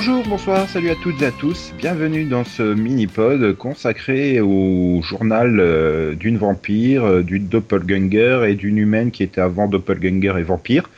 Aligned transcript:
Bonjour, 0.00 0.24
bonsoir, 0.28 0.68
salut 0.68 0.90
à 0.90 0.94
toutes 0.94 1.20
et 1.22 1.26
à 1.26 1.32
tous. 1.32 1.72
Bienvenue 1.76 2.24
dans 2.24 2.44
ce 2.44 2.62
mini-pod 2.62 3.56
consacré 3.56 4.40
au 4.40 5.02
journal 5.02 5.58
euh, 5.58 6.14
d'une 6.14 6.38
vampire, 6.38 7.02
euh, 7.02 7.22
d'une 7.24 7.48
doppelganger 7.48 8.48
et 8.48 8.54
d'une 8.54 8.78
humaine 8.78 9.10
qui 9.10 9.24
était 9.24 9.40
avant 9.40 9.66
doppelganger 9.66 10.34
et 10.38 10.44
vampire, 10.44 10.88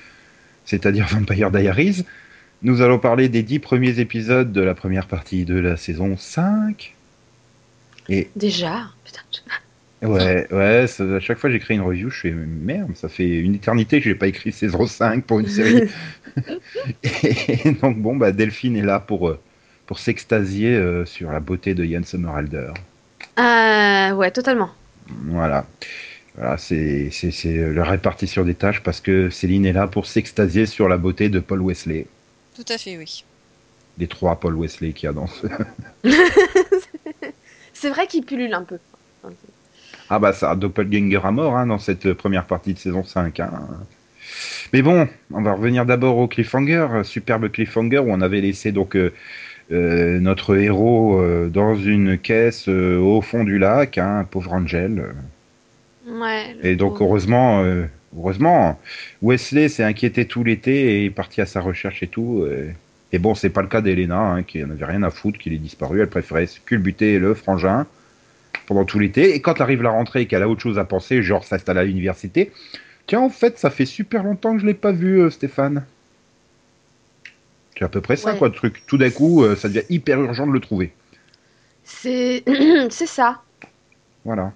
c'est-à-dire 0.67 1.07
Vampire 1.11 1.51
Diaries. 1.51 2.05
Nous 2.63 2.83
allons 2.83 2.99
parler 2.99 3.31
des 3.31 3.43
dix 3.43 3.59
premiers 3.59 4.01
épisodes 4.01 4.53
de 4.53 4.61
la 4.61 4.75
première 4.75 5.07
partie 5.07 5.47
de 5.47 5.59
la 5.59 5.79
saison 5.79 6.19
5. 6.19 6.95
Et 8.11 8.29
Déjà 8.37 8.91
Putain. 9.07 9.23
Ouais, 10.03 10.47
ouais, 10.53 10.87
ça- 10.87 11.05
à 11.17 11.21
chaque 11.21 11.39
fois 11.39 11.51
que 11.51 11.55
j'écris 11.55 11.75
une 11.75 11.83
review, 11.83 12.11
je 12.11 12.21
fais 12.21 12.31
merde, 12.33 12.93
ça 12.97 13.09
fait 13.09 13.29
une 13.29 13.55
éternité 13.55 13.99
que 14.01 14.05
j'ai 14.05 14.15
pas 14.15 14.27
écrit 14.29 14.53
saison 14.53 14.87
5 14.87 15.25
pour 15.25 15.41
une 15.41 15.49
série. 15.49 15.89
et 17.03 17.73
donc 17.83 17.99
bon, 17.99 18.17
bah 18.17 18.33
Delphine 18.33 18.77
est 18.77 18.83
là 18.83 19.01
pour, 19.01 19.29
euh, 19.29 19.39
pour 19.87 19.99
s'extasier 19.99 20.75
euh, 20.75 21.05
sur 21.05 21.31
la 21.33 21.41
beauté 21.41 21.75
de 21.75 21.85
Yann 21.85 22.05
Sommerhalder. 22.05 22.73
Euh, 23.39 24.13
ouais, 24.13 24.31
totalement. 24.31 24.71
Voilà. 25.27 25.67
Voilà, 26.37 26.57
c'est 26.57 27.11
c'est- 27.11 27.33
c'est 27.33 27.73
la 27.73 27.85
répartition 27.85 28.45
des 28.45 28.55
tâches 28.55 28.83
parce 28.83 29.01
que 29.01 29.29
Céline 29.31 29.67
est 29.67 29.73
là 29.73 29.87
pour 29.89 30.07
s'extasier 30.07 30.67
sur 30.67 30.89
la 30.89 30.97
beauté 30.97 31.29
de 31.29 31.41
Paul 31.41 31.61
Wesley. 31.61 32.07
Tout 32.55 32.65
à 32.69 32.79
fait, 32.79 32.97
oui. 32.97 33.25
Les 33.99 34.07
trois 34.07 34.39
Paul 34.39 34.55
Wesley 34.55 34.93
qu'il 34.93 35.07
y 35.09 35.11
a 35.11 35.13
dans 35.13 35.27
ce... 35.27 35.47
C'est 37.73 37.91
vrai 37.91 38.07
qu'il 38.07 38.25
pullule 38.25 38.55
un 38.55 38.63
peu. 38.63 38.79
Ah 40.11 40.19
bah 40.19 40.33
ça, 40.33 40.57
Doppelganger 40.57 41.21
à 41.25 41.31
mort 41.31 41.57
hein, 41.57 41.67
dans 41.67 41.79
cette 41.79 42.13
première 42.15 42.47
partie 42.47 42.75
de 42.75 42.79
saison 42.79 43.05
5. 43.05 43.41
hein. 43.41 43.53
Mais 44.73 44.83
bon, 44.83 45.09
on 45.33 45.43
va 45.43 45.53
revenir 45.55 45.87
d'abord 45.87 46.19
au 46.19 46.29
cliffhanger, 46.29 46.87
euh, 46.93 47.05
superbe 47.05 47.51
cliffhanger 47.51 47.99
où 48.01 48.11
on 48.13 48.21
avait 48.21 48.41
laissé 48.41 48.73
donc 48.73 48.97
euh, 48.97 49.13
euh, 49.73 50.19
notre 50.21 50.57
héros 50.57 51.21
euh, 51.21 51.49
dans 51.49 51.77
une 51.77 52.19
caisse 52.19 52.69
euh, 52.69 52.99
au 52.99 53.21
fond 53.23 53.45
du 53.45 53.59
lac, 53.59 53.99
hein, 53.99 54.27
pauvre 54.31 54.53
Angel. 54.55 55.15
Ouais. 56.07 56.57
Et 56.63 56.77
donc 56.77 56.99
pauvre. 56.99 57.03
heureusement, 57.03 57.63
euh, 57.63 57.87
heureusement, 58.17 58.81
Wesley 59.23 59.69
s'est 59.69 59.85
inquiété 59.85 60.27
tout 60.27 60.45
l'été 60.45 61.03
et 61.03 61.05
est 61.07 61.11
parti 61.11 61.41
à 61.41 61.47
sa 61.47 61.61
recherche 61.61 62.03
et 62.03 62.09
tout. 62.09 62.43
euh. 62.45 62.73
Et 63.13 63.19
bon, 63.19 63.35
c'est 63.35 63.51
pas 63.51 63.63
le 63.63 63.69
cas 63.69 63.81
d'Elena, 63.81 64.21
hein, 64.21 64.43
qui 64.45 64.63
en 64.65 64.71
avait 64.71 64.85
rien 64.85 65.03
à 65.03 65.11
foutre, 65.11 65.39
qu'il 65.39 65.53
est 65.53 65.59
disparu. 65.59 66.01
Elle 66.01 66.09
préférait 66.11 66.47
se 66.47 66.61
culbuter 66.61 67.19
le 67.19 67.35
frangin 67.35 67.87
pendant 68.71 68.85
tout 68.85 69.01
l'été. 69.01 69.35
Et 69.35 69.41
quand 69.43 69.61
arrive 69.61 69.83
la 69.83 69.91
rentrée 69.91 70.21
et 70.23 70.27
qu'elle 70.27 70.45
a 70.45 70.49
autre 70.49 70.61
chose 70.63 70.79
à 70.79 70.85
penser, 70.85 71.23
genre 71.25 71.43
s'installer 71.45 71.81
à 71.81 71.83
l'université, 71.85 72.53
tiens, 73.09 73.19
en 73.19 73.29
fait, 73.29 73.59
ça 73.59 73.69
fait 73.69 73.85
super 73.85 74.23
longtemps 74.23 74.55
que 74.55 74.61
je 74.61 74.67
l'ai 74.67 74.75
pas 74.75 74.93
vu, 74.93 75.21
euh, 75.21 75.29
Stéphane. 75.29 75.85
C'est 77.77 77.85
à 77.85 77.89
peu 77.89 78.01
près 78.01 78.15
ça, 78.15 78.31
Ouais. 78.33 78.39
quoi, 78.39 78.47
le 78.47 78.55
truc. 78.55 78.85
Tout 78.87 78.97
d'un 78.97 79.11
coup, 79.11 79.43
euh, 79.43 79.57
ça 79.57 79.67
devient 79.69 79.83
hyper 79.91 80.21
urgent 80.23 80.47
de 80.47 80.53
le 80.53 80.61
trouver. 80.61 80.93
C'est 81.83 82.45
c'est 82.91 83.07
ça. 83.09 83.43
Voilà. 84.25 84.53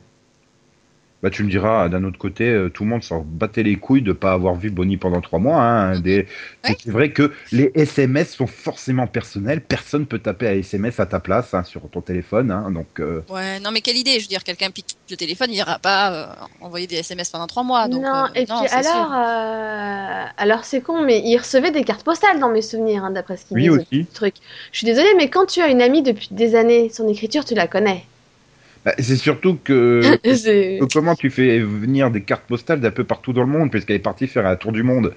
Bah, 1.24 1.30
tu 1.30 1.42
me 1.42 1.48
diras, 1.48 1.88
d'un 1.88 2.04
autre 2.04 2.18
côté, 2.18 2.50
euh, 2.50 2.68
tout 2.68 2.84
le 2.84 2.90
monde 2.90 3.02
s'en 3.02 3.24
battait 3.26 3.62
les 3.62 3.76
couilles 3.76 4.02
de 4.02 4.12
pas 4.12 4.32
avoir 4.34 4.56
vu 4.56 4.68
Bonnie 4.68 4.98
pendant 4.98 5.22
trois 5.22 5.38
mois. 5.38 5.56
hein, 5.62 5.98
des... 5.98 6.26
Ouais. 6.68 6.76
C'est 6.78 6.90
vrai 6.90 7.12
que 7.12 7.32
les 7.50 7.72
SMS 7.74 8.34
sont 8.34 8.46
forcément 8.46 9.06
personnels. 9.06 9.62
Personne 9.62 10.04
peut 10.04 10.18
taper 10.18 10.46
à 10.48 10.54
SMS 10.54 11.00
à 11.00 11.06
ta 11.06 11.20
place 11.20 11.54
hein, 11.54 11.64
sur 11.64 11.88
ton 11.88 12.02
téléphone. 12.02 12.50
hein, 12.50 12.70
donc, 12.70 13.00
euh, 13.00 13.22
Ouais, 13.30 13.58
non, 13.60 13.70
mais 13.72 13.80
quelle 13.80 13.96
idée 13.96 14.18
Je 14.18 14.24
veux 14.24 14.28
dire, 14.28 14.44
quelqu'un 14.44 14.70
pique 14.70 14.98
le 15.10 15.16
téléphone, 15.16 15.48
il 15.50 15.56
ira 15.56 15.78
pas 15.78 16.12
euh, 16.12 16.26
envoyer 16.60 16.86
des 16.86 16.96
SMS 16.96 17.30
pendant 17.30 17.46
trois 17.46 17.62
mois. 17.62 17.88
Donc, 17.88 18.02
non, 18.02 18.24
euh, 18.24 18.26
et 18.34 18.44
non, 18.44 18.60
puis 18.60 18.68
alors, 18.70 19.10
euh, 19.14 20.24
alors 20.36 20.64
c'est 20.66 20.82
con, 20.82 21.00
mais 21.06 21.22
il 21.24 21.38
recevait 21.38 21.70
des 21.70 21.84
cartes 21.84 22.04
postales 22.04 22.38
dans 22.38 22.50
mes 22.50 22.60
souvenirs, 22.60 23.02
hein, 23.02 23.10
d'après 23.10 23.38
ce 23.38 23.46
qu'il 23.46 23.56
oui 23.56 23.62
disait. 23.68 23.80
aussi. 23.80 24.06
Truc. 24.12 24.34
Je 24.72 24.76
suis 24.78 24.86
désolée, 24.86 25.14
mais 25.16 25.30
quand 25.30 25.46
tu 25.46 25.60
as 25.62 25.68
une 25.68 25.80
amie 25.80 26.02
depuis 26.02 26.28
des 26.32 26.54
années, 26.54 26.90
son 26.90 27.08
écriture, 27.08 27.46
tu 27.46 27.54
la 27.54 27.66
connais. 27.66 28.04
Bah, 28.84 28.92
c'est 28.98 29.16
surtout 29.16 29.56
que, 29.64 30.02
comment 30.92 31.14
tu 31.14 31.30
fais 31.30 31.58
venir 31.58 32.10
des 32.10 32.20
cartes 32.22 32.44
postales 32.46 32.80
d'un 32.80 32.90
peu 32.90 33.04
partout 33.04 33.32
dans 33.32 33.42
le 33.42 33.48
monde, 33.48 33.70
puisqu'elle 33.70 33.96
est 33.96 34.00
partie 34.00 34.26
faire 34.26 34.46
un 34.46 34.56
tour 34.56 34.72
du 34.72 34.82
monde. 34.82 35.14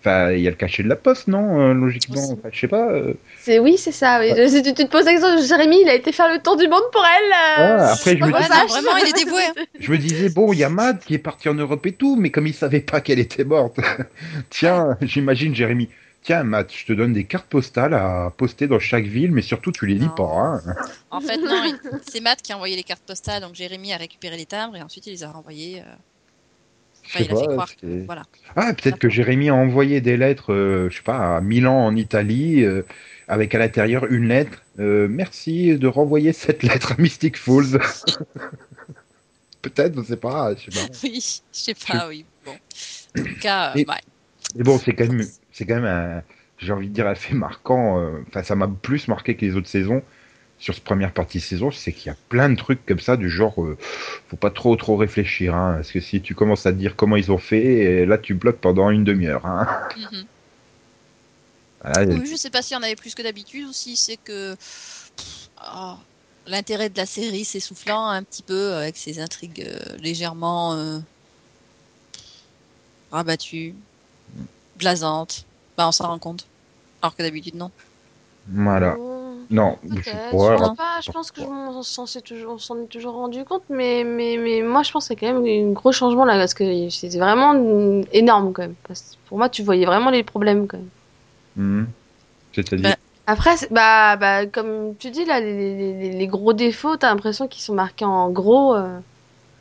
Enfin, 0.00 0.30
il 0.32 0.40
y 0.40 0.46
a 0.46 0.50
le 0.50 0.56
cachet 0.56 0.84
de 0.84 0.88
la 0.88 0.94
poste, 0.94 1.26
non 1.26 1.58
euh, 1.60 1.74
Logiquement. 1.74 2.22
Enfin, 2.32 2.48
je 2.52 2.60
sais 2.60 2.68
pas. 2.68 2.92
euh. 2.92 3.14
C'est 3.40 3.58
oui, 3.58 3.76
c'est 3.76 3.90
ça. 3.90 4.20
Oui. 4.20 4.30
Si 4.48 4.62
tu, 4.62 4.72
tu 4.72 4.84
te 4.84 4.90
poses 4.90 5.04
la 5.06 5.12
question, 5.12 5.36
Jérémy, 5.44 5.80
il 5.82 5.88
a 5.88 5.94
été 5.94 6.12
faire 6.12 6.32
le 6.32 6.40
tour 6.40 6.56
du 6.56 6.68
monde 6.68 6.82
pour 6.92 7.02
elle. 7.04 7.32
euh, 7.32 7.76
Ah, 7.80 7.92
après, 7.94 8.16
je 8.16 8.22
me 8.24 8.30
qu'on 8.30 8.36
Ouais, 8.36 8.42
dis- 8.44 8.48
non, 8.50 8.54
sache. 8.54 8.70
vraiment, 8.70 8.96
il 8.98 9.08
est 9.08 9.24
dévoué. 9.24 9.42
hein. 9.42 9.62
Je 9.80 9.90
me 9.90 9.98
disais, 9.98 10.28
bon, 10.28 10.52
il 10.52 10.60
y 10.60 10.64
a 10.64 10.68
Matt 10.68 11.04
qui 11.04 11.14
est 11.14 11.18
parti 11.18 11.48
en 11.48 11.54
Europe 11.54 11.84
et 11.86 11.92
tout, 11.92 12.14
mais 12.14 12.30
comme 12.30 12.46
il 12.46 12.54
savait 12.54 12.80
pas 12.80 13.00
qu'elle 13.00 13.18
était 13.18 13.42
morte, 13.44 13.80
tiens, 14.50 14.96
j'imagine 15.02 15.54
Jérémy, 15.54 15.88
tiens 16.26 16.42
Matt, 16.44 16.72
je 16.74 16.84
te 16.84 16.92
donne 16.92 17.12
des 17.12 17.24
cartes 17.24 17.46
postales 17.46 17.94
à 17.94 18.32
poster 18.36 18.66
dans 18.66 18.78
chaque 18.80 19.04
ville, 19.06 19.30
mais 19.32 19.42
surtout 19.42 19.72
tu 19.72 19.86
les 19.86 19.94
lis 19.94 20.06
Non. 20.06 20.14
pas. 20.14 20.60
Hein. 20.66 20.74
En 21.10 21.20
fait, 21.20 21.38
non, 21.38 21.62
il- 21.64 21.78
c'est 22.10 22.20
Matt 22.20 22.42
qui 22.42 22.52
a 22.52 22.56
envoyé 22.56 22.76
les 22.76 22.82
cartes 22.82 23.04
postales, 23.06 23.40
donc 23.42 23.54
Jérémy 23.54 23.92
a 23.92 23.96
récupéré 23.96 24.36
les 24.36 24.44
timbres 24.46 24.76
et 24.76 24.82
ensuite 24.82 25.06
il 25.06 25.10
les 25.12 25.22
a 25.24 25.30
renvoyés. 25.30 25.80
euh, 25.80 25.84
Enfin, 27.08 27.20
il 27.20 27.30
a 27.32 27.36
fait 27.36 27.46
croire 27.46 27.70
Voilà. 28.06 28.22
Ah, 28.56 28.74
peut-être 28.74 28.98
que 28.98 29.08
Jérémy 29.08 29.48
a 29.48 29.54
envoyé 29.54 30.00
des 30.00 30.16
lettres, 30.16 30.52
euh, 30.52 30.90
je 30.90 30.96
sais 30.96 31.02
pas, 31.04 31.36
à 31.36 31.40
Milan 31.40 31.86
en 31.86 31.94
Italie, 31.94 32.64
euh, 32.64 32.82
avec 33.28 33.54
à 33.54 33.58
l'intérieur 33.58 34.06
une 34.06 34.26
lettre. 34.26 34.62
euh, 34.80 35.06
merci 35.08 35.78
de 35.78 35.86
renvoyer 35.86 36.32
cette 36.32 36.64
lettre 36.64 36.92
à 36.92 37.00
Mystic 37.00 37.36
Falls. 37.38 37.78
peut-être, 39.62 39.96
je 40.02 40.02
sais 40.08 40.16
pas. 40.16 40.54
Je 40.56 40.70
sais 40.70 40.80
pas. 40.86 40.92
Oui, 41.04 41.40
je 41.52 41.58
sais 41.60 41.74
pas, 41.74 42.08
oui. 42.08 42.24
Bon. 42.44 42.52
En 42.52 43.22
tout 43.22 43.38
cas, 43.40 43.70
euh, 43.70 43.74
Et- 43.78 43.86
ouais. 43.86 43.94
Mais 44.56 44.64
bon, 44.64 44.78
c'est 44.78 44.92
quand 44.92 45.06
même, 45.08 45.26
c'est 45.56 45.64
quand 45.64 45.76
même 45.76 45.84
un, 45.86 46.22
j'ai 46.58 46.72
envie 46.72 46.88
de 46.88 46.92
dire, 46.94 47.06
un 47.06 47.14
fait 47.14 47.34
marquant. 47.34 47.98
euh, 48.00 48.22
Enfin, 48.28 48.42
ça 48.42 48.54
m'a 48.54 48.68
plus 48.68 49.08
marqué 49.08 49.36
que 49.36 49.44
les 49.46 49.56
autres 49.56 49.68
saisons. 49.68 50.02
Sur 50.58 50.74
cette 50.74 50.84
première 50.84 51.12
partie 51.12 51.38
de 51.38 51.42
saison, 51.42 51.70
c'est 51.70 51.92
qu'il 51.92 52.06
y 52.06 52.10
a 52.10 52.16
plein 52.30 52.48
de 52.50 52.56
trucs 52.56 52.84
comme 52.86 52.98
ça, 53.00 53.16
du 53.16 53.28
genre, 53.30 53.62
euh, 53.62 53.76
faut 54.28 54.36
pas 54.36 54.50
trop 54.50 54.74
trop 54.76 54.96
réfléchir, 54.96 55.54
hein, 55.54 55.74
parce 55.76 55.92
que 55.92 56.00
si 56.00 56.22
tu 56.22 56.34
commences 56.34 56.66
à 56.66 56.72
te 56.72 56.78
dire 56.78 56.96
comment 56.96 57.16
ils 57.16 57.30
ont 57.32 57.38
fait, 57.38 58.06
là 58.06 58.18
tu 58.18 58.34
bloques 58.34 58.60
pendant 58.60 58.90
une 58.90 59.04
demi-heure. 59.04 59.46
Hein. 59.46 59.66
Voilà, 61.82 62.04
Oui, 62.06 62.26
je 62.26 62.36
sais 62.36 62.50
pas 62.50 62.62
si 62.62 62.74
on 62.74 62.82
avait 62.82 62.96
plus 62.96 63.14
que 63.14 63.22
d'habitude 63.22 63.66
ou 63.66 63.72
si 63.72 63.96
c'est 63.96 64.16
que 64.16 64.56
oh, 65.62 65.94
l'intérêt 66.46 66.88
de 66.90 66.96
la 66.96 67.06
série 67.06 67.44
s'essoufflant 67.44 68.08
un 68.08 68.22
petit 68.22 68.42
peu 68.42 68.74
avec 68.74 68.96
ses 68.96 69.18
intrigues 69.20 69.62
euh, 69.66 69.96
légèrement 69.98 70.74
euh, 70.74 70.98
rabattues, 73.10 73.74
blasantes. 74.76 75.45
Bah, 75.76 75.88
on 75.88 75.92
s'en 75.92 76.08
rend 76.08 76.18
compte. 76.18 76.46
Alors 77.02 77.14
que 77.14 77.22
d'habitude, 77.22 77.54
non. 77.54 77.70
voilà. 78.48 78.94
Bon, 78.96 79.36
Non, 79.50 79.76
je 79.90 80.00
je 80.00 80.10
pas, 80.10 80.30
pense 80.30 80.76
pas. 80.76 81.00
Je 81.04 81.10
pense 81.12 81.30
que 81.30 81.40
je 81.42 81.46
m'en- 81.46 81.78
on 81.78 81.82
s'en 81.82 82.04
est 82.06 82.20
toujours, 82.22 82.54
on 82.54 82.58
s'en 82.58 82.76
est 82.82 82.86
toujours 82.86 83.14
rendu 83.14 83.44
compte, 83.44 83.62
mais, 83.68 84.02
mais, 84.04 84.38
mais 84.38 84.62
moi 84.62 84.82
je 84.82 84.90
pense 84.90 85.06
qu'il 85.08 85.22
y 85.22 85.24
a 85.26 85.32
quand 85.32 85.40
même 85.40 85.68
un 85.68 85.72
gros 85.72 85.92
changement 85.92 86.24
là, 86.24 86.36
parce 86.36 86.54
que 86.54 86.88
c'était 86.90 87.18
vraiment 87.18 87.54
énorme 88.12 88.52
quand 88.52 88.62
même. 88.62 88.74
Parce 88.88 89.02
que 89.02 89.28
pour 89.28 89.38
moi, 89.38 89.48
tu 89.48 89.62
voyais 89.62 89.86
vraiment 89.86 90.10
les 90.10 90.22
problèmes 90.24 90.66
quand 90.66 90.78
même. 90.78 90.88
Mhm. 91.56 91.86
C'est-à-dire, 92.54 92.90
Bah, 92.90 92.96
Après, 93.28 93.56
c'est- 93.56 93.72
bah, 93.72 94.16
bah, 94.16 94.46
comme 94.46 94.94
tu 94.98 95.10
dis 95.10 95.24
là, 95.24 95.40
les, 95.40 95.52
les, 95.52 95.92
les- 95.94 96.12
les 96.12 96.26
gros 96.28 96.52
défauts, 96.52 96.96
t'as 96.96 97.08
l'impression 97.10 97.48
qu'ils 97.48 97.62
sont 97.62 97.74
marqués 97.74 98.04
en 98.04 98.30
gros. 98.30 98.74
euh. 98.74 98.98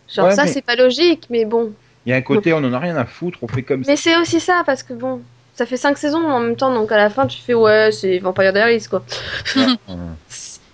Genre 0.08 0.28
Ouais, 0.28 0.36
ça, 0.36 0.44
mais- 0.46 0.52
c'est 0.52 0.62
pas 0.62 0.76
logique, 0.76 1.26
mais 1.32 1.46
bon. 1.46 1.74
il 2.06 2.10
y 2.12 2.14
a 2.14 2.16
un 2.16 2.22
côté, 2.22 2.54
on 2.54 2.58
en 2.58 2.74
a 2.74 2.80
rien 2.80 2.96
à 2.96 3.06
foutre, 3.06 3.40
on 3.42 3.48
fait 3.48 3.64
comme 3.64 3.84
ça. 3.84 3.90
Mais 3.92 3.98
c'est 3.98 4.18
aussi 4.18 4.40
ça, 4.40 4.62
parce 4.68 4.84
que 4.84 4.94
bon, 4.94 5.22
ça 5.56 5.66
fait 5.66 5.78
cinq 5.78 5.98
saisons 5.98 6.24
en 6.30 6.40
même 6.40 6.56
temps, 6.56 6.74
donc 6.74 6.92
à 6.92 6.98
la 6.98 7.10
fin, 7.10 7.26
tu 7.28 7.42
fais 7.42 7.54
ouais, 7.54 7.90
c'est 7.92 8.20
Vampire 8.20 8.54
Diaries 8.54 8.86
quoi. 8.90 9.04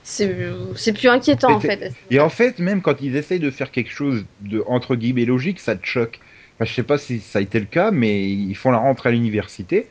C'est 0.03 0.35
c'est 0.75 0.91
plus 0.91 1.07
inquiétant 1.07 1.53
en 1.53 1.59
fait. 1.61 1.93
Et 2.09 2.19
en 2.19 2.27
fait, 2.27 2.59
même 2.59 2.81
quand 2.81 2.99
ils 2.99 3.15
essayent 3.15 3.39
de 3.39 3.49
faire 3.49 3.71
quelque 3.71 3.91
chose 3.91 4.25
de 4.41 4.61
entre 4.67 4.97
guillemets 4.97 5.23
logique, 5.23 5.61
ça 5.61 5.73
te 5.77 5.85
choque. 5.85 6.19
Enfin, 6.55 6.65
je 6.65 6.73
sais 6.73 6.83
pas 6.83 6.97
si 6.97 7.21
ça 7.21 7.39
a 7.39 7.41
été 7.41 7.61
le 7.61 7.65
cas, 7.65 7.91
mais 7.91 8.29
ils 8.29 8.55
font 8.55 8.71
la 8.71 8.79
rentrée 8.79 9.07
à 9.07 9.11
l'université. 9.13 9.87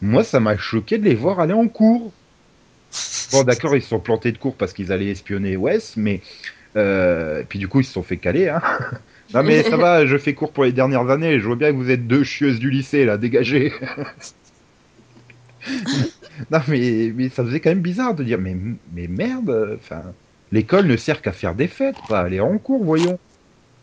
Moi, 0.00 0.22
ça 0.22 0.38
m'a 0.38 0.56
choqué 0.56 0.98
de 0.98 1.04
les 1.04 1.16
voir 1.16 1.40
aller 1.40 1.54
en 1.54 1.66
cours. 1.66 2.12
Bon, 3.32 3.42
d'accord, 3.42 3.74
ils 3.74 3.82
se 3.82 3.88
sont 3.88 3.98
plantés 3.98 4.30
de 4.30 4.38
cours 4.38 4.54
parce 4.54 4.72
qu'ils 4.72 4.92
allaient 4.92 5.10
espionner 5.10 5.56
Wes, 5.56 5.96
mais 5.96 6.20
euh, 6.76 7.40
et 7.40 7.44
puis 7.44 7.58
du 7.58 7.66
coup, 7.66 7.80
ils 7.80 7.84
se 7.84 7.92
sont 7.92 8.04
fait 8.04 8.18
caler. 8.18 8.48
Hein. 8.48 8.62
Non 9.32 9.42
mais 9.42 9.62
ça 9.64 9.76
va, 9.78 10.06
je 10.06 10.16
fais 10.18 10.34
cours 10.34 10.52
pour 10.52 10.64
les 10.64 10.72
dernières 10.72 11.08
années. 11.10 11.40
Je 11.40 11.46
vois 11.46 11.56
bien 11.56 11.72
que 11.72 11.76
vous 11.76 11.90
êtes 11.90 12.06
deux 12.06 12.24
chieuses 12.24 12.58
du 12.60 12.70
lycée 12.70 13.04
là, 13.04 13.18
dégagez. 13.18 13.72
non 16.50 16.60
mais, 16.68 17.12
mais 17.14 17.28
ça 17.28 17.44
faisait 17.44 17.60
quand 17.60 17.70
même 17.70 17.82
bizarre 17.82 18.14
de 18.14 18.24
dire 18.24 18.38
mais, 18.40 18.56
mais 18.86 19.08
merde, 19.08 19.76
enfin 19.78 20.14
l'école 20.50 20.86
ne 20.86 20.96
sert 20.96 21.22
qu'à 21.22 21.32
faire 21.32 21.54
des 21.54 21.68
fêtes, 21.68 22.02
pas 22.06 22.20
à 22.20 22.24
aller 22.24 22.40
en 22.40 22.58
cours, 22.58 22.84
voyons. 22.84 23.18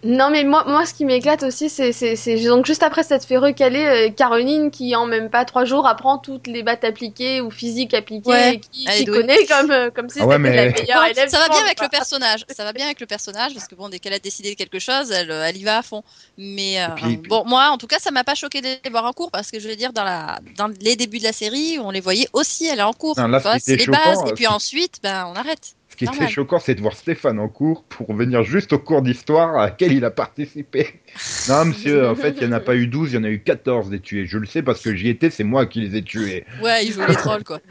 Non, 0.03 0.31
mais 0.31 0.43
moi, 0.43 0.63
moi, 0.67 0.85
ce 0.85 0.95
qui 0.95 1.05
m'éclate 1.05 1.43
aussi, 1.43 1.69
c'est, 1.69 1.91
c'est, 1.91 2.15
c'est 2.15 2.43
donc 2.45 2.65
juste 2.65 2.81
après 2.81 3.03
s'être 3.03 3.23
fait 3.25 3.37
recaler, 3.37 3.85
euh, 3.85 4.09
Caroline 4.09 4.71
qui 4.71 4.95
en 4.95 5.05
même 5.05 5.29
pas 5.29 5.45
trois 5.45 5.63
jours 5.63 5.85
apprend 5.85 6.17
toutes 6.17 6.47
les 6.47 6.63
battes 6.63 6.83
appliquées 6.83 7.39
ou 7.39 7.51
physiques 7.51 7.93
appliquées 7.93 8.29
Ouais, 8.29 8.53
et 8.55 8.59
qui 8.59 8.85
elle 8.87 8.93
est 8.95 8.97
s'y 8.97 9.05
connaît 9.05 9.45
comme, 9.45 9.69
euh, 9.69 9.89
comme 9.91 10.09
si 10.09 10.19
Ah 10.19 10.25
ouais, 10.25 10.37
c'était 10.37 10.49
mais- 10.49 10.55
la 10.55 10.71
meilleure 10.71 11.01
Non, 11.01 11.07
élève. 11.07 11.29
ça 11.29 11.37
va 11.39 11.49
bien 11.49 11.63
avec 11.63 11.79
le 11.81 11.87
personnage. 11.89 12.45
Ça 12.55 12.63
va 12.63 12.73
bien 12.73 12.85
avec 12.85 12.99
le 12.99 13.05
personnage 13.05 13.53
parce 13.53 13.67
que 13.67 13.75
bon, 13.75 13.89
dès 13.89 13.99
qu'elle 13.99 14.13
a 14.13 14.19
décidé 14.19 14.55
quelque 14.55 14.79
chose, 14.79 15.11
elle, 15.11 15.29
euh, 15.29 15.45
elle 15.47 15.57
y 15.57 15.63
va 15.63 15.77
à 15.77 15.81
fond. 15.83 16.03
Mais 16.37 16.81
euh, 16.81 16.87
puis- 16.95 17.17
bon, 17.17 17.43
moi, 17.45 17.69
en 17.69 17.77
tout 17.77 17.87
cas, 17.87 17.99
ça 17.99 18.09
m'a 18.09 18.23
pas 18.23 18.33
choqué 18.35 18.61
de 18.61 18.67
les 18.83 18.89
voir 18.89 19.05
en 19.05 19.13
cours 19.13 19.29
parce 19.29 19.51
que 19.51 19.59
je 19.59 19.67
veux 19.67 19.75
dire, 19.75 19.93
dans 19.93 20.03
la, 20.03 20.39
dans 20.57 20.67
les 20.81 20.95
débuts 20.95 21.19
de 21.19 21.25
la 21.25 21.33
série, 21.33 21.77
on 21.79 21.91
les 21.91 22.01
voyait 22.01 22.27
aussi 22.33 22.67
aller 22.69 22.81
en 22.81 22.93
cours. 22.93 23.19
Non, 23.19 23.27
là, 23.27 23.39
était 23.55 23.75
les 23.75 23.85
bases. 23.85 24.23
Et 24.27 24.33
puis 24.33 24.47
ensuite, 24.47 24.99
ben, 25.03 25.27
on 25.31 25.35
arrête. 25.35 25.75
Qui 26.07 26.15
était 26.15 26.27
choquant, 26.27 26.57
c'est 26.57 26.73
de 26.73 26.81
voir 26.81 26.95
Stéphane 26.95 27.37
en 27.37 27.47
cours 27.47 27.83
pour 27.83 28.13
venir 28.13 28.41
juste 28.43 28.73
au 28.73 28.79
cours 28.79 29.03
d'histoire 29.03 29.55
à 29.55 29.65
laquelle 29.65 29.93
il 29.93 30.03
a 30.03 30.09
participé. 30.11 30.87
Non, 31.49 31.65
monsieur, 31.65 32.07
en 32.07 32.15
fait, 32.15 32.37
il 32.39 32.47
n'y 32.47 32.53
en 32.53 32.57
a 32.57 32.59
pas 32.59 32.75
eu 32.75 32.87
12, 32.87 33.11
il 33.11 33.15
y 33.15 33.17
en 33.17 33.23
a 33.23 33.29
eu 33.29 33.39
14 33.39 33.89
des 33.89 33.99
tués. 33.99 34.25
Je 34.25 34.37
le 34.37 34.45
sais 34.45 34.61
parce 34.61 34.81
que 34.81 34.95
j'y 34.95 35.09
étais, 35.09 35.29
c'est 35.29 35.43
moi 35.43 35.65
qui 35.65 35.81
les 35.81 35.97
ai 35.97 36.03
tués. 36.03 36.45
Ouais, 36.61 36.85
ils 36.85 36.91
jouent 36.91 37.05
les 37.07 37.15
trolls, 37.15 37.43
quoi. 37.43 37.59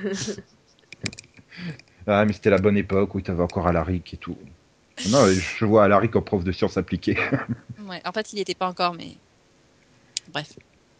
Ah, 2.06 2.24
mais 2.24 2.32
c'était 2.32 2.50
la 2.50 2.58
bonne 2.58 2.76
époque 2.76 3.14
où 3.14 3.20
tu 3.20 3.30
avais 3.30 3.42
encore 3.42 3.66
Alaric 3.66 4.14
et 4.14 4.16
tout. 4.16 4.36
Non, 5.10 5.26
je 5.28 5.64
vois 5.64 5.84
Alaric 5.84 6.16
en 6.16 6.22
prof 6.22 6.42
de 6.42 6.52
sciences 6.52 6.76
appliquées. 6.76 7.16
Ouais, 7.88 8.00
en 8.04 8.12
fait, 8.12 8.32
il 8.32 8.36
n'y 8.36 8.42
était 8.42 8.54
pas 8.54 8.68
encore, 8.68 8.94
mais. 8.94 9.16
Bref. 10.32 10.52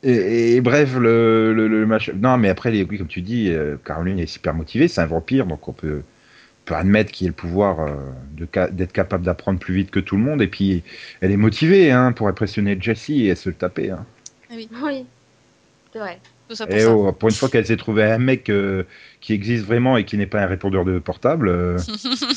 Et, 0.02 0.56
et 0.56 0.60
bref, 0.60 0.96
le, 0.96 1.54
le, 1.54 1.68
le 1.68 1.86
match. 1.86 2.10
Non, 2.10 2.36
mais 2.36 2.48
après, 2.48 2.70
les, 2.72 2.82
oui, 2.82 2.98
comme 2.98 3.06
tu 3.06 3.22
dis, 3.22 3.48
euh, 3.50 3.76
Caroline 3.84 4.18
est 4.18 4.26
super 4.26 4.54
motivée, 4.54 4.88
c'est 4.88 5.00
un 5.00 5.06
vampire, 5.06 5.46
donc 5.46 5.68
on 5.68 5.72
peut, 5.72 6.02
peut 6.70 6.76
admettre 6.76 7.10
qu'il 7.10 7.26
ait 7.26 7.30
le 7.30 7.34
pouvoir 7.34 7.80
euh, 7.80 8.68
d'être 8.70 8.92
capable 8.92 9.24
d'apprendre 9.24 9.58
plus 9.58 9.74
vite 9.74 9.90
que 9.90 9.98
tout 9.98 10.16
le 10.16 10.22
monde. 10.22 10.40
Et 10.40 10.46
puis, 10.46 10.84
elle 11.20 11.32
est 11.32 11.36
motivée 11.36 11.90
hein, 11.90 12.12
pour 12.12 12.28
impressionner 12.28 12.78
Jessie 12.80 13.26
et 13.26 13.34
se 13.34 13.48
le 13.48 13.56
taper. 13.56 13.90
Hein. 13.90 14.06
Oui, 14.52 14.68
c'est 15.92 15.98
vrai. 15.98 16.20
Tout 16.48 16.54
ça 16.54 16.66
pour 16.68 16.76
Et 16.76 16.80
ça. 16.80 16.92
oh, 16.92 17.10
pour 17.12 17.28
une 17.28 17.34
fois 17.34 17.48
qu'elle 17.48 17.66
s'est 17.66 17.76
trouvée 17.76 18.04
un 18.04 18.18
mec 18.18 18.48
euh, 18.50 18.84
qui 19.20 19.32
existe 19.32 19.64
vraiment 19.64 19.96
et 19.96 20.04
qui 20.04 20.16
n'est 20.16 20.26
pas 20.28 20.40
un 20.42 20.46
répondeur 20.46 20.84
de 20.84 21.00
portable, 21.00 21.48
euh, 21.48 21.78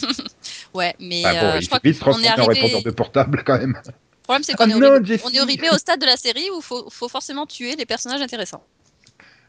Ouais, 0.74 0.96
mais 1.00 1.22
bah, 1.22 1.34
bon, 1.34 1.46
euh, 1.46 1.58
il 1.58 1.62
je 1.62 1.68
crois 1.68 1.80
est 1.84 2.00
transformer 2.00 2.42
en 2.42 2.46
répondeur 2.46 2.82
de 2.84 2.92
portable 2.92 3.44
quand 3.46 3.60
même. 3.60 3.78
Le 3.86 3.92
problème, 4.24 4.44
c'est 4.44 4.54
Ah 4.58 4.66
qu'on 4.66 4.70
est, 4.72 4.80
non, 4.80 4.94
arrivé- 4.94 5.06
Jessie 5.06 5.26
on 5.28 5.30
est 5.32 5.40
arrivé 5.40 5.68
au 5.72 5.78
stade 5.78 6.00
de 6.02 6.06
la 6.08 6.18
série 6.18 6.50
où 6.52 6.58
il 6.60 6.64
faut, 6.64 6.90
faut 6.90 7.10
forcément 7.10 7.46
tuer 7.46 7.76
les 7.76 7.86
personnages 7.86 8.22
intéressants. 8.22 8.64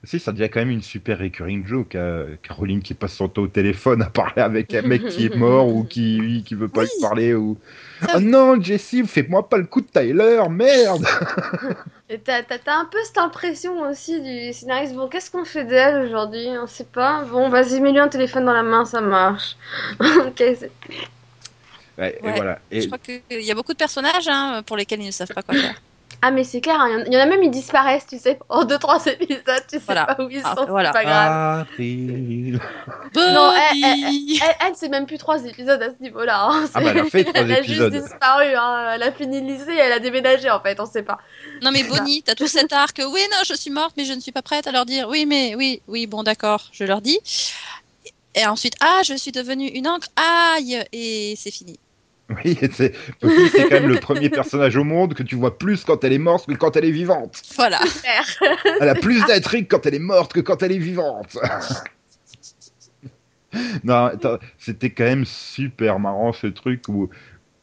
Si, 0.04 0.18
ça 0.20 0.32
devient 0.32 0.48
quand 0.50 0.60
même 0.60 0.70
une 0.70 0.82
super 0.82 1.18
recurring 1.18 1.66
joke. 1.66 1.94
euh, 1.94 2.36
Caroline 2.42 2.82
qui 2.82 2.94
passe 2.94 3.14
son 3.14 3.28
temps 3.28 3.42
au 3.42 3.46
téléphone 3.48 4.02
à 4.02 4.10
parler 4.10 4.42
avec 4.42 4.74
un 4.74 4.82
mec 4.82 5.06
qui 5.08 5.26
est 5.26 5.34
mort 5.34 5.68
ou 5.68 5.84
qui, 5.84 6.42
qui 6.46 6.54
veut 6.54 6.68
pas 6.68 6.82
Oui. 6.82 6.88
lui 6.94 7.00
parler. 7.00 7.34
Ou... 7.34 7.56
Ça- 8.02 8.12
Oh 8.16 8.20
non, 8.20 8.60
Jessie, 8.62 9.06
fais-moi 9.06 9.48
pas 9.48 9.56
le 9.56 9.64
coup 9.64 9.80
de 9.80 9.86
Tyler, 9.86 10.42
merde 10.50 11.06
Et 12.10 12.18
t'as, 12.18 12.42
t'as, 12.42 12.58
t'as 12.58 12.76
un 12.76 12.84
peu 12.84 12.98
cette 13.04 13.18
impression 13.18 13.80
aussi 13.90 14.20
du 14.20 14.52
scénariste. 14.52 14.94
Bon, 14.94 15.08
qu'est-ce 15.08 15.30
qu'on 15.30 15.44
fait 15.44 15.64
d'elle 15.64 16.04
aujourd'hui? 16.06 16.48
On 16.62 16.66
sait 16.66 16.84
pas. 16.84 17.24
Bon, 17.24 17.48
vas-y, 17.48 17.80
mets-lui 17.80 17.98
un 18.00 18.08
téléphone 18.08 18.44
dans 18.44 18.52
la 18.52 18.62
main, 18.62 18.84
ça 18.84 19.00
marche. 19.00 19.56
ok, 20.00 20.34
c'est- 20.36 20.70
Ouais, 21.96 22.18
Et 22.24 22.30
voilà. 22.32 22.58
Et 22.70 22.80
Je 22.80 22.86
crois 22.88 22.98
qu'il 22.98 23.22
y 23.30 23.50
a 23.50 23.54
beaucoup 23.54 23.72
de 23.72 23.78
personnages 23.78 24.26
hein, 24.28 24.62
pour 24.66 24.76
lesquels 24.76 25.00
ils 25.00 25.06
ne 25.06 25.12
savent 25.12 25.28
pas 25.32 25.42
quoi 25.42 25.54
faire. 25.54 25.80
Ah, 26.26 26.30
mais 26.30 26.42
c'est 26.42 26.62
clair, 26.62 26.80
hein, 26.80 26.88
il 26.88 26.92
y 26.94 26.96
en- 27.02 27.04
il 27.04 27.12
y, 27.12 27.16
en 27.18 27.20
a 27.20 27.26
même, 27.26 27.42
ils 27.42 27.50
disparaissent, 27.50 28.06
tu 28.06 28.18
sais, 28.18 28.38
en 28.48 28.64
2-3 28.64 29.04
épisodes, 29.06 29.44
tu 29.68 29.76
sais 29.76 29.82
Voilà. 29.84 30.06
pas 30.06 30.22
où 30.24 30.30
ils 30.30 30.40
Ah, 30.42 30.54
sont, 30.56 30.64
voilà. 30.66 30.88
c'est 30.88 31.02
pas 31.02 31.04
grave. 31.04 31.66
Non, 33.14 33.52
Bonnie 33.52 34.40
Elle, 34.42 34.56
elle 34.66 34.72
c'est 34.74 34.88
même 34.88 35.04
plus 35.04 35.18
3 35.18 35.44
épisodes 35.44 35.82
à 35.82 35.90
ce 35.90 36.02
niveau-là. 36.02 36.46
hein, 36.50 36.64
Ah 36.72 36.80
bah, 36.80 36.90
elle 36.92 36.98
a 37.00 37.04
fait 37.04 37.24
trois 37.24 37.34
Elle 37.42 37.52
a 37.52 37.60
épisodes. 37.60 37.92
juste 37.92 38.04
disparu, 38.08 38.54
hein. 38.56 38.92
elle 38.94 39.02
a 39.02 39.12
fini 39.12 39.42
le 39.42 39.48
lycée, 39.52 39.74
elle 39.78 39.92
a 39.92 39.98
déménagé 39.98 40.48
en 40.50 40.60
fait, 40.60 40.80
on 40.80 40.86
sait 40.86 41.02
pas. 41.02 41.18
Non 41.60 41.70
mais 41.70 41.82
Bonnie, 41.84 42.22
t'as 42.22 42.34
tout 42.34 42.48
cet 42.48 42.72
arc. 42.72 42.96
Oui, 43.06 43.20
non, 43.30 43.38
je 43.46 43.54
suis 43.54 43.70
morte, 43.70 43.92
mais 43.98 44.06
je 44.06 44.14
ne 44.14 44.20
suis 44.20 44.32
pas 44.32 44.40
prête 44.42 44.66
à 44.66 44.72
leur 44.72 44.86
dire. 44.86 45.08
Oui, 45.10 45.26
mais 45.26 45.54
oui, 45.56 45.82
oui, 45.88 46.06
bon, 46.06 46.22
d'accord, 46.22 46.68
je 46.72 46.84
leur 46.84 47.02
dis. 47.02 47.18
Et 48.34 48.46
ensuite, 48.46 48.74
ah, 48.80 49.02
je 49.04 49.14
suis 49.14 49.30
devenue 49.30 49.68
une 49.68 49.86
encre. 49.86 50.08
Aïe, 50.16 50.82
et 50.92 51.34
c'est 51.36 51.50
fini. 51.52 51.78
Oui, 52.44 52.56
c'est 52.60 52.92
quand 53.22 53.70
même 53.70 53.88
le 53.88 54.00
premier 54.00 54.30
personnage 54.30 54.76
au 54.76 54.84
monde 54.84 55.12
que 55.12 55.22
tu 55.22 55.36
vois 55.36 55.58
plus 55.58 55.84
quand 55.84 56.02
elle 56.04 56.14
est 56.14 56.18
morte 56.18 56.46
que 56.46 56.54
quand 56.54 56.74
elle 56.76 56.86
est 56.86 56.90
vivante. 56.90 57.42
Voilà. 57.56 57.80
Elle 58.80 58.88
a 58.88 58.94
plus 58.94 59.24
d'intrigue 59.26 59.66
quand 59.68 59.84
elle 59.84 59.94
est 59.94 59.98
morte 59.98 60.32
que 60.32 60.40
quand 60.40 60.62
elle 60.62 60.72
est 60.72 60.78
vivante. 60.78 61.36
non, 63.84 64.10
c'était 64.58 64.90
quand 64.90 65.04
même 65.04 65.24
super 65.26 65.98
marrant 65.98 66.32
ce 66.32 66.46
truc 66.46 66.88
où, 66.88 67.10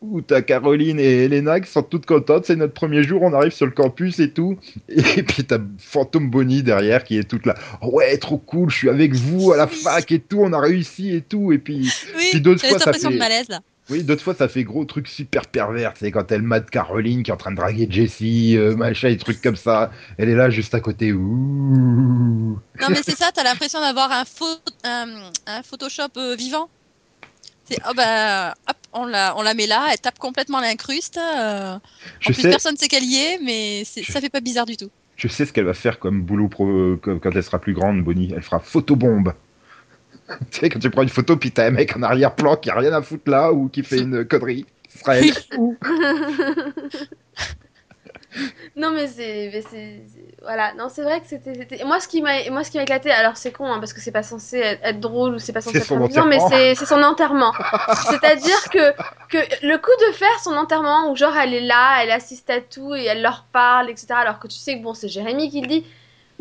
où 0.01 0.21
t'as 0.21 0.41
Caroline 0.41 0.99
et 0.99 1.25
Elena 1.25 1.59
qui 1.59 1.69
sont 1.71 1.83
toutes 1.83 2.05
contentes. 2.05 2.45
C'est 2.45 2.55
notre 2.55 2.73
premier 2.73 3.03
jour, 3.03 3.23
on 3.23 3.33
arrive 3.33 3.51
sur 3.51 3.65
le 3.65 3.71
campus 3.71 4.19
et 4.19 4.31
tout. 4.31 4.59
Et 4.89 5.23
puis 5.23 5.43
t'as 5.43 5.59
Phantom 5.79 6.29
Bonnie 6.29 6.63
derrière 6.63 7.03
qui 7.03 7.17
est 7.17 7.27
toute 7.27 7.45
là. 7.45 7.55
Oh 7.81 7.89
ouais, 7.93 8.15
trop 8.17 8.37
cool, 8.37 8.69
je 8.69 8.77
suis 8.77 8.89
avec 8.89 9.15
vous 9.15 9.51
à 9.53 9.57
la 9.57 9.67
fac 9.67 10.11
et 10.11 10.19
tout, 10.19 10.39
on 10.41 10.53
a 10.53 10.59
réussi 10.59 11.15
et 11.15 11.21
tout. 11.21 11.51
Et 11.51 11.57
puis, 11.57 11.91
Oui, 12.15 12.27
Puis 12.31 12.41
d'autres 12.41 12.65
fois, 12.65 12.77
ça 12.79 12.93
fait- 12.93 13.09
de 13.09 13.17
malaise 13.17 13.49
là. 13.49 13.59
Oui, 13.91 14.03
d'autres 14.03 14.23
fois 14.23 14.33
ça 14.33 14.47
fait 14.47 14.63
gros 14.63 14.85
truc 14.85 15.07
super 15.07 15.45
pervers. 15.47 15.93
C'est 15.97 16.11
quand 16.11 16.31
elle 16.31 16.41
mate 16.41 16.69
Caroline 16.69 17.21
qui 17.23 17.29
est 17.29 17.33
en 17.33 17.37
train 17.37 17.51
de 17.51 17.57
draguer 17.57 17.87
Jessie, 17.89 18.57
euh, 18.57 18.75
machin, 18.75 19.09
et 19.09 19.17
trucs 19.17 19.41
comme 19.41 19.55
ça. 19.55 19.91
Elle 20.17 20.29
est 20.29 20.35
là 20.35 20.49
juste 20.49 20.73
à 20.73 20.79
côté. 20.79 21.13
Ouh. 21.13 22.59
Non 22.81 22.87
mais 22.89 23.01
c'est 23.03 23.15
ça, 23.17 23.31
t'as 23.33 23.43
l'impression 23.43 23.79
d'avoir 23.79 24.11
un, 24.11 24.23
un, 24.83 25.07
un 25.47 25.63
Photoshop 25.63 26.03
euh, 26.17 26.35
vivant. 26.35 26.69
C'est 27.65 27.77
oh 27.89 27.93
bah 27.95 28.53
hop, 28.67 28.77
on 28.93 29.05
la, 29.05 29.33
on 29.37 29.41
la 29.43 29.53
met 29.53 29.67
là, 29.67 29.87
elle 29.91 29.99
tape 29.99 30.19
complètement 30.19 30.59
l'incruste. 30.59 31.17
euh, 31.17 31.75
en 31.75 31.79
plus 32.25 32.33
sais, 32.33 32.49
personne 32.49 32.75
sait 32.77 32.87
qu'elle 32.87 33.03
y 33.05 33.17
est, 33.17 33.39
mais 33.43 33.83
c'est- 33.85 34.03
Je- 34.03 34.11
ça 34.11 34.19
fait 34.19 34.29
pas 34.29 34.41
bizarre 34.41 34.65
du 34.65 34.77
tout. 34.77 34.89
je 35.15 35.27
sais 35.27 35.45
ce 35.45 35.53
qu'elle 35.53 35.65
va 35.65 35.73
faire 35.75 35.99
comme 35.99 36.21
boulot 36.23 36.47
pro, 36.49 36.97
quand 37.01 37.35
elle 37.35 37.43
sera 37.43 37.59
plus 37.59 37.73
grande, 37.73 38.03
Bonnie. 38.03 38.33
Elle 38.35 38.41
fera 38.41 38.59
photobombe. 38.59 39.33
tu 40.51 40.59
sais, 40.59 40.69
quand 40.69 40.79
tu 40.79 40.89
prends 40.89 41.03
une 41.03 41.09
photo, 41.09 41.37
puis 41.37 41.51
t'as 41.51 41.67
un 41.67 41.71
mec 41.71 41.95
en 41.95 42.03
arrière-plan 42.03 42.55
qui 42.57 42.69
a 42.69 42.75
rien 42.75 42.93
à 42.93 43.01
foutre 43.01 43.29
là 43.29 43.51
ou 43.51 43.69
qui 43.69 43.83
fait 43.83 43.99
une 43.99 44.25
connerie. 44.25 44.65
Ouh. 45.57 45.77
Non 48.77 48.91
mais 48.91 49.07
c'est, 49.07 49.51
c'est, 49.51 49.61
c'est- 49.69 50.37
voilà, 50.41 50.73
non 50.75 50.87
c'est 50.87 51.01
vrai 51.03 51.19
que 51.19 51.27
c'était, 51.27 51.83
moi 51.83 51.99
ce 51.99 52.07
qui 52.07 52.21
m'a, 52.21 52.49
moi 52.49 52.63
ce 52.63 52.71
qui 52.71 52.77
m'a 52.77 52.83
éclaté, 52.83 53.11
alors 53.11 53.35
c'est 53.35 53.51
con 53.51 53.65
hein, 53.65 53.79
parce 53.79 53.91
que 53.91 53.99
c'est 53.99 54.13
pas 54.13 54.23
censé 54.23 54.57
être, 54.57 55.01
drôle 55.01 55.35
ou 55.35 55.39
c'est 55.39 55.51
pas 55.51 55.59
censé 55.59 55.79
C'est 55.81 55.93
être 55.93 56.01
amusant, 56.01 56.25
mais 56.25 56.39
c'est, 56.49 56.75
c'est 56.75 56.85
son 56.85 57.01
enterrement. 57.03 57.51
C'est-à-dire 58.09 58.69
que 58.71 58.91
que 59.27 59.37
le 59.67 59.75
coup 59.77 59.91
de 60.07 60.13
faire 60.13 60.39
son 60.41 60.51
enterrement 60.53 61.11
où 61.11 61.15
genre 61.17 61.35
elle 61.35 61.53
est 61.53 61.59
là, 61.65 62.03
elle 62.03 62.11
assiste 62.11 62.49
à 62.49 62.61
tout 62.61 62.95
et 62.95 63.03
elle 63.03 63.21
leur 63.21 63.45
parle, 63.51 63.89
etc. 63.89 64.07
Alors 64.11 64.39
que 64.39 64.47
tu 64.47 64.55
sais 64.57 64.77
que 64.77 64.83
bon 64.83 64.93
c'est 64.93 65.09
Jérémy 65.09 65.49
qui 65.49 65.59
le 65.61 65.67
dit. 65.67 65.85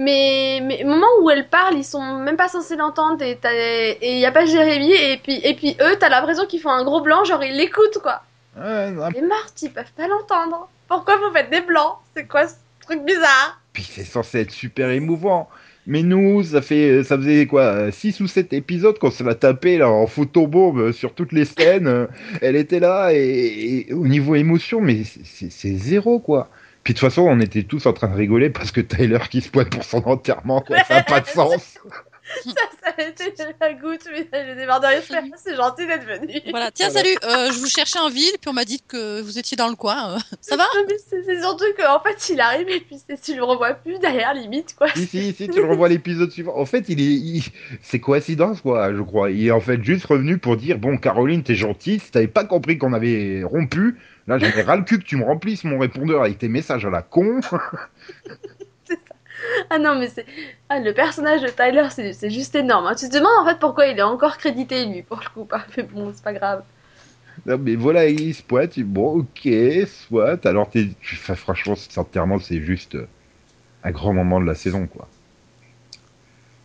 Mais, 0.00 0.60
mais 0.64 0.82
au 0.84 0.88
moment 0.88 1.06
où 1.22 1.30
elle 1.30 1.46
parle, 1.48 1.76
ils 1.76 1.84
sont 1.84 2.18
même 2.18 2.36
pas 2.36 2.48
censés 2.48 2.74
l'entendre 2.74 3.22
et 3.22 3.36
t'as- 3.36 3.52
et 3.52 4.18
y 4.18 4.24
a 4.24 4.32
pas 4.32 4.46
Jérémy 4.46 4.92
et 4.92 5.18
puis 5.22 5.40
et 5.44 5.54
puis 5.54 5.76
eux, 5.80 5.96
t'as 6.00 6.08
l'impression 6.08 6.46
qu'ils 6.46 6.60
font 6.60 6.70
un 6.70 6.84
gros 6.84 7.02
blanc, 7.02 7.22
genre 7.24 7.44
ils 7.44 7.54
l'écoutent 7.56 7.98
quoi. 8.02 8.22
Ouais, 8.58 8.90
non, 8.90 9.08
Les 9.10 9.20
mortes, 9.20 9.60
ils 9.62 9.70
peuvent 9.70 9.92
pas 9.96 10.08
l'entendre. 10.08 10.68
Pourquoi 10.88 11.16
vous 11.18 11.30
faites 11.34 11.50
des 11.50 11.60
blancs? 11.60 11.96
C'est 12.16 12.26
quoi 12.26 12.48
ce 12.48 12.54
truc 12.80 13.04
bizarre? 13.04 13.60
Puis 13.74 13.82
c'est 13.88 14.04
censé 14.04 14.40
être 14.40 14.50
super 14.52 14.88
émouvant. 14.90 15.48
Mais 15.86 16.02
nous, 16.02 16.42
ça 16.44 16.60
fait, 16.62 17.02
ça 17.04 17.16
faisait 17.16 17.46
quoi, 17.46 17.90
6 17.90 18.20
ou 18.20 18.26
7 18.26 18.52
épisodes 18.52 18.98
qu'on 18.98 19.10
se 19.10 19.22
l'a 19.24 19.34
tapé 19.34 19.78
là 19.78 19.88
en 19.88 20.06
photobombe 20.06 20.92
sur 20.92 21.14
toutes 21.14 21.32
les 21.32 21.44
scènes. 21.44 21.86
Euh, 21.88 22.06
Elle 22.42 22.56
était 22.56 22.80
là 22.80 23.10
et, 23.12 23.86
et 23.88 23.92
au 23.94 24.06
niveau 24.06 24.34
émotion, 24.34 24.80
mais 24.80 25.02
c'est 25.04 25.76
zéro 25.76 26.18
quoi. 26.20 26.48
Puis 26.84 26.94
de 26.94 26.98
toute 26.98 27.08
façon, 27.08 27.22
on 27.22 27.40
était 27.40 27.62
tous 27.62 27.86
en 27.86 27.92
train 27.92 28.08
de 28.08 28.14
rigoler 28.14 28.50
parce 28.50 28.72
que 28.72 28.80
Tyler 28.80 29.18
qui 29.30 29.40
se 29.40 29.50
pointe 29.50 29.70
pour 29.70 29.84
son 29.84 30.02
enterrement, 30.06 30.60
quoi. 30.62 30.82
Ça 30.84 30.94
n'a 30.96 31.02
pas 31.02 31.20
de 31.20 31.26
sens. 31.26 31.78
Ça, 32.44 32.52
ça 32.82 32.94
a 32.96 33.02
été 33.02 33.32
la 33.60 33.72
goutte, 33.74 34.06
mais 34.10 34.26
j'ai 34.32 34.54
des 34.54 34.66
barres 34.66 34.80
de 34.80 34.86
respect. 34.86 35.16
C'est 35.36 35.56
gentil 35.56 35.86
d'être 35.86 36.04
venu. 36.06 36.40
Voilà, 36.50 36.70
tiens, 36.70 36.90
salut, 36.90 37.14
euh, 37.24 37.50
je 37.52 37.58
vous 37.58 37.66
cherchais 37.68 37.98
en 37.98 38.08
ville, 38.08 38.32
puis 38.40 38.48
on 38.48 38.52
m'a 38.52 38.64
dit 38.64 38.80
que 38.86 39.20
vous 39.20 39.38
étiez 39.38 39.56
dans 39.56 39.68
le 39.68 39.74
coin. 39.76 40.14
euh. 40.14 40.18
Ça 40.40 40.56
va? 40.56 40.64
C'est 41.08 41.40
surtout 41.40 41.64
qu'en 41.76 42.00
fait, 42.00 42.28
il 42.32 42.40
arrive 42.40 42.68
et 42.68 42.80
puis 42.80 42.98
tu 43.22 43.34
le 43.34 43.44
revois 43.44 43.74
plus 43.74 43.98
derrière, 43.98 44.34
limite, 44.34 44.74
quoi. 44.76 44.88
Si, 44.94 45.06
si, 45.06 45.32
si, 45.34 45.48
tu 45.48 45.60
le 45.60 45.66
revois 45.68 45.88
l'épisode 45.88 46.30
suivant. 46.30 46.56
En 46.56 46.66
fait, 46.66 46.84
il 46.88 47.00
est, 47.00 47.04
il- 47.04 47.44
c'est 47.82 48.00
coïncidence, 48.00 48.60
quoi, 48.60 48.94
je 48.94 49.02
crois. 49.02 49.30
Il 49.30 49.46
est 49.46 49.50
en 49.50 49.60
fait 49.60 49.82
juste 49.82 50.06
revenu 50.06 50.38
pour 50.38 50.56
dire, 50.56 50.78
bon, 50.78 50.96
Caroline, 50.98 51.42
t'es 51.42 51.54
gentille, 51.54 52.00
si 52.00 52.10
t'avais 52.10 52.28
pas 52.28 52.44
compris 52.44 52.78
qu'on 52.78 52.92
avait 52.92 53.42
rompu, 53.44 53.98
là, 54.26 54.38
j'avais 54.38 54.62
ras 54.62 54.76
le 54.76 54.82
cul 54.84 54.98
que 54.98 55.04
tu 55.04 55.16
me 55.16 55.24
remplisses 55.24 55.64
mon 55.64 55.78
répondeur 55.78 56.22
avec 56.22 56.38
tes 56.38 56.48
messages 56.48 56.84
à 56.86 56.90
la 56.90 57.02
con. 57.02 57.40
Ah 59.70 59.78
non, 59.78 59.98
mais 59.98 60.08
c'est. 60.08 60.26
Ah, 60.68 60.80
le 60.80 60.92
personnage 60.92 61.42
de 61.42 61.48
Tyler, 61.48 61.86
c'est 61.90 62.30
juste 62.30 62.54
énorme. 62.54 62.86
hein. 62.86 62.94
Tu 62.94 63.08
te 63.08 63.14
demandes 63.14 63.40
en 63.42 63.46
fait 63.46 63.58
pourquoi 63.58 63.86
il 63.86 63.98
est 63.98 64.02
encore 64.02 64.38
crédité, 64.38 64.86
lui, 64.86 65.02
pour 65.02 65.20
le 65.20 65.28
coup. 65.32 65.48
Mais 65.76 65.82
bon, 65.84 66.12
c'est 66.14 66.22
pas 66.24 66.32
grave. 66.32 66.62
Non, 67.46 67.58
mais 67.58 67.76
voilà, 67.76 68.06
il 68.06 68.34
se 68.34 68.42
pointe, 68.42 68.78
bon, 68.80 69.20
ok, 69.20 69.48
soit. 69.86 70.44
Alors, 70.46 70.68
t'es, 70.70 70.88
enfin, 71.14 71.34
franchement, 71.34 71.74
cet 71.76 71.96
enterrement, 71.98 72.38
c'est 72.38 72.60
juste 72.60 72.96
un 73.84 73.90
grand 73.92 74.12
moment 74.12 74.40
de 74.40 74.46
la 74.46 74.54
saison, 74.54 74.86
quoi. 74.86 75.08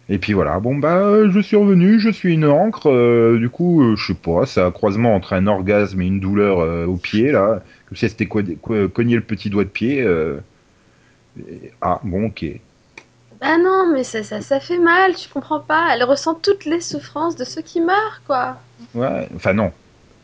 Et 0.08 0.20
puis 0.20 0.34
voilà, 0.34 0.60
bon 0.60 0.76
bah 0.76 1.28
je 1.30 1.40
suis 1.40 1.56
revenu, 1.56 2.00
je 2.00 2.10
suis 2.10 2.34
une 2.34 2.46
encre, 2.46 2.92
euh, 2.92 3.40
du 3.40 3.50
coup 3.50 3.82
euh, 3.82 3.96
je 3.96 4.08
sais 4.08 4.14
pas, 4.14 4.46
c'est 4.46 4.62
un 4.62 4.70
croisement 4.72 5.16
entre 5.16 5.34
un 5.34 5.48
orgasme 5.48 6.00
et 6.02 6.06
une 6.06 6.20
douleur 6.20 6.60
euh, 6.60 6.86
au 6.86 6.96
pied 6.96 7.32
là, 7.32 7.64
comme 7.88 7.98
si 7.98 8.08
c'était 8.08 8.28
cogner 8.28 9.16
le 9.16 9.22
petit 9.22 9.50
doigt 9.50 9.64
de 9.64 9.70
pied. 9.70 10.06
Ah 11.82 12.00
bon 12.04 12.26
ok. 12.28 12.46
Bah 13.42 13.58
non, 13.58 13.92
mais 13.92 14.04
ça, 14.04 14.24
ça, 14.24 14.42
ça 14.42 14.60
fait 14.60 14.78
mal, 14.78 15.16
tu 15.16 15.30
comprends 15.30 15.60
pas. 15.60 15.90
Elle 15.94 16.04
ressent 16.04 16.36
toutes 16.36 16.66
les 16.66 16.82
souffrances 16.82 17.36
de 17.36 17.44
ceux 17.44 17.62
qui 17.62 17.82
meurent, 17.82 18.22
quoi. 18.26 18.58
Ouais, 18.94 19.28
enfin 19.36 19.54
non, 19.54 19.72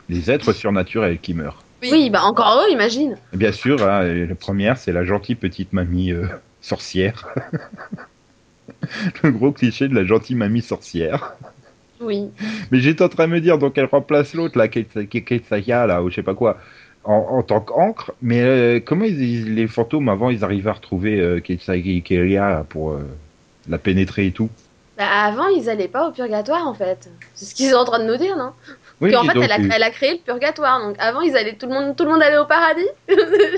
les 0.10 0.32
êtres 0.32 0.54
surnaturels 0.54 1.20
qui 1.20 1.34
meurent. 1.34 1.62
Oui. 1.82 1.90
Oui, 1.92 2.10
bah 2.10 2.22
encore 2.24 2.64
eux, 2.64 2.72
imagine. 2.72 3.18
Bien 3.34 3.52
sûr, 3.52 3.82
hein, 3.84 4.04
la 4.04 4.36
première 4.36 4.78
c'est 4.78 4.92
la 4.92 5.04
gentille 5.04 5.36
petite 5.36 5.74
mamie 5.74 6.12
euh, 6.12 6.28
sorcière. 6.62 7.28
le 9.24 9.32
gros 9.32 9.52
cliché 9.52 9.88
de 9.88 9.96
la 9.96 10.06
gentille 10.06 10.36
mamie 10.36 10.62
sorcière. 10.62 11.34
Oui. 12.00 12.30
Mais 12.72 12.80
j'étais 12.80 13.04
en 13.04 13.10
train 13.10 13.28
de 13.28 13.34
me 13.34 13.42
dire, 13.42 13.58
donc 13.58 13.78
elle 13.78 13.86
remplace 13.86 14.34
l'autre, 14.34 14.58
là, 14.58 14.68
Kate- 14.68 15.08
Kate 15.08 15.46
Saya, 15.48 15.86
là, 15.86 16.02
ou 16.02 16.10
je 16.10 16.16
sais 16.16 16.24
pas 16.24 16.34
quoi, 16.34 16.58
en, 17.04 17.14
en 17.14 17.44
tant 17.44 17.62
qu'encre. 17.62 18.14
Mais 18.22 18.42
euh, 18.42 18.80
comment 18.80 19.06
ils, 19.06 19.22
ils- 19.22 19.56
les 19.56 19.68
fantômes, 19.68 20.10
avant, 20.10 20.30
ils 20.30 20.44
arrivaient 20.44 20.70
à 20.70 20.74
retrouver 20.74 21.20
euh, 21.20 21.42
Saya 21.60 22.64
pour 22.70 22.92
euh, 22.92 23.04
la 23.70 23.78
pénétrer 23.78 24.28
et 24.28 24.32
tout? 24.32 24.50
Bah 24.98 25.08
avant, 25.08 25.48
ils 25.48 25.70
allaient 25.70 25.88
pas 25.88 26.08
au 26.08 26.12
purgatoire, 26.12 26.68
en 26.68 26.74
fait. 26.74 27.10
C'est 27.34 27.46
ce 27.46 27.56
qu'ils 27.56 27.70
sont 27.70 27.78
en 27.78 27.86
train 27.86 28.00
de 28.00 28.06
nous 28.06 28.18
dire, 28.18 28.36
non? 28.38 28.52
Oui, 29.02 29.12
Qu'en 29.12 29.24
et 29.24 29.28
fait, 29.28 29.34
donc, 29.34 29.46
elle 29.46 29.52
a, 29.52 29.60
elle 29.76 29.84
a 29.84 29.90
créé 29.90 30.12
le 30.14 30.20
purgatoire. 30.20 30.82
Donc 30.86 30.96
avant, 31.00 31.22
ils 31.22 31.36
allaient, 31.36 31.56
tout 31.56 31.68
le 31.68 31.74
monde, 31.74 31.96
tout 31.96 32.04
le 32.04 32.12
monde 32.12 32.22
allait 32.22 32.38
au 32.38 32.46
paradis. 32.46 32.88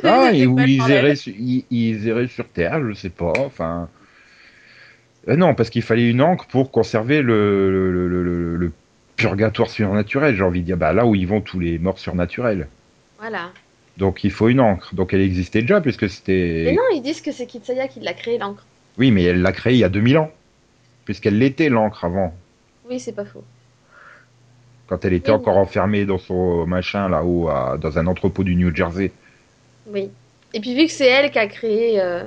Ah, 0.03 0.31
et 0.33 0.45
où 0.45 0.59
ils 0.59 0.91
erraient, 0.91 1.15
su- 1.15 1.33
ils, 1.37 1.65
ils 1.69 2.07
erraient 2.07 2.27
sur 2.27 2.47
Terre, 2.49 2.85
je 2.87 2.93
sais 2.93 3.09
pas, 3.09 3.33
enfin... 3.39 3.89
Euh, 5.29 5.35
non, 5.37 5.55
parce 5.55 5.69
qu'il 5.69 5.81
fallait 5.81 6.09
une 6.09 6.21
encre 6.21 6.47
pour 6.47 6.71
conserver 6.71 7.21
le, 7.21 7.71
le, 7.71 8.07
le- 8.07 8.23
le- 8.23 8.55
le 8.57 8.71
purgatoire 9.15 9.69
surnaturel, 9.69 10.35
j'ai 10.35 10.43
envie 10.43 10.61
de 10.61 10.65
dire, 10.65 10.77
bah 10.77 10.93
là 10.93 11.05
où 11.05 11.15
ils 11.15 11.27
vont 11.27 11.41
tous 11.41 11.59
les 11.59 11.79
morts 11.79 11.99
surnaturels. 11.99 12.67
Voilà. 13.23 13.51
Donc 13.97 14.25
il 14.25 14.31
faut 14.31 14.49
une 14.49 14.59
encre. 14.59 14.93
Donc 14.93 15.13
elle 15.13 15.21
existait 15.21 15.61
déjà, 15.61 15.79
puisque 15.79 16.09
c'était... 16.09 16.63
Mais 16.65 16.73
non, 16.73 16.81
ils 16.93 17.01
disent 17.01 17.21
que 17.21 17.31
c'est 17.31 17.45
Kitsaya 17.45 17.87
qui 17.87 18.01
l'a 18.01 18.13
créé, 18.13 18.37
l'encre. 18.37 18.65
Oui, 18.97 19.11
mais 19.11 19.23
elle 19.23 19.41
l'a 19.41 19.53
créé 19.53 19.75
il 19.75 19.79
y 19.79 19.85
a 19.85 19.89
2000 19.89 20.17
ans. 20.17 20.29
Puisqu'elle 21.05 21.37
l'était, 21.39 21.69
l'encre, 21.69 22.03
avant. 22.03 22.33
Oui, 22.89 22.99
c'est 22.99 23.13
pas 23.13 23.23
faux. 23.23 23.45
Quand 24.87 25.05
elle 25.05 25.13
était 25.13 25.31
Oui. 25.31 25.37
encore 25.37 25.55
enfermée 25.55 26.03
dans 26.05 26.17
son 26.17 26.67
machin, 26.67 27.07
là-haut, 27.07 27.47
à- 27.47 27.77
dans 27.79 27.97
un 27.97 28.07
entrepôt 28.07 28.43
du 28.43 28.57
New 28.57 28.75
Jersey. 28.75 29.13
Oui. 29.87 30.09
Et 30.53 30.59
puis 30.59 30.75
vu 30.75 30.85
que 30.87 30.91
c'est 30.91 31.07
elle 31.07 31.31
qui 31.31 31.39
a 31.39 31.47
créé... 31.47 32.01
euh, 32.01 32.23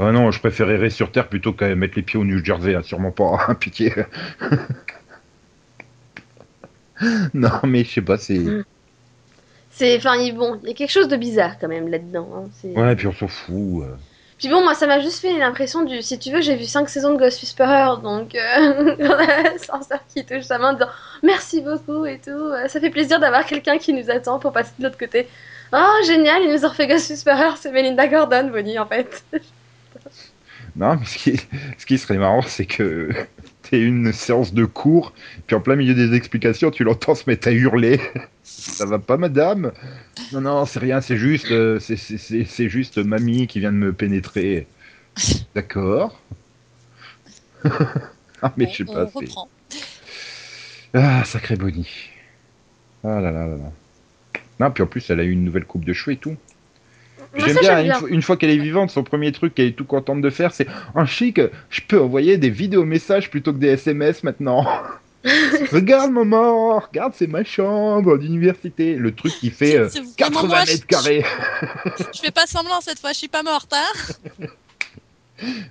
Ah 0.00 0.10
non, 0.10 0.32
je 0.32 0.40
préférerais 0.40 0.90
sur 0.90 1.12
Terre 1.12 1.28
plutôt 1.28 1.52
qu'à 1.52 1.72
mettre 1.76 1.94
les 1.94 2.02
pieds 2.02 2.18
au 2.18 2.24
New 2.24 2.44
Jersey, 2.44 2.74
hein, 2.74 2.82
sûrement 2.82 3.12
pas, 3.12 3.38
hein, 3.48 3.54
pitié. 3.60 3.92
non, 7.34 7.50
mais 7.64 7.84
je 7.84 7.90
sais 7.90 8.02
pas, 8.02 8.18
c'est... 8.18 8.40
C'est, 9.76 9.96
enfin, 9.96 10.14
il- 10.16 10.34
bon, 10.36 10.58
il 10.62 10.68
y 10.68 10.72
a 10.72 10.74
quelque 10.74 10.90
chose 10.92 11.08
de 11.08 11.16
bizarre 11.16 11.58
quand 11.60 11.68
même 11.68 11.88
là-dedans. 11.88 12.28
hein. 12.36 12.68
Ouais, 12.76 12.94
puis 12.96 13.06
on 13.08 13.12
s'en 13.12 13.26
fout. 13.28 13.82
euh. 13.82 13.94
Puis 14.38 14.48
bon, 14.48 14.62
moi, 14.62 14.74
ça 14.74 14.86
m'a 14.86 15.00
juste 15.00 15.20
fait 15.20 15.36
l'impression 15.38 15.84
du. 15.84 16.00
Si 16.02 16.18
tu 16.18 16.30
veux, 16.30 16.40
j'ai 16.42 16.54
vu 16.56 16.64
5 16.64 16.88
saisons 16.88 17.12
de 17.14 17.18
Ghost 17.18 17.40
Whisperer, 17.42 18.00
donc. 18.02 18.34
Euh, 18.34 18.96
on 19.00 19.10
a 19.10 19.42
la 19.42 19.58
sorcière 19.58 20.00
qui 20.12 20.24
touche 20.24 20.42
sa 20.44 20.58
main 20.58 20.70
en 20.70 20.72
disant 20.74 20.88
merci 21.22 21.60
beaucoup 21.60 22.04
et 22.06 22.18
tout. 22.18 22.30
euh, 22.30 22.68
Ça 22.68 22.78
fait 22.80 22.90
plaisir 22.90 23.18
d'avoir 23.20 23.44
quelqu'un 23.46 23.78
qui 23.78 23.92
nous 23.92 24.10
attend 24.10 24.38
pour 24.38 24.52
passer 24.52 24.70
de 24.78 24.84
l'autre 24.84 24.98
côté. 24.98 25.28
Oh, 25.72 26.04
génial, 26.06 26.42
il 26.44 26.52
nous 26.52 26.64
a 26.64 26.68
refait 26.68 26.86
Ghost 26.86 27.10
Whisperer, 27.10 27.56
c'est 27.58 27.72
Melinda 27.72 28.06
Gordon, 28.06 28.48
Bonnie, 28.52 28.78
en 28.78 28.86
fait. 28.86 29.24
Non, 30.76 30.96
mais 30.96 31.06
ce 31.06 31.18
qui, 31.18 31.40
ce 31.78 31.86
qui 31.86 31.98
serait 31.98 32.18
marrant, 32.18 32.42
c'est 32.42 32.66
que 32.66 33.10
une 33.80 34.12
séance 34.12 34.52
de 34.54 34.64
cours, 34.64 35.12
puis 35.46 35.56
en 35.56 35.60
plein 35.60 35.76
milieu 35.76 35.94
des 35.94 36.14
explications, 36.14 36.70
tu 36.70 36.84
l'entends 36.84 37.14
se 37.14 37.24
mettre 37.28 37.48
à 37.48 37.52
hurler. 37.52 38.00
Ça 38.42 38.86
va 38.86 38.98
pas, 38.98 39.16
madame? 39.16 39.72
Non, 40.32 40.40
non, 40.40 40.64
c'est 40.66 40.78
rien, 40.78 41.00
c'est 41.00 41.16
juste, 41.16 41.50
euh, 41.50 41.78
c'est- 41.80 42.68
juste 42.68 42.98
mamie 42.98 43.46
qui 43.46 43.60
vient 43.60 43.72
de 43.72 43.76
me 43.76 43.92
pénétrer. 43.92 44.66
D'accord. 45.54 46.20
ah, 48.42 48.52
mais 48.56 48.66
Bon, 48.66 48.70
je 48.70 48.76
sais 48.76 48.84
pas. 48.84 49.04
reprend. 49.04 49.48
Ah, 50.92 51.24
sacré 51.24 51.56
Bonnie. 51.56 51.88
Ah 53.02 53.20
là 53.20 53.30
là 53.30 53.46
là 53.46 53.56
là. 53.56 53.72
Non, 54.60 54.70
puis 54.70 54.82
en 54.82 54.86
plus, 54.86 55.08
elle 55.10 55.20
a 55.20 55.24
eu 55.24 55.30
une 55.30 55.44
nouvelle 55.44 55.64
coupe 55.64 55.84
de 55.84 55.92
cheveux 55.92 56.14
et 56.14 56.18
tout. 56.18 56.36
J'aime 57.36 57.56
bien, 57.60 57.76
j'aime 57.76 57.86
une, 57.86 57.92
fois- 57.94 58.08
une 58.10 58.22
fois 58.22 58.36
qu'elle 58.36 58.50
est 58.50 58.58
vivante, 58.58 58.90
son 58.90 59.02
premier 59.02 59.32
truc 59.32 59.54
qu'elle 59.54 59.66
est 59.68 59.76
tout 59.76 59.84
contente 59.84 60.20
de 60.20 60.30
faire, 60.30 60.52
c'est 60.54 60.66
un 60.94 61.06
chic, 61.06 61.40
je 61.70 61.80
peux 61.86 62.00
envoyer 62.00 62.36
des 62.38 62.50
vidéos 62.50 62.84
messages 62.84 63.30
plutôt 63.30 63.52
que 63.52 63.58
des 63.58 63.68
SMS 63.68 64.22
maintenant. 64.22 64.66
regarde 65.72 66.12
maman, 66.12 66.78
regarde 66.80 67.14
c'est 67.16 67.26
ma 67.26 67.44
chambre 67.44 68.18
d'université. 68.18 68.94
Le 68.96 69.14
truc 69.14 69.32
qui 69.40 69.50
fait 69.50 69.76
euh, 69.78 69.88
C'est 69.90 70.00
vraiment 70.00 70.42
80 70.42 70.48
moi, 70.48 70.64
je- 70.66 70.72
mètres 70.72 70.86
carrés. 70.86 71.24
Je 72.14 72.20
fais 72.20 72.30
pas 72.30 72.46
semblant 72.46 72.80
cette 72.82 72.98
fois, 73.00 73.12
je 73.12 73.18
suis 73.18 73.28
pas 73.28 73.42
morte, 73.42 73.72
hein 73.72 74.46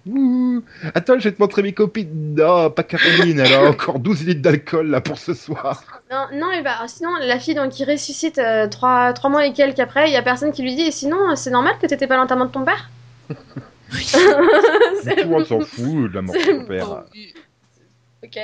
Ouh. 0.06 0.64
Attends, 0.94 1.18
je 1.20 1.26
vais 1.26 1.32
te 1.36 1.42
montrer 1.42 1.62
mes 1.64 1.74
copines. 1.74 2.36
Non, 2.36 2.70
pas 2.70 2.84
Caroline, 2.84 3.40
elle 3.40 3.54
a 3.54 3.64
encore 3.70 4.00
12 4.00 4.26
litres 4.26 4.42
d'alcool 4.42 4.88
là 4.90 5.02
pour 5.02 5.18
ce 5.18 5.34
soir. 5.34 5.84
Non, 6.12 6.26
non, 6.34 6.52
et 6.52 6.62
bah, 6.62 6.78
sinon, 6.88 7.12
la 7.22 7.40
fille 7.40 7.56
donc, 7.56 7.72
qui 7.72 7.86
ressuscite 7.86 8.40
3, 8.72 9.14
mois 9.30 9.46
et 9.46 9.54
quelques 9.54 9.80
après, 9.80 10.10
il 10.10 10.14
y 10.14 10.18
a 10.18 10.22
personne 10.22 10.52
qui 10.52 10.62
lui 10.62 10.76
dit 10.76 10.84
Et 10.84 10.92
sinon, 10.92 11.32
euh, 11.32 11.36
c'est 11.36 11.52
normal 11.52 11.76
que 11.82 11.88
t'étais 11.88 12.08
pas 12.08 12.18
l'enterrement 12.18 12.46
de 12.46 12.52
ton 12.52 12.64
père? 12.64 12.90
C'est- 13.92 15.16
Tout 15.24 15.30
monde 15.30 15.46
s'en 15.46 15.60
fout 15.62 16.10
de 16.10 16.16
la 16.16 16.22
mort 16.22 16.36
de 16.36 16.42
ton 16.42 16.66
père. 16.66 17.04
Oui. 17.14 17.34
Ok. 18.24 18.38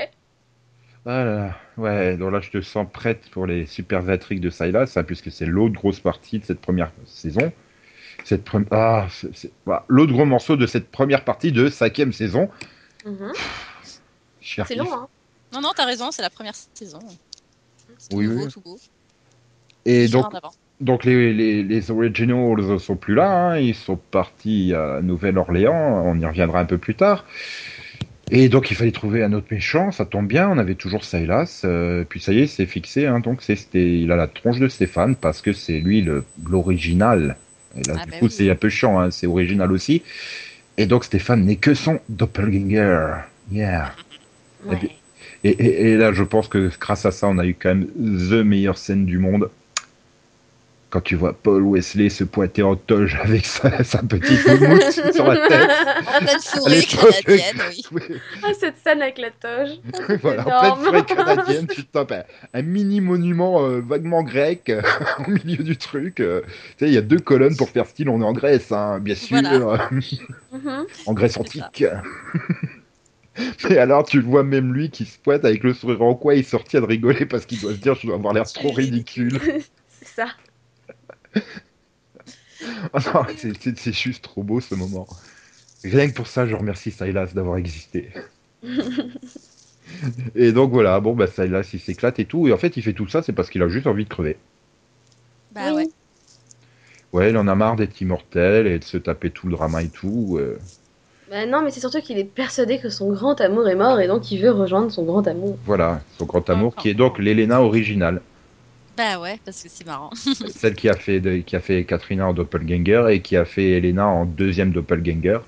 Ah 1.05 1.23
là 1.23 1.35
là. 1.35 1.55
Ouais, 1.77 2.17
donc 2.17 2.33
là 2.33 2.41
je 2.41 2.49
te 2.51 2.61
sens 2.61 2.85
prête 2.91 3.29
pour 3.31 3.45
les 3.47 3.65
super 3.65 4.03
de 4.03 4.49
Silas, 4.49 4.93
hein, 4.97 5.03
puisque 5.03 5.31
c'est 5.31 5.45
l'autre 5.45 5.73
grosse 5.73 6.01
partie 6.01 6.39
de 6.39 6.45
cette 6.45 6.59
première 6.59 6.91
saison. 7.05 7.51
Cette 8.29 8.47
pre- 8.47 8.63
ah, 8.69 9.07
voilà, 9.65 9.85
l'autre 9.87 10.13
gros 10.13 10.23
morceau 10.23 10.55
de 10.55 10.67
cette 10.67 10.91
première 10.91 11.23
partie 11.23 11.51
de 11.51 11.67
cinquième 11.67 12.13
saison. 12.13 12.47
Mhm. 13.03 13.31
C'est 14.39 14.75
long, 14.75 14.93
hein. 14.93 15.07
Non, 15.51 15.61
non, 15.61 15.69
t'as 15.75 15.85
raison, 15.85 16.11
c'est 16.11 16.21
la 16.21 16.29
première 16.29 16.53
saison. 16.75 16.99
C'est 17.97 18.09
tout 18.09 18.17
Oui, 18.17 18.27
nouveau, 18.27 18.45
oui. 18.45 18.51
tout 18.51 18.61
beau. 18.61 18.77
Et 19.85 20.07
donc, 20.09 20.31
donc 20.79 21.05
les, 21.05 21.33
les, 21.33 21.63
les 21.63 21.89
originals 21.89 22.79
sont 22.79 22.95
plus 22.95 23.15
là, 23.15 23.31
hein, 23.31 23.57
ils 23.57 23.73
sont 23.73 23.95
partis 23.95 24.75
à 24.75 25.01
Nouvelle-Orléans, 25.01 26.03
on 26.05 26.19
y 26.19 26.25
reviendra 26.25 26.59
un 26.59 26.65
peu 26.65 26.77
plus 26.77 26.93
tard. 26.93 27.25
Et 28.29 28.47
donc 28.47 28.69
il 28.69 28.77
fallait 28.77 28.91
trouver 28.91 29.23
un 29.23 29.33
autre 29.33 29.47
méchant, 29.49 29.91
ça 29.91 30.05
tombe 30.05 30.27
bien, 30.27 30.47
on 30.47 30.59
avait 30.59 30.75
toujours 30.75 31.03
Silas, 31.03 31.61
euh, 31.65 32.03
puis 32.07 32.19
ça 32.19 32.31
y 32.31 32.41
est, 32.41 32.47
c'est 32.47 32.67
fixé, 32.67 33.07
hein, 33.07 33.21
donc 33.21 33.41
c'est, 33.41 33.55
c'était, 33.55 33.99
il 34.01 34.11
a 34.11 34.15
la 34.15 34.27
tronche 34.27 34.59
de 34.59 34.67
Stéphane 34.67 35.15
parce 35.15 35.41
que 35.41 35.51
c'est 35.51 35.79
lui 35.79 36.03
le, 36.03 36.23
l'original. 36.47 37.37
Et 37.75 37.83
là, 37.83 37.97
Ah 37.97 38.05
du 38.05 38.11
bah 38.11 38.17
coup, 38.19 38.29
oui. 38.29 38.29
c'est 38.29 38.49
un 38.49 38.55
peu 38.55 38.69
chiant, 38.69 38.99
hein, 38.99 39.11
c'est 39.11 39.27
original 39.27 39.71
aussi. 39.71 40.03
Et 40.77 40.87
donc 40.87 41.05
Stéphane 41.05 41.45
n'est 41.45 41.57
que 41.57 41.73
son 41.75 42.01
doppelganger? 42.09 43.21
Yeah. 43.51 43.95
Ouais. 44.63 44.89
Et, 45.43 45.49
et- 45.51 45.91
et 45.91 45.97
là, 45.97 46.13
je 46.13 46.23
pense 46.23 46.47
que 46.47 46.69
grâce 46.79 47.05
à 47.05 47.11
ça, 47.11 47.27
on 47.27 47.37
a 47.37 47.45
eu 47.45 47.55
quand 47.55 47.69
même 47.75 47.87
the 47.95 48.43
meilleure 48.45 48.77
scène 48.77 49.05
du 49.05 49.17
monde. 49.19 49.51
Quand 50.91 51.01
tu 51.01 51.15
vois 51.15 51.33
Paul 51.33 51.61
Wesley 51.63 52.09
se 52.09 52.23
pointer 52.23 52.63
en 52.63 52.75
toge 52.75 53.15
avec 53.21 53.45
sa, 53.45 53.83
sa 53.83 53.99
petite 54.01 54.43
moumoute 54.47 54.81
sur 55.13 55.27
la 55.27 55.47
tête. 55.47 55.69
En 56.07 56.19
pleine 56.19 56.29
À 56.35 56.39
forêt 56.39 56.75
l'époque. 56.79 57.21
canadienne, 57.25 57.61
oui. 57.69 57.83
Oui, 57.91 58.01
Ah, 58.41 58.51
cette 58.59 58.77
scène 58.83 59.01
avec 59.03 59.19
la 59.19 59.29
toge. 59.29 59.77
voilà, 60.23 60.47
en 60.47 60.75
pleine 60.77 60.85
forêt 60.85 61.05
canadienne, 61.05 61.67
tu 61.67 61.83
te 61.85 61.91
tapes 61.91 62.11
un, 62.11 62.23
un 62.55 62.61
mini 62.63 63.01
monument 63.01 63.63
euh, 63.65 63.81
vaguement 63.81 64.23
grec 64.23 64.69
euh, 64.69 64.81
au 65.27 65.29
milieu 65.29 65.63
du 65.63 65.77
truc. 65.77 66.21
euh. 66.21 66.41
tu 66.79 66.85
sais, 66.85 66.87
il 66.87 66.93
y 66.93 66.97
a 66.97 67.01
deux 67.01 67.19
colonnes 67.19 67.55
pour 67.55 67.69
faire 67.69 67.85
style, 67.85 68.09
on 68.09 68.21
est 68.21 68.25
en 68.25 68.33
Grèce, 68.33 68.71
hein, 68.71 68.99
bien 68.99 69.13
sûr, 69.15 69.39
Voilà. 69.41 69.89
Mhm. 69.91 70.85
en 71.05 71.13
Grèce 71.13 71.37
antique. 71.37 71.85
Mais 73.69 73.77
alors, 73.77 74.03
tu 74.05 74.17
le 74.19 74.25
vois 74.25 74.43
même 74.43 74.73
lui 74.73 74.89
qui 74.89 75.05
se 75.05 75.17
pointe 75.19 75.45
avec 75.45 75.63
le 75.63 75.73
sourire 75.73 76.01
en 76.01 76.15
coin, 76.15 76.33
il 76.33 76.43
sortit 76.43 76.77
de 76.77 76.81
rigoler 76.81 77.25
parce 77.25 77.45
qu'il 77.45 77.61
doit 77.61 77.71
se 77.73 77.77
dire, 77.77 77.93
je 77.95 78.07
dois 78.07 78.15
avoir 78.15 78.33
l'air 78.33 78.51
trop 78.51 78.71
ridicule. 78.71 79.39
C'est 80.01 80.07
ça. 80.15 80.25
Ah 82.93 82.99
non, 83.13 83.25
c'est- 83.37 83.53
c'est 83.61 83.77
c'est 83.77 83.93
juste 83.93 84.23
trop 84.23 84.43
beau 84.43 84.59
ce 84.59 84.75
moment. 84.75 85.07
Rien 85.83 86.09
que 86.09 86.15
pour 86.15 86.27
ça, 86.27 86.47
je 86.47 86.55
remercie 86.55 86.91
Silas 86.91 87.31
d'avoir 87.35 87.57
existé. 87.57 88.11
et 90.35 90.51
donc 90.51 90.71
voilà, 90.71 90.99
bon 90.99 91.13
bah 91.15 91.27
Silas 91.27 91.69
il 91.73 91.79
s'éclate 91.79 92.19
et 92.19 92.25
tout, 92.25 92.47
et 92.47 92.53
en 92.53 92.57
fait 92.57 92.77
il 92.77 92.83
fait 92.83 92.93
tout 92.93 93.07
ça, 93.07 93.21
c'est 93.21 93.33
parce 93.33 93.49
qu'il 93.49 93.61
a 93.63 93.67
juste 93.69 93.87
envie 93.87 94.03
de 94.05 94.09
crever. 94.09 94.37
Bah 95.51 95.73
ouais. 95.73 95.89
Ouais, 97.13 97.29
il 97.31 97.37
en 97.37 97.47
a 97.47 97.55
marre 97.55 97.75
d'être 97.75 98.01
immortel 98.01 98.67
et 98.67 98.79
de 98.79 98.83
se 98.83 98.97
taper 98.97 99.29
tout 99.31 99.47
le 99.47 99.53
drama 99.53 99.81
et 99.83 99.87
tout. 99.89 100.37
euh. 100.39 100.59
Bah 101.29 101.45
non, 101.45 101.61
mais 101.61 101.69
c'est 101.71 101.79
surtout 101.79 102.01
qu'il 102.01 102.17
est 102.17 102.23
persuadé 102.23 102.79
que 102.79 102.89
son 102.89 103.11
grand 103.11 103.39
amour 103.39 103.67
est 103.69 103.75
mort 103.75 103.99
et 103.99 104.07
donc 104.07 104.31
il 104.31 104.41
veut 104.41 104.51
rejoindre 104.51 104.91
son 104.91 105.03
grand 105.03 105.27
amour. 105.27 105.57
Voilà, 105.65 106.01
son 106.17 106.25
grand 106.25 106.49
amour 106.49 106.75
qui 106.75 106.89
est 106.89 106.93
donc 106.93 107.19
l'Elena 107.19 107.61
originale, 107.61 108.21
Bah 108.99 109.17
ouais, 109.17 109.39
parce 109.45 109.63
que 109.63 109.69
c'est 109.69 109.85
marrant. 109.85 110.09
celle 110.57 110.75
qui 110.75 110.89
a 110.89 110.95
fait 110.95 111.21
de- 111.21 111.37
qui 111.37 111.55
a 111.55 111.61
fait 111.61 111.85
Katrina 111.85 112.27
en 112.27 112.33
doppelganger 112.33 113.05
et 113.11 113.21
qui 113.21 113.37
a 113.37 113.45
fait 113.45 113.71
Elena 113.77 114.07
en 114.07 114.25
deuxième 114.25 114.71
doppelganger. 114.73 115.39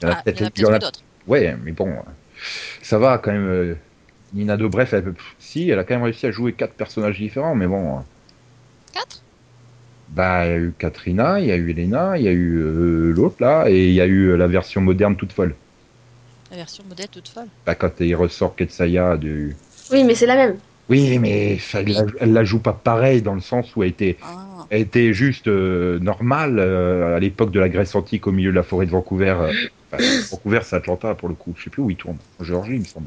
Il 0.00 0.04
y 0.04 0.06
en 0.06 0.10
a 0.10 0.14
Ah, 0.16 0.22
il 0.26 0.38
y 0.38 0.42
en 0.42 0.46
a 0.46 0.50
peut-être 0.50 0.58
eu 0.60 0.78
d'autres. 0.78 1.02
Ouais, 1.26 1.56
mais 1.64 1.72
bon. 1.72 1.90
ça 2.82 2.98
va 2.98 3.16
quand 3.18 3.32
même. 3.32 3.48
euh, 3.48 3.74
Nina 4.34 4.58
Dobrev, 4.58 4.90
elle, 4.92 5.14
si, 5.38 5.70
elle 5.70 5.78
a 5.78 5.84
quand 5.84 5.94
même 5.94 6.04
réussi 6.04 6.26
à 6.26 6.30
jouer 6.30 6.52
quatre 6.52 6.74
personnages 6.74 7.18
différents, 7.18 7.54
mais 7.54 7.66
bon. 7.66 7.96
euh, 7.96 8.00
4 8.92 9.22
Bah, 10.10 10.46
il 10.46 10.50
y 10.50 10.54
a 10.54 10.58
eu 10.58 10.72
Katrina, 10.78 11.40
il 11.40 11.46
y 11.46 11.52
a 11.52 11.56
eu 11.56 11.70
Elena, 11.70 12.18
il 12.18 12.24
y 12.24 12.28
a 12.28 12.32
eu 12.32 12.58
euh, 12.58 13.12
l'autre 13.14 13.36
là, 13.40 13.70
et 13.70 13.88
il 13.88 13.94
y 13.94 14.02
a 14.02 14.06
eu 14.06 14.28
euh, 14.32 14.36
la 14.36 14.46
version 14.46 14.82
moderne 14.82 15.16
toute 15.16 15.32
folle. 15.32 15.54
La 16.50 16.56
version 16.56 16.84
modèle 16.88 17.08
toute 17.08 17.28
folle? 17.28 17.48
Bah, 17.66 17.74
quand 17.74 18.00
il 18.00 18.14
ressort 18.14 18.54
Ketsaya 18.56 19.16
du. 19.16 19.56
Oui, 19.90 20.04
mais 20.04 20.14
c'est 20.14 20.26
la 20.26 20.36
même. 20.36 20.58
Oui, 20.88 21.18
mais 21.18 21.58
ça, 21.58 21.80
elle, 21.80 21.92
la, 21.92 22.02
elle 22.20 22.32
la 22.32 22.44
joue 22.44 22.60
pas 22.60 22.72
pareil 22.72 23.20
dans 23.22 23.34
le 23.34 23.40
sens 23.40 23.74
où 23.76 23.82
elle 23.82 23.90
était, 23.90 24.16
Ah. 24.22 24.64
elle 24.70 24.80
était 24.82 25.12
juste 25.12 25.46
euh, 25.48 25.98
normale 25.98 26.58
euh, 26.58 27.16
à 27.16 27.20
l'époque 27.20 27.50
de 27.50 27.60
la 27.60 27.68
Grèce 27.68 27.94
antique 27.94 28.26
au 28.26 28.32
milieu 28.32 28.50
de 28.50 28.56
la 28.56 28.62
forêt 28.62 28.86
de 28.86 28.90
Vancouver. 28.90 29.36
euh, 29.40 29.52
enfin, 29.92 30.02
Vancouver, 30.30 30.60
c'est 30.64 30.76
Atlanta 30.76 31.14
pour 31.14 31.28
le 31.28 31.34
coup. 31.34 31.52
Je 31.56 31.64
sais 31.64 31.70
plus 31.70 31.82
où 31.82 31.90
il 31.90 31.96
tourne. 31.96 32.16
En 32.40 32.44
Géorgie, 32.44 32.72
il 32.74 32.80
me 32.80 32.84
semble. 32.84 33.06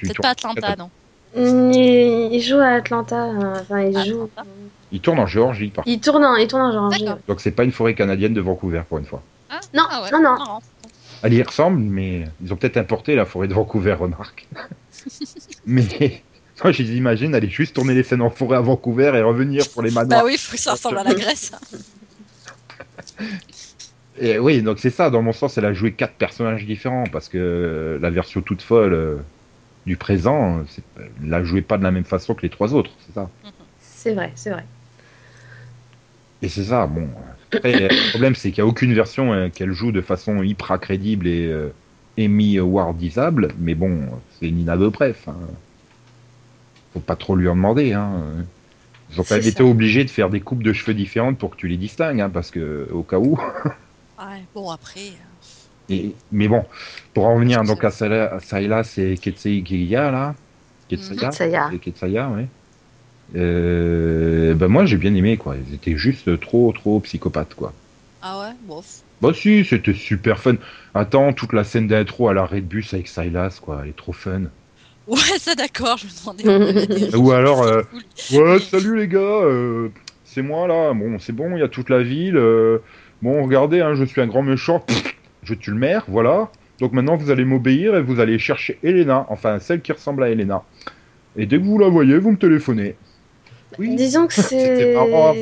Peut-être 0.00 0.22
pas 0.22 0.30
Atlanta, 0.30 0.76
non. 0.76 0.90
Il, 1.36 2.28
il 2.32 2.40
joue 2.40 2.58
à 2.58 2.68
Atlanta. 2.76 3.24
euh, 3.30 3.60
Enfin, 3.60 3.80
il 3.82 3.92
joue. 4.04 4.22
Atlanta. 4.36 4.44
Il 4.92 5.00
tourne 5.00 5.18
en 5.18 5.26
Géorgie, 5.26 5.68
par 5.68 5.84
contre. 5.84 5.94
Il 5.96 6.00
tourne 6.00 6.24
en, 6.24 6.36
il 6.36 6.46
tourne 6.46 6.62
en 6.62 6.70
Géorgie. 6.72 7.06
Donc 7.26 7.40
c'est 7.40 7.50
pas 7.50 7.64
une 7.64 7.72
forêt 7.72 7.94
canadienne 7.94 8.32
de 8.34 8.40
Vancouver 8.40 8.82
pour 8.88 8.98
une 8.98 9.04
fois. 9.06 9.22
Ah, 9.50 9.60
Non, 9.74 9.82
ah 9.90 10.02
ouais. 10.04 10.10
non, 10.12 10.18
non. 10.18 10.38
Marrant. 10.38 10.62
Elle 11.22 11.34
y 11.34 11.42
ressemble, 11.42 11.80
mais 11.80 12.26
ils 12.44 12.52
ont 12.52 12.56
peut-être 12.56 12.76
importé 12.76 13.16
la 13.16 13.24
forêt 13.24 13.48
de 13.48 13.54
Vancouver, 13.54 13.94
remarque. 13.94 14.46
mais 15.66 16.22
moi, 16.64 16.72
je 16.72 16.82
les 16.82 16.96
imagine 16.96 17.34
aller 17.34 17.48
juste 17.48 17.74
tourner 17.74 17.94
les 17.94 18.02
scènes 18.02 18.22
en 18.22 18.30
forêt 18.30 18.56
à 18.56 18.60
Vancouver 18.60 19.12
et 19.14 19.22
revenir 19.22 19.68
pour 19.70 19.82
les 19.82 19.90
manoirs. 19.90 20.22
Bah 20.22 20.26
oui, 20.26 20.36
faut 20.38 20.56
que 20.56 20.60
ça 20.60 20.72
ressemble 20.72 20.98
à 20.98 21.04
la 21.04 21.14
Grèce. 21.14 21.52
Et 24.18 24.38
oui, 24.38 24.62
donc 24.62 24.78
c'est 24.78 24.90
ça, 24.90 25.10
dans 25.10 25.20
mon 25.20 25.32
sens, 25.32 25.58
elle 25.58 25.66
a 25.66 25.74
joué 25.74 25.92
quatre 25.92 26.14
personnages 26.14 26.64
différents, 26.64 27.04
parce 27.12 27.28
que 27.28 27.36
euh, 27.36 27.98
la 28.00 28.08
version 28.08 28.40
toute 28.40 28.62
folle 28.62 28.94
euh, 28.94 29.16
du 29.84 29.98
présent, 29.98 30.64
elle 30.96 31.28
la 31.28 31.44
jouait 31.44 31.60
pas 31.60 31.76
de 31.76 31.82
la 31.82 31.90
même 31.90 32.04
façon 32.04 32.34
que 32.34 32.40
les 32.40 32.48
trois 32.48 32.72
autres, 32.74 32.90
c'est 33.06 33.12
ça? 33.12 33.28
C'est 33.78 34.14
vrai, 34.14 34.32
c'est 34.34 34.50
vrai. 34.50 34.64
Et 36.40 36.48
c'est 36.48 36.64
ça, 36.64 36.86
bon. 36.86 37.08
Après, 37.52 37.88
le 37.88 38.10
problème, 38.10 38.34
c'est 38.34 38.50
qu'il 38.52 38.62
n'y 38.62 38.66
a 38.66 38.70
aucune 38.70 38.94
version 38.94 39.32
euh, 39.32 39.48
qu'elle 39.50 39.72
joue 39.72 39.92
de 39.92 40.00
façon 40.00 40.42
hyper 40.42 40.80
crédible 40.80 41.26
et 41.26 41.46
euh, 41.46 41.68
Amy 42.18 42.58
Wardisable, 42.58 43.48
mais 43.58 43.74
bon, 43.74 44.08
c'est 44.38 44.50
Nina 44.50 44.78
Dobrev. 44.78 45.16
Hein. 45.26 45.34
Faut 46.96 47.00
pas 47.00 47.14
trop 47.16 47.36
lui 47.36 47.46
en 47.46 47.54
demander. 47.56 47.92
Hein. 47.92 48.22
Ils 49.12 49.20
ont 49.20 49.24
quand 49.24 49.36
même 49.36 49.46
été 49.46 49.62
obligés 49.62 50.02
de 50.02 50.08
faire 50.08 50.30
des 50.30 50.40
coupes 50.40 50.62
de 50.62 50.72
cheveux 50.72 50.94
différentes 50.94 51.36
pour 51.36 51.50
que 51.50 51.56
tu 51.56 51.68
les 51.68 51.76
distingues, 51.76 52.22
hein, 52.22 52.30
parce 52.30 52.50
que 52.50 52.88
au 52.90 53.02
cas 53.02 53.18
où. 53.18 53.38
Ouais, 54.18 54.42
bon, 54.54 54.70
après. 54.70 55.10
euh, 55.10 55.92
Et, 55.94 56.14
mais 56.32 56.48
bon, 56.48 56.64
pour 57.12 57.26
en 57.26 57.34
revenir 57.34 57.62
donc 57.64 57.84
à 57.84 57.90
Sayla, 57.90 58.82
c'est 58.82 59.18
Ketsei 59.18 59.62
Kiya 59.62 60.10
là. 60.10 60.34
Ketsaya. 60.88 61.28
Ketsaya. 61.28 61.68
C'est 61.70 61.78
Ketsaya, 61.78 62.30
ouais. 62.30 62.48
Euh, 63.34 64.54
ben 64.54 64.68
moi 64.68 64.86
j'ai 64.86 64.96
bien 64.96 65.14
aimé 65.14 65.36
quoi. 65.36 65.56
Ils 65.56 65.74
étaient 65.74 65.96
juste 65.98 66.40
trop 66.40 66.72
trop 66.72 67.00
psychopathes 67.00 67.54
quoi. 67.54 67.74
Ah 68.22 68.40
ouais, 68.40 68.54
bof. 68.62 69.02
Bah 69.20 69.32
si, 69.34 69.64
c'était 69.64 69.94
super 69.94 70.38
fun. 70.40 70.56
Attends, 70.94 71.32
toute 71.34 71.52
la 71.52 71.64
scène 71.64 71.88
d'intro 71.88 72.28
à 72.28 72.34
l'arrêt 72.34 72.60
de 72.62 72.66
bus 72.66 72.94
avec 72.94 73.08
Silas 73.08 73.58
quoi, 73.60 73.80
elle 73.82 73.90
est 73.90 73.96
trop 73.96 74.12
fun. 74.12 74.44
Ouais, 75.06 75.38
ça 75.38 75.54
d'accord, 75.54 75.98
je 75.98 76.06
me 76.06 76.44
demandais. 76.44 77.16
Ou 77.16 77.30
alors, 77.32 77.62
euh, 77.62 77.82
Cool. 78.28 78.38
ouais, 78.40 78.58
salut 78.58 78.96
les 78.96 79.08
gars, 79.08 79.18
euh, 79.18 79.88
c'est 80.24 80.42
moi 80.42 80.66
là. 80.66 80.92
Bon, 80.94 81.18
c'est 81.18 81.32
bon, 81.32 81.56
il 81.56 81.60
y 81.60 81.62
a 81.62 81.68
toute 81.68 81.90
la 81.90 82.02
ville. 82.02 82.36
euh, 82.36 82.78
bon, 83.22 83.42
regardez, 83.44 83.80
hein, 83.80 83.94
je 83.94 84.04
suis 84.04 84.20
un 84.20 84.26
grand 84.26 84.42
méchant. 84.42 84.80
Pff, 84.80 85.14
je 85.44 85.54
tue 85.54 85.70
le 85.70 85.76
maire, 85.78 86.04
voilà. 86.08 86.50
Donc 86.80 86.92
maintenant 86.92 87.16
vous 87.16 87.30
allez 87.30 87.44
m'obéir 87.44 87.94
et 87.96 88.02
vous 88.02 88.20
allez 88.20 88.38
chercher 88.38 88.78
Elena, 88.82 89.26
enfin 89.30 89.58
celle 89.60 89.80
qui 89.80 89.92
ressemble 89.92 90.22
à 90.24 90.28
Elena. 90.28 90.62
Et 91.36 91.46
dès 91.46 91.58
que 91.58 91.64
vous 91.64 91.78
la 91.78 91.88
voyez, 91.88 92.18
vous 92.18 92.32
me 92.32 92.36
téléphonez. 92.36 92.96
Oui. 93.78 93.94
Disons 93.96 94.26
que 94.26 94.34
c'est. 94.40 94.96
enfin, 94.96 95.34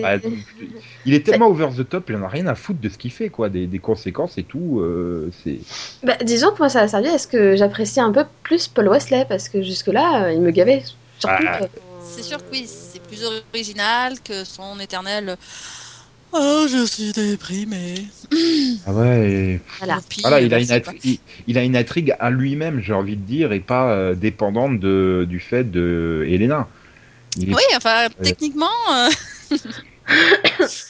il 1.07 1.15
est 1.15 1.25
tellement 1.25 1.49
over 1.49 1.69
the 1.77 1.89
top, 1.89 2.11
il 2.11 2.17
en 2.17 2.23
a 2.23 2.29
rien 2.29 2.47
à 2.47 2.55
foutre 2.55 2.81
de 2.81 2.89
ce 2.89 2.97
qu'il 2.99 3.11
fait, 3.13 3.29
quoi, 3.29 3.49
des, 3.49 3.67
des 3.67 3.79
conséquences 3.79 4.39
et 4.39 4.43
tout. 4.43 4.81
euh, 4.81 5.31
c'est. 5.45 5.59
Bah, 6.03 6.17
disons 6.25 6.51
que 6.53 6.59
moi 6.59 6.69
ça 6.69 6.81
a 6.81 6.89
servi 6.89 7.09
à 7.09 7.19
ce 7.19 7.27
que 7.27 7.57
j'apprécie 7.57 8.01
un 8.01 8.13
peu 8.13 8.25
plus 8.43 8.69
Paul 8.69 8.89
Wesley 8.89 9.25
parce 9.29 9.49
que 9.49 9.63
jusque-là 9.63 10.25
euh, 10.27 10.33
il 10.33 10.41
me 10.41 10.51
gavait. 10.51 10.83
Surtout 11.19 11.45
Ah. 11.49 11.61
C'est 12.07 12.23
sûr 12.23 12.39
que 12.39 12.45
oui, 12.53 12.67
c'est 12.67 13.03
plus 13.03 13.25
original 13.25 14.15
que 14.21 14.45
son 14.45 14.79
éternel. 14.79 15.37
Oh, 16.37 16.67
je 16.69 16.85
suis 16.85 17.13
déprimé. 17.13 17.95
Ah 18.87 18.93
ouais. 18.93 19.61
Voilà. 19.79 20.41
Il 20.41 20.53
a, 20.53 20.59
une 20.59 20.67
c'est 20.67 20.79
intri- 20.79 20.99
il, 21.05 21.19
il 21.47 21.59
a 21.59 21.63
une 21.63 21.77
intrigue 21.77 22.15
à 22.19 22.31
lui-même, 22.31 22.81
j'ai 22.81 22.93
envie 22.93 23.17
de 23.17 23.23
dire, 23.23 23.53
et 23.53 23.61
pas 23.61 23.93
euh, 23.93 24.15
dépendante 24.17 24.81
de, 24.81 25.27
du 25.29 25.39
fait 25.39 25.71
de 25.71 26.25
Elena. 26.29 26.67
Oui, 27.37 27.55
enfin, 27.77 28.09
techniquement, 28.23 28.67
euh, 28.93 29.09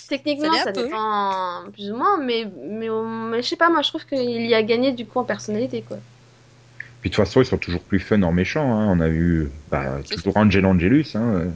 Techniquement 0.09 0.53
Ça 0.55 0.65
ça 0.65 0.73
dépend 0.73 1.63
plus 1.73 1.91
ou 1.91 1.97
moins, 1.97 2.19
mais, 2.19 2.47
mais, 2.69 2.89
mais 3.31 3.43
je 3.43 3.49
sais 3.49 3.57
pas, 3.57 3.71
moi 3.71 3.83
je 3.83 3.89
trouve 3.89 4.05
qu'il 4.05 4.47
y 4.47 4.55
a 4.55 4.63
gagné 4.63 4.93
du 4.93 5.07
coup 5.07 5.19
en 5.21 5.25
personnalité 5.25 5.83
quoi. 5.87 5.99
Puis 7.01 7.11
de 7.11 7.15
toute 7.15 7.25
façon, 7.25 7.43
ils 7.43 7.47
sont 7.47 7.59
toujours 7.59 7.83
plus 7.83 8.01
fun 8.01 8.23
en 8.23 8.33
méchant. 8.33 8.75
Hein. 8.75 8.89
On 8.91 8.99
a 9.01 9.09
vu 9.09 9.51
bah, 9.71 9.99
toujours 10.11 10.37
Angel 10.39 10.65
Angelus. 10.65 11.07
Hein. 11.15 11.35
euh. 11.35 11.51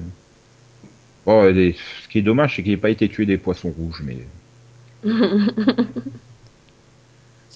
Bon, 1.24 1.42
les- 1.52 1.74
ce 2.02 2.08
qui 2.08 2.18
est 2.18 2.22
dommage, 2.22 2.56
c'est 2.56 2.62
qu'il 2.62 2.72
n'ait 2.72 2.76
pas 2.78 2.90
été 2.90 3.08
tué 3.08 3.24
des 3.26 3.38
poissons 3.38 3.70
rouges. 3.70 4.02
Mais, 4.04 4.18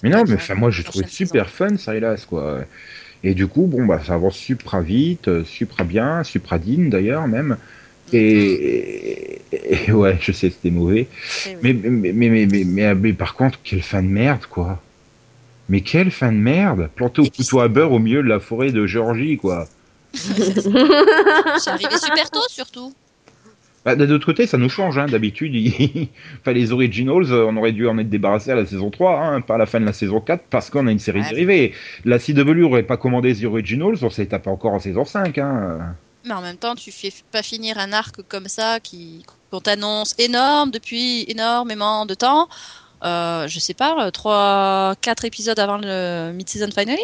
mais 0.01 0.09
non, 0.09 0.23
mais 0.27 0.33
enfin, 0.35 0.55
moi, 0.55 0.71
j'ai 0.71 0.83
trouvé 0.83 1.05
super 1.07 1.49
fun, 1.49 1.77
Silas, 1.77 2.25
quoi. 2.27 2.65
Et 3.23 3.33
du 3.33 3.47
coup, 3.47 3.67
bon, 3.67 3.85
bah, 3.85 4.01
ça 4.05 4.15
avance 4.15 4.35
super 4.35 4.81
vite, 4.81 5.27
euh, 5.29 5.43
super 5.45 5.85
bien, 5.85 6.23
super 6.23 6.59
digne 6.59 6.89
d'ailleurs, 6.89 7.27
même. 7.27 7.57
Et, 8.11 9.39
et- 9.51 9.87
et- 9.87 9.91
ouais, 9.91 10.17
je 10.21 10.31
sais, 10.31 10.49
c'était 10.49 10.71
mauvais. 10.71 11.07
Eh 11.47 11.55
oui. 11.55 11.55
Mais, 11.61 11.73
mais, 11.89 12.11
mais, 12.13 12.29
mais, 12.29 12.45
mais, 12.45 12.63
mais- 12.65 12.95
mais 12.95 13.13
par 13.13 13.35
contre, 13.35 13.59
quelle 13.63 13.81
fin 13.81 14.03
de 14.03 14.07
merde, 14.09 14.45
quoi. 14.49 14.81
Mais 15.69 15.79
quelle 15.81 16.11
fin 16.11 16.31
de 16.31 16.37
merde 16.37 16.89
Planté 16.95 17.21
au 17.21 17.25
couteau 17.29 17.61
à 17.61 17.69
beurre 17.69 17.93
au 17.93 17.99
milieu 17.99 18.21
de 18.21 18.27
la 18.27 18.39
forêt 18.41 18.71
de 18.71 18.85
Géorgie, 18.85 19.37
quoi. 19.37 19.67
C'est 20.13 21.69
arrivé 21.69 21.97
super 21.97 22.29
tôt, 22.29 22.41
surtout. 22.49 22.93
Bah, 23.85 23.95
D'un 23.95 24.09
autre 24.11 24.25
côté, 24.25 24.47
ça 24.47 24.57
nous 24.57 24.69
change, 24.69 24.97
hein. 24.97 25.07
D'habitude, 25.07 25.53
il- 25.55 26.07
enfin, 26.39 26.53
les 26.53 26.71
Originals, 26.71 27.31
euh, 27.31 27.45
on 27.47 27.57
aurait 27.57 27.73
dû 27.73 27.87
en 27.87 27.97
être 27.97 28.09
débarrassé 28.09 28.51
à 28.51 28.55
la 28.55 28.65
saison 28.65 28.89
3, 28.91 29.19
hein, 29.19 29.41
pas 29.41 29.55
à 29.55 29.57
la 29.57 29.65
fin 29.65 29.79
de 29.79 29.85
la 29.85 29.93
saison 29.93 30.21
4, 30.21 30.45
parce 30.49 30.69
qu'on 30.69 30.87
a 30.87 30.91
une 30.91 30.99
série 30.99 31.19
Ouais. 31.21 31.29
dérivée. 31.29 31.73
La 32.05 32.17
CW 32.19 32.63
aurait 32.63 32.83
pas 32.83 32.97
commandé 32.97 33.35
The 33.35 33.43
Originals, 33.45 33.97
on 34.01 34.09
s'est 34.09 34.27
tapé 34.27 34.49
encore 34.49 34.73
en 34.73 34.79
saison 34.79 35.03
5, 35.05 35.37
hein. 35.37 35.95
Mais 36.25 36.33
en 36.33 36.41
même 36.41 36.55
temps, 36.55 36.75
tu 36.75 36.91
fais 36.91 37.11
pas 37.33 37.43
finir 37.43 37.77
un 37.77 37.91
arc 37.91 38.21
comme 38.29 38.47
ça 38.47 38.79
qui 38.79 39.25
qu'on 39.51 39.59
t'annonce 39.59 40.15
énorme 40.17 40.71
depuis 40.71 41.25
énormément 41.27 42.05
de 42.05 42.13
temps. 42.13 42.47
Euh, 43.03 43.45
je 43.49 43.59
sais 43.59 43.73
pas, 43.73 44.09
3 44.11 44.95
4 45.01 45.25
épisodes 45.25 45.59
avant 45.59 45.77
le 45.77 46.31
mid-season 46.31 46.69
finale? 46.71 46.97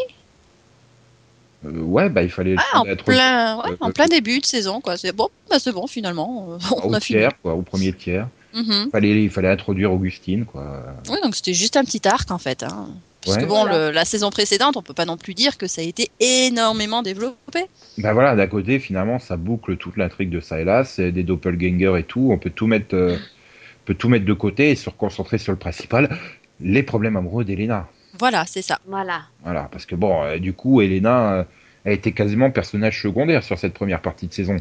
Euh, 1.65 1.82
ouais, 1.82 2.10
bah, 2.10 2.24
il 2.24 2.30
fallait 2.30 2.56
Ah, 2.74 2.80
en 2.82 2.86
être 2.86 3.04
plein, 3.04 3.58
ouais, 3.58 3.72
euh, 3.72 3.76
en 3.82 3.91
plein 3.91 4.08
début 4.08 4.39
de 4.39 4.45
saison 4.45 4.80
quoi. 4.80 4.95
C'est 4.98 5.12
bon, 5.15 5.28
bah 5.50 5.58
c'est 5.60 5.74
bon 5.74 5.88
finalement, 5.88 6.50
euh, 6.54 6.58
on 6.84 6.89
au 6.91 6.93
a 6.95 7.00
fini. 7.00 7.19
tiers, 7.19 7.32
quoi, 7.41 7.54
au 7.54 7.62
premier 7.62 7.91
tiers. 7.93 8.28
Mhm. 8.54 8.89
Fallait, 8.91 9.24
il 9.24 9.30
fallait 9.30 9.50
introduire 9.50 9.91
Augustine, 9.93 10.45
quoi. 10.45 10.84
Oui, 11.10 11.17
donc 11.22 11.36
c'était 11.36 11.54
juste 11.54 11.78
un 11.78 11.84
petit 11.84 12.08
arc 12.08 12.32
en 12.32 12.38
fait. 12.39 12.63
Hein. 12.63 12.89
Parce 13.24 13.36
Ouais. 13.38 13.43
que 13.43 13.48
bon, 13.50 13.62
Voilà. 13.65 13.88
le- 13.89 13.91
la 13.93 14.06
saison 14.06 14.30
précédente, 14.30 14.78
on 14.78 14.82
peut 14.82 14.93
pas 14.93 15.06
non 15.06 15.17
plus 15.17 15.34
dire 15.34 15.58
que 15.58 15.67
ça 15.67 15.82
a 15.82 15.84
été 15.84 16.10
énormément 16.22 17.02
développé. 17.04 17.65
Bah 17.98 18.13
voilà, 18.13 18.36
d'un 18.36 18.48
côté, 18.48 18.80
finalement, 18.80 19.19
ça 19.19 19.36
boucle 19.36 19.76
toute 19.76 19.98
l'intrigue 19.98 20.30
de 20.30 20.39
Silas, 20.39 20.95
euh, 21.00 21.12
des 21.12 21.24
doppelgangers 21.24 22.00
et 22.00 22.04
tout. 22.04 22.30
On 22.32 22.38
peut 22.38 22.50
tout 22.50 22.65
mettre, 22.65 22.95
euh, 22.95 23.17
on 23.17 23.86
peut 23.86 23.93
tout 23.93 24.08
mettre 24.08 24.26
de 24.26 24.34
côté 24.34 24.72
et 24.72 24.76
se 24.76 24.89
reconcentrer 24.89 25.38
sur 25.38 25.52
le 25.52 25.58
principal, 25.60 26.17
les 26.62 26.82
problèmes 26.82 27.17
amoureux 27.17 27.43
d'Elena. 27.43 27.88
Voilà, 28.19 28.45
c'est 28.45 28.62
ça. 28.62 28.79
voilà. 28.88 29.21
Voilà, 29.43 29.69
parce 29.71 29.86
que 29.86 29.95
bon, 29.95 30.21
euh, 30.23 30.38
du 30.38 30.53
coup, 30.53 30.82
Elena 30.82 31.34
euh, 31.34 31.43
a 31.86 31.91
été 31.91 32.12
quasiment 32.12 32.51
personnage 32.51 33.01
secondaire 33.01 33.43
sur 33.43 33.58
cette 33.58 33.73
première 33.73 34.01
partie 34.01 34.27
de 34.27 34.34
saison. 34.34 34.58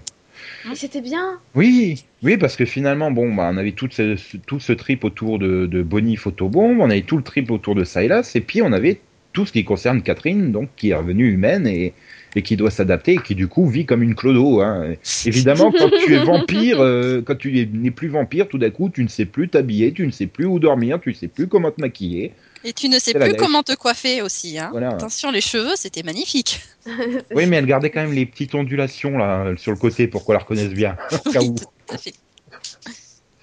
Mais 0.68 0.77
c'était 0.77 1.01
bien. 1.01 1.40
Oui, 1.57 2.05
oui, 2.23 2.37
parce 2.37 2.55
que 2.57 2.64
finalement, 2.64 3.11
bon, 3.11 3.35
bah, 3.35 3.51
on 3.53 3.57
avait 3.57 3.73
tout 3.73 3.88
ce, 3.90 4.14
ce- 4.16 4.37
tout 4.37 4.61
ce 4.61 4.73
trip 4.73 5.03
autour 5.05 5.38
de, 5.40 5.66
de 5.66 5.83
Bonnie 5.83 6.14
Photobomb, 6.16 6.81
on 6.81 6.90
avait 6.90 7.03
tout 7.03 7.16
le 7.16 7.25
trip 7.25 7.51
autour 7.51 7.75
de 7.75 7.83
Silas, 7.85 8.31
et 8.37 8.40
puis 8.40 8.62
on 8.62 8.73
avait 8.73 9.01
tout 9.33 9.44
ce 9.47 9.53
qui 9.53 9.64
concerne 9.64 10.01
Catherine, 10.03 10.53
donc 10.53 10.68
qui 10.77 10.90
est 10.90 10.94
revenue 10.94 11.29
humaine 11.33 11.66
et, 11.66 11.92
et 12.37 12.42
qui 12.42 12.57
doit 12.57 12.71
s'adapter, 12.71 13.14
et 13.14 13.18
qui 13.18 13.35
du 13.35 13.49
coup 13.49 13.66
vit 13.66 13.85
comme 13.85 14.03
une 14.05 14.14
clodo. 14.14 14.61
Hein. 14.61 14.94
Évidemment, 15.27 15.73
quand 15.73 15.90
tu 16.05 16.14
es 16.14 16.25
vampire, 16.25 16.79
euh, 16.81 17.21
quand 17.21 17.37
tu 17.37 17.59
es- 17.59 17.66
n'es 17.73 17.90
plus 17.90 18.09
vampire, 18.09 18.47
tout 18.49 18.59
d'un 18.59 18.71
coup, 18.71 18.90
tu 18.90 19.03
ne 19.03 19.09
sais 19.09 19.25
plus 19.27 19.49
t'habiller, 19.49 19.92
tu 19.92 20.07
ne 20.07 20.12
sais 20.12 20.27
plus 20.29 20.47
où 20.47 20.61
dormir, 20.61 21.01
tu 21.01 21.09
ne 21.11 21.14
sais 21.14 21.29
plus 21.29 21.49
comment 21.49 21.73
te 21.73 21.81
maquiller. 21.81 22.33
Et 22.64 22.73
tu 22.73 22.88
ne 22.88 22.99
sais 22.99 23.12
plus 23.14 23.35
comment 23.37 23.62
te 23.62 23.75
coiffer 23.75 24.21
aussi. 24.23 24.59
Hein. 24.59 24.68
Voilà. 24.73 24.90
Attention, 24.90 25.31
les 25.31 25.40
cheveux, 25.40 25.75
c'était 25.77 26.03
magnifique. 26.03 26.61
Oui, 27.35 27.47
mais 27.47 27.57
elle 27.57 27.66
gardait 27.66 27.90
quand 27.90 28.01
même 28.01 28.12
les 28.14 28.25
petites 28.27 28.55
ondulations 28.55 29.16
là 29.18 29.53
sur 29.59 29.73
le 29.73 29.79
côté 29.79 30.09
pour 30.09 30.25
qu'on 30.25 30.33
la 30.33 30.38
reconnaisse 30.38 30.71
bien. 30.73 30.97
Au 31.27 31.31
cas 31.31 31.42
où. 31.42 31.55
Tout 31.55 31.66
à 31.94 31.99
fait. 31.99 32.14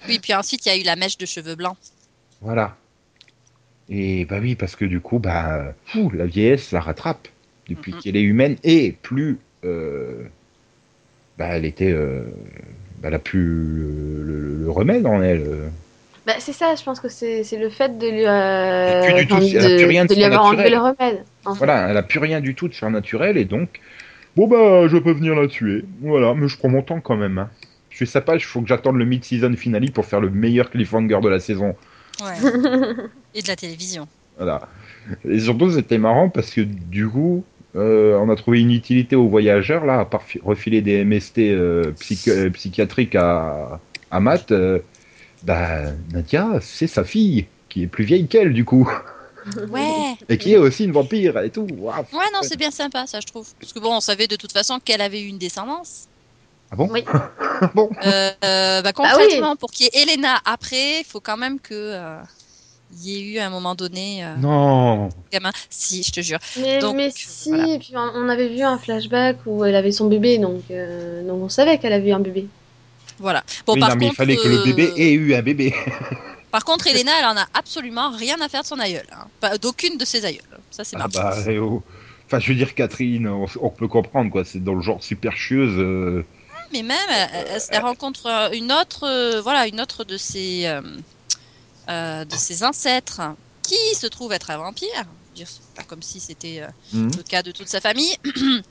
Oui, 0.08 0.18
puis 0.20 0.34
ensuite, 0.34 0.66
il 0.66 0.68
y 0.68 0.72
a 0.72 0.76
eu 0.76 0.82
la 0.82 0.96
mèche 0.96 1.16
de 1.18 1.26
cheveux 1.26 1.54
blancs. 1.54 1.76
Voilà. 2.40 2.76
Et 3.88 4.24
bah 4.24 4.38
oui, 4.40 4.56
parce 4.56 4.74
que 4.76 4.84
du 4.84 5.00
coup, 5.00 5.18
bah, 5.20 5.72
fou, 5.86 6.10
la 6.10 6.26
vieillesse 6.26 6.72
la 6.72 6.80
rattrape. 6.80 7.28
depuis 7.68 7.92
qu'elle 7.94 8.16
est 8.16 8.22
humaine, 8.22 8.56
et 8.64 8.92
plus 9.02 9.38
euh, 9.64 10.24
bah, 11.38 11.48
elle 11.52 11.64
était, 11.64 11.92
euh, 11.92 12.24
bah, 13.00 13.08
elle 13.08 13.14
a 13.14 13.18
plus 13.20 13.44
le, 13.44 14.22
le- 14.24 14.56
le 14.64 14.70
remède 14.70 15.06
en 15.06 15.22
elle. 15.22 15.70
Bah, 16.26 16.32
c'est 16.40 16.52
ça, 16.52 16.74
je 16.74 16.82
pense 16.82 16.98
que 16.98 17.08
c'est 17.08 17.44
c'est 17.44 17.56
le 17.56 17.70
fait 17.70 17.98
de 17.98 18.08
lui, 18.08 18.26
euh, 18.26 19.00
Et 19.04 19.04
plus 19.04 19.14
du 19.14 19.26
tout, 19.28 19.34
enfin, 19.36 19.46
elle 19.48 19.58
a 19.64 19.68
de, 19.70 19.76
plus 19.76 19.86
rien 19.86 20.04
de 20.04 20.08
de 20.10 20.14
lui 20.18 20.24
avoir 20.24 20.44
enlevé 20.44 20.70
le 20.70 20.78
remède. 20.78 21.24
en 21.44 21.54
fait. 21.54 21.58
Voilà, 21.58 21.88
elle 21.88 21.96
a 21.96 22.02
plus 22.02 22.18
rien 22.18 22.40
du 22.40 22.54
tout 22.56 22.66
de 22.66 22.74
surnaturel, 22.74 23.36
et 23.36 23.44
donc, 23.44 23.80
bon 24.36 24.48
bah, 24.48 24.88
je 24.88 24.96
peux 24.96 25.12
venir 25.12 25.34
la 25.36 25.46
tuer. 25.46 25.84
Voilà, 26.00 26.34
mais 26.34 26.48
je 26.48 26.58
prends 26.58 26.68
mon 26.68 26.82
temps 26.82 27.00
quand 27.00 27.16
même. 27.16 27.38
hein. 27.38 27.48
Je 27.90 27.96
suis 27.98 28.06
sympa, 28.08 28.34
il 28.34 28.40
faut 28.42 28.60
que 28.60 28.66
j'attende 28.68 28.96
le 28.96 29.04
mid-season 29.04 29.54
finale 29.56 29.90
pour 29.92 30.04
faire 30.04 30.20
le 30.20 30.28
meilleur 30.30 30.68
cliffhanger 30.70 31.20
de 31.22 31.28
la 31.28 31.38
saison. 31.40 31.76
Ouais. 32.20 32.34
Et 33.34 33.40
de 33.42 33.48
la 33.48 33.56
télévision. 33.56 34.08
Voilà. 34.36 34.68
Et 35.26 35.38
surtout, 35.38 35.70
c'était 35.70 35.96
marrant 35.98 36.28
parce 36.28 36.50
que 36.50 36.60
du 36.60 37.08
coup, 37.08 37.44
euh, 37.76 38.18
on 38.18 38.28
a 38.30 38.36
trouvé 38.36 38.60
une 38.60 38.72
utilité 38.72 39.14
aux 39.16 39.28
voyageurs, 39.28 39.86
là, 39.86 40.00
à 40.00 40.04
part 40.04 40.22
fi- 40.24 40.40
refiler 40.44 40.82
des 40.82 41.04
MST 41.04 41.38
euh, 41.38 41.92
psychi- 41.92 42.30
euh, 42.30 42.50
psychiatriques 42.50 43.14
à, 43.14 43.80
à 44.10 44.20
Matt. 44.20 44.52
Bah, 45.42 45.92
Nadia, 46.12 46.58
c'est 46.60 46.86
sa 46.86 47.04
fille, 47.04 47.46
qui 47.68 47.82
est 47.82 47.86
plus 47.86 48.04
vieille 48.04 48.26
qu'elle, 48.28 48.52
du 48.52 48.64
coup, 48.64 48.88
Ouais. 49.70 50.14
et 50.28 50.38
qui 50.38 50.52
est 50.52 50.56
aussi 50.56 50.84
une 50.84 50.92
vampire 50.92 51.38
et 51.38 51.50
tout. 51.50 51.66
Ouais, 51.70 52.26
non, 52.34 52.40
c'est 52.42 52.56
bien 52.56 52.70
sympa, 52.70 53.06
ça, 53.06 53.20
je 53.20 53.26
trouve. 53.26 53.48
Parce 53.60 53.72
que 53.72 53.78
bon, 53.78 53.94
on 53.96 54.00
savait 54.00 54.26
de 54.26 54.36
toute 54.36 54.52
façon 54.52 54.80
qu'elle 54.80 55.00
avait 55.00 55.20
eu 55.22 55.26
une 55.28 55.38
descendance. 55.38 56.06
Ah 56.70 56.76
bon? 56.76 56.88
Oui. 56.90 57.04
Bon. 57.74 57.88
Euh, 58.04 58.30
euh, 58.44 58.82
bah, 58.82 58.92
Ah 58.98 59.14
oui. 59.16 59.22
concrètement, 59.22 59.56
pour 59.56 59.70
qu'il 59.70 59.86
y 59.86 59.88
ait 59.88 60.02
Elena 60.02 60.38
après, 60.44 61.00
il 61.00 61.04
faut 61.04 61.20
quand 61.20 61.38
même 61.38 61.58
que 61.58 61.72
euh, 61.72 62.18
il 62.92 63.08
y 63.08 63.16
ait 63.16 63.32
eu 63.34 63.38
à 63.38 63.46
un 63.46 63.50
moment 63.50 63.74
donné 63.74 64.24
euh, 64.24 64.36
Non. 64.36 65.08
gamin. 65.32 65.52
Si, 65.70 66.02
je 66.02 66.12
te 66.12 66.20
jure. 66.20 66.38
Mais, 66.56 66.78
Donc, 66.80 66.96
mais 66.96 67.10
si, 67.14 67.48
voilà. 67.48 67.74
et 67.74 67.78
puis 67.78 67.94
on 67.96 68.00
on 68.14 68.28
avait 68.28 68.48
vu 68.48 68.62
un 68.62 68.78
flashback 68.78 69.38
où 69.46 69.64
elle 69.64 69.74
avait 69.74 69.92
son 69.92 70.06
bébé, 70.08 70.38
donc, 70.38 70.64
euh, 70.70 71.26
donc 71.26 71.42
on 71.44 71.48
savait 71.48 71.78
qu'elle 71.78 71.94
avait 71.94 72.10
eu 72.10 72.12
un 72.12 72.20
bébé. 72.20 72.46
Voilà. 73.18 73.42
Bon, 73.66 73.74
Oui, 73.74 73.80
par 73.80 73.90
non, 73.90 73.96
mais 73.96 74.06
contre, 74.08 74.14
il 74.14 74.16
fallait 74.16 74.36
que 74.36 74.48
le 74.48 74.58
euh, 74.60 74.64
bébé 74.64 74.92
ait 74.96 75.12
eu 75.12 75.34
un 75.34 75.42
bébé. 75.42 75.74
Par 76.50 76.64
contre, 76.64 76.86
Elena, 76.86 77.12
elle 77.18 77.24
en 77.26 77.36
a 77.36 77.46
absolument 77.54 78.10
rien 78.16 78.40
à 78.40 78.48
faire 78.48 78.62
de 78.62 78.66
son 78.66 78.78
aïeul. 78.78 79.06
hein. 79.12 79.56
D'aucune 79.58 79.98
de 79.98 80.04
ses 80.06 80.24
aïeuls. 80.24 80.40
Ça, 80.70 80.84
c'est 80.84 80.96
Ah 80.98 81.06
bah, 81.08 81.36
eh 81.48 81.58
oh. 81.58 81.82
Enfin, 82.26 82.40
je 82.40 82.48
veux 82.48 82.54
dire, 82.54 82.74
Catherine, 82.74 83.28
on, 83.28 83.46
on 83.60 83.70
peut 83.70 83.88
comprendre, 83.88 84.30
quoi. 84.30 84.44
C'est 84.44 84.62
dans 84.62 84.74
le 84.74 84.80
genre 84.80 85.02
super 85.02 85.36
chieuse. 85.36 85.78
euh, 85.78 86.24
Mais 86.72 86.82
même, 86.82 86.96
elle, 87.10 87.28
elle- 87.50 87.62
elle 87.68 87.82
rencontre 87.82 88.26
euh, 88.26 88.50
une 88.52 88.72
autre, 88.72 89.04
euh, 89.04 89.40
voilà, 89.42 89.66
une 89.66 89.80
autre 89.80 90.04
de 90.04 90.16
ses, 90.16 90.66
euh, 90.66 90.80
euh, 91.90 92.24
de 92.24 92.34
ses 92.34 92.64
ancêtres 92.64 93.20
qui 93.62 93.76
se 93.96 94.06
trouve 94.06 94.32
être 94.32 94.50
un 94.50 94.58
vampire. 94.58 95.04
Pas 95.74 95.84
comme 95.84 96.02
si 96.02 96.20
c'était 96.20 96.62
euh, 96.62 96.68
hmm. 96.92 97.10
le 97.16 97.22
cas 97.22 97.42
de 97.42 97.52
toute 97.52 97.68
sa 97.68 97.80
famille. 97.80 98.16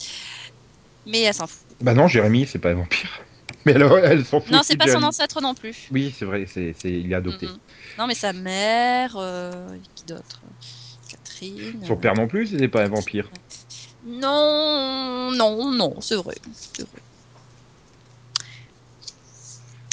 Mais 1.06 1.22
elle 1.22 1.34
s'en 1.34 1.48
fout. 1.48 1.62
Bah 1.82 1.94
non, 1.94 2.08
Jérémy, 2.08 2.48
c'est 2.48 2.60
pas 2.60 2.72
un 2.72 2.76
vampire. 2.76 3.25
Mais 3.66 3.74
alors, 3.74 3.98
elle 3.98 4.24
s'en 4.26 4.40
fout. 4.40 4.52
Non, 4.52 4.62
c'est 4.64 4.78
pas 4.78 4.88
son 4.88 5.04
ancêtre 5.04 5.42
non 5.42 5.56
plus. 5.56 5.88
Oui, 5.92 6.14
c'est 6.16 6.26
vrai, 6.26 6.46
c'est, 6.46 6.76
il 6.84 7.12
est 7.12 7.16
adopté. 7.16 7.48
Mhm. 7.48 7.58
Non, 7.98 8.08
mais 8.08 8.14
sa 8.16 8.34
mère, 8.34 9.16
euh, 9.18 9.78
qui 9.96 10.06
d'autre? 10.06 10.42
Catherine. 11.10 11.84
Son 11.86 11.96
père 11.96 12.16
non 12.16 12.28
plus, 12.28 12.48
c'était 12.48 12.68
pas 12.68 12.84
un 12.84 12.88
vampire. 12.88 13.30
Non, 14.04 15.32
non, 15.32 15.72
non, 15.72 16.02
c'est 16.02 16.16
vrai. 16.16 16.36
c'est 16.54 16.84
vrai. 16.84 17.02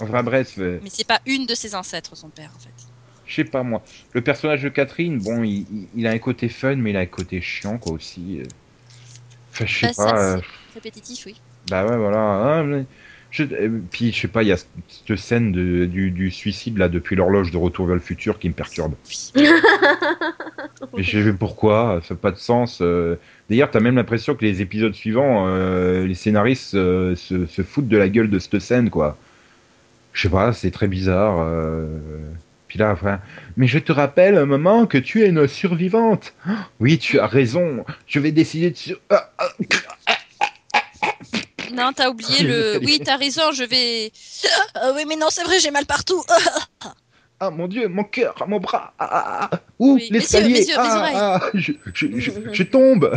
Enfin 0.00 0.22
bref, 0.22 0.58
euh, 0.58 0.80
Mais 0.82 0.90
c'est 0.90 1.06
pas 1.06 1.20
une 1.26 1.46
de 1.46 1.54
ses 1.54 1.74
ancêtres, 1.74 2.16
son 2.16 2.30
père, 2.30 2.52
en 2.54 2.58
fait. 2.58 2.74
je 3.24 3.34
sais 3.36 3.44
pas 3.44 3.62
moi. 3.62 3.82
Le 4.12 4.20
personnage 4.20 4.62
de 4.62 4.68
Catherine, 4.68 5.18
bon, 5.18 5.44
il, 5.44 6.06
a 6.06 6.10
un 6.10 6.18
côté 6.18 6.48
fun, 6.48 6.76
mais 6.76 6.90
il 6.90 6.96
a 6.96 7.00
un 7.00 7.06
côté 7.06 7.40
chiant, 7.40 7.78
quoi, 7.78 7.92
aussi. 7.92 8.38
euh. 8.40 8.44
Enfin, 9.52 9.66
je 9.66 9.78
sais 9.80 9.86
Bah, 9.88 9.92
pas. 9.96 10.36
euh, 10.36 10.40
Répétitif, 10.74 11.26
oui. 11.26 11.40
Bah 11.68 11.86
ouais, 11.86 11.96
voilà. 11.96 12.18
hein, 12.18 12.64
mais 12.64 12.86
je- 13.32 13.42
euh, 13.44 13.80
Puis, 13.90 14.12
je 14.12 14.20
sais 14.20 14.28
pas, 14.28 14.42
il 14.44 14.48
y 14.50 14.52
a 14.52 14.56
cette 14.56 15.16
scène 15.18 15.50
de- 15.50 15.86
du, 15.86 16.10
du 16.12 16.30
suicide, 16.30 16.78
là, 16.78 16.88
depuis 16.88 17.16
l'horloge 17.16 17.50
de 17.50 17.56
Retour 17.56 17.86
vers 17.86 17.96
le 17.96 18.00
futur 18.00 18.38
qui 18.38 18.48
me 18.48 18.54
perturbe. 18.54 18.94
Mais 20.96 21.02
je 21.02 21.22
sais 21.24 21.32
pourquoi, 21.32 22.00
ça 22.06 22.14
n'a 22.14 22.20
pas 22.20 22.30
de 22.30 22.36
sens. 22.36 22.78
euh. 22.82 23.16
D'ailleurs, 23.48 23.70
t'as 23.70 23.80
même 23.80 23.96
l'impression 23.96 24.34
que 24.34 24.44
les 24.44 24.60
épisodes 24.60 24.94
suivants, 24.94 25.46
euh, 25.48 26.06
les 26.06 26.14
scénaristes 26.14 26.74
euh, 26.74 27.16
se, 27.16 27.46
se 27.46 27.62
foutent 27.62 27.88
de 27.88 27.96
la 27.96 28.08
gueule 28.08 28.30
de 28.30 28.38
cette 28.38 28.58
scène, 28.60 28.90
quoi. 28.90 29.16
Je 30.12 30.22
sais 30.22 30.28
pas, 30.28 30.52
c'est 30.52 30.70
très 30.70 30.88
bizarre. 30.88 31.36
euh. 31.40 31.86
Puis 32.68 32.78
là, 32.78 32.92
enfin, 32.92 33.20
mais 33.56 33.66
je 33.66 33.78
te 33.78 33.92
rappelle, 33.92 34.44
maman, 34.46 34.86
que 34.86 34.96
tu 34.98 35.22
es 35.22 35.28
une 35.28 35.46
survivante. 35.46 36.34
Oui, 36.80 36.98
tu 36.98 37.18
as 37.18 37.26
raison. 37.26 37.84
Je 38.06 38.18
vais 38.18 38.32
décider 38.32 38.70
de... 38.70 38.76
sur- 38.76 38.98
Ah, 39.10 39.30
ah, 39.38 39.48
Non, 41.72 41.90
t'as 41.94 42.10
oublié 42.10 42.38
Ah, 42.40 42.44
le. 42.44 42.78
Oui, 42.84 43.00
t'as 43.04 43.16
raison, 43.16 43.50
je 43.52 43.64
vais. 43.64 44.12
Ah 44.74 44.92
oui, 44.94 45.02
mais 45.08 45.16
non, 45.16 45.26
c'est 45.30 45.44
vrai, 45.44 45.58
j'ai 45.58 45.70
mal 45.70 45.86
partout. 45.86 46.22
Ah 47.40 47.50
mon 47.50 47.66
dieu, 47.66 47.88
mon 47.88 48.04
cœur, 48.04 48.34
mon 48.46 48.60
bras. 48.60 48.92
Ah, 49.00 49.08
ah, 49.10 49.48
ah. 49.52 49.60
Ouh, 49.80 49.94
Oui, 49.94 50.08
mes 50.12 50.20
l'escalier. 50.20 50.48
yeux, 50.48 50.54
mes 50.54 50.60
yeux, 50.60 50.76
mes 50.76 50.78
ah, 50.78 50.98
oreilles. 50.98 51.16
ah, 51.16 51.40
je, 51.54 51.72
je, 51.92 52.06
je, 52.20 52.30
je 52.52 52.62
tombe. 52.62 53.10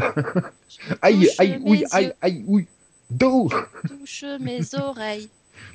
aïe, 1.01 1.29
aïe, 1.37 1.59
oui, 1.63 1.83
aïe, 1.91 2.11
aïe, 2.21 2.43
oui. 2.47 2.65
Dos. 3.11 3.49
Touche 3.87 4.25
mes 4.39 4.61
oreilles. 4.73 5.29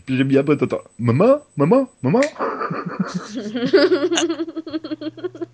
Puis 0.05 0.17
j'aime 0.17 0.27
bien, 0.29 0.41
attends, 0.41 0.65
attends. 0.65 0.81
Maman, 0.99 1.39
maman, 1.57 1.89
maman. 2.03 2.21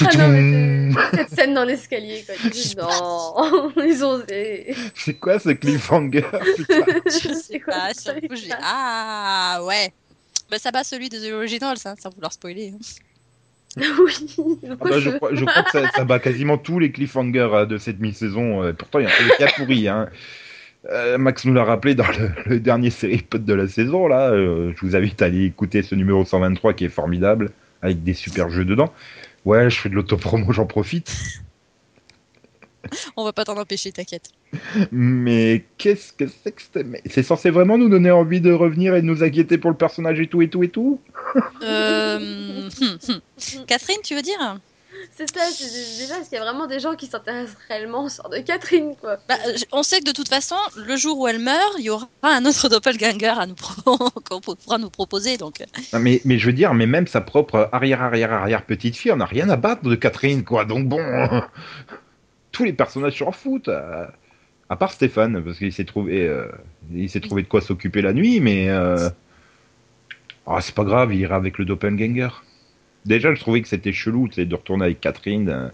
Ah 0.00 0.16
non, 0.18 0.28
mais 0.28 0.92
c'est- 1.10 1.16
cette 1.16 1.30
scène 1.30 1.54
dans 1.54 1.64
l'escalier, 1.64 2.24
quoi. 2.26 2.34
Dis, 2.50 2.74
non, 2.76 3.72
ils 3.84 4.04
ont 4.04 4.10
osé. 4.22 4.74
C'est 4.94 5.14
quoi 5.14 5.38
ce 5.38 5.50
cliffhanger 5.50 6.24
putain? 6.56 6.84
Je 7.06 7.34
sais 7.34 7.60
quoi, 7.60 7.74
pas, 7.74 7.92
j'ai. 8.34 8.50
Ah, 8.62 9.60
ouais. 9.64 9.92
Bah, 10.50 10.58
ça 10.58 10.70
bat 10.70 10.84
celui 10.84 11.08
des 11.08 11.32
originals, 11.32 11.78
ça, 11.78 11.94
sans 12.00 12.10
vouloir 12.10 12.32
spoiler. 12.32 12.72
hein. 12.74 12.78
oui. 13.76 14.28
Ah 14.70 14.74
bah, 14.80 14.98
je, 15.00 15.10
crois, 15.10 15.30
je 15.34 15.44
crois 15.44 15.62
que 15.64 15.70
ça, 15.72 15.88
ça 15.90 16.04
bat 16.04 16.18
quasiment 16.20 16.58
tous 16.58 16.78
les 16.78 16.92
cliffhangers 16.92 17.40
euh, 17.52 17.66
de 17.66 17.78
cette 17.78 17.98
mi-saison. 18.00 18.62
euh, 18.62 18.72
Pourtant, 18.72 19.00
il 19.00 19.06
y 19.06 19.08
a 19.08 19.10
un 19.10 19.44
a 19.46 19.50
pourri. 19.52 19.88
Hein. 19.88 20.08
Euh, 20.90 21.16
Max 21.18 21.44
nous 21.46 21.54
l'a 21.54 21.64
rappelé 21.64 21.94
dans 21.94 22.06
le, 22.06 22.30
le 22.46 22.60
dernier 22.60 22.90
série 22.90 23.22
pod 23.22 23.44
de 23.44 23.54
la 23.54 23.66
saison. 23.66 24.06
Là, 24.06 24.30
Euh, 24.30 24.72
je 24.76 24.86
vous 24.86 24.94
invite 24.94 25.22
à 25.22 25.24
aller 25.26 25.44
écouter 25.46 25.82
ce 25.82 25.94
numéro 25.94 26.24
123 26.24 26.74
qui 26.74 26.84
est 26.84 26.88
formidable, 26.90 27.50
avec 27.84 28.02
des 28.02 28.14
super 28.14 28.50
jeux 28.50 28.64
dedans. 28.64 28.92
Ouais, 29.44 29.68
je 29.68 29.78
fais 29.78 29.90
de 29.90 29.94
l'autopromo, 29.94 30.52
j'en 30.52 30.66
profite. 30.66 31.14
On 33.16 33.24
va 33.24 33.32
pas 33.32 33.44
t'en 33.44 33.56
empêcher, 33.58 33.92
t'inquiète. 33.92 34.30
Mais 34.90 35.64
qu'est-ce 35.78 36.12
que 36.12 36.24
c'est 36.26 36.52
que 36.52 36.62
C'est 37.06 37.22
censé 37.22 37.50
vraiment 37.50 37.76
nous 37.76 37.88
donner 37.88 38.10
envie 38.10 38.40
de 38.40 38.52
revenir 38.52 38.94
et 38.94 39.02
de 39.02 39.06
nous 39.06 39.22
inquiéter 39.22 39.58
pour 39.58 39.70
le 39.70 39.76
personnage 39.76 40.20
et 40.20 40.26
tout 40.26 40.42
et 40.42 40.48
tout 40.48 40.62
et 40.62 40.68
tout? 40.68 41.00
Euh... 41.62 42.68
hum, 42.80 42.98
hum. 43.08 43.20
Catherine, 43.66 44.00
tu 44.02 44.14
veux 44.14 44.22
dire? 44.22 44.58
C'est 45.16 45.28
ça, 45.32 45.42
c'est 45.52 46.00
déjà 46.00 46.16
parce 46.16 46.28
qu'il 46.28 46.38
y 46.38 46.40
a 46.40 46.44
vraiment 46.44 46.66
des 46.66 46.80
gens 46.80 46.94
qui 46.96 47.06
s'intéressent 47.06 47.56
réellement 47.68 48.04
au 48.04 48.08
sort 48.08 48.28
de 48.30 48.38
Catherine, 48.38 48.94
quoi. 49.00 49.18
bah, 49.28 49.36
On 49.72 49.82
sait 49.82 50.00
que 50.00 50.04
de 50.06 50.12
toute 50.12 50.28
façon, 50.28 50.56
le 50.76 50.96
jour 50.96 51.18
où 51.18 51.28
elle 51.28 51.38
meurt, 51.38 51.74
il 51.78 51.84
y 51.84 51.90
aura 51.90 52.08
un 52.22 52.44
autre 52.44 52.68
doppelganger 52.70 53.26
à 53.26 53.46
nous 53.46 53.54
qu'on 54.24 54.40
pourra 54.40 54.78
nous 54.78 54.90
proposer. 54.90 55.36
Donc, 55.36 55.60
euh, 55.60 55.64
Non, 55.92 56.00
mais, 56.00 56.20
mais 56.24 56.38
je 56.38 56.46
veux 56.46 56.52
dire, 56.52 56.74
mais 56.74 56.86
même 56.86 57.06
sa 57.06 57.20
propre 57.20 57.68
arrière-arrière-arrière 57.72 58.64
petite 58.64 58.96
fille, 58.96 59.12
on 59.12 59.16
n'a 59.16 59.26
rien 59.26 59.48
à 59.50 59.56
battre 59.56 59.82
de 59.82 59.94
Catherine, 59.94 60.44
quoi. 60.44 60.64
Donc 60.64 60.88
bon, 60.88 61.00
tous 62.52 62.64
les 62.64 62.72
personnages 62.72 63.18
s'en 63.18 63.32
foutent. 63.32 63.68
euh, 63.68 64.06
à 64.70 64.76
part 64.76 64.92
Stéphane, 64.92 65.42
parce 65.44 65.58
qu'il 65.58 65.72
s'est 65.72 65.84
trouvé, 65.84 66.26
euh, 66.26 66.48
il 66.92 67.10
s'est 67.10 67.20
trouvé 67.20 67.42
de 67.42 67.48
quoi 67.48 67.60
s'occuper 67.60 68.00
la 68.00 68.12
nuit, 68.14 68.40
mais 68.40 68.70
euh, 68.70 69.10
ah, 70.46 70.60
c'est 70.60 70.74
pas 70.74 70.84
grave, 70.84 71.12
il 71.12 71.20
ira 71.20 71.36
avec 71.36 71.58
le 71.58 71.64
doppelganger. 71.64 72.28
Déjà, 73.04 73.34
je 73.34 73.40
trouvais 73.40 73.60
que 73.62 73.68
c'était 73.68 73.92
chelou, 73.92 74.28
tu 74.28 74.34
sais, 74.34 74.44
de 74.46 74.54
retourner 74.54 74.84
avec 74.86 75.00
Catherine. 75.00 75.48
euh, 75.48 75.68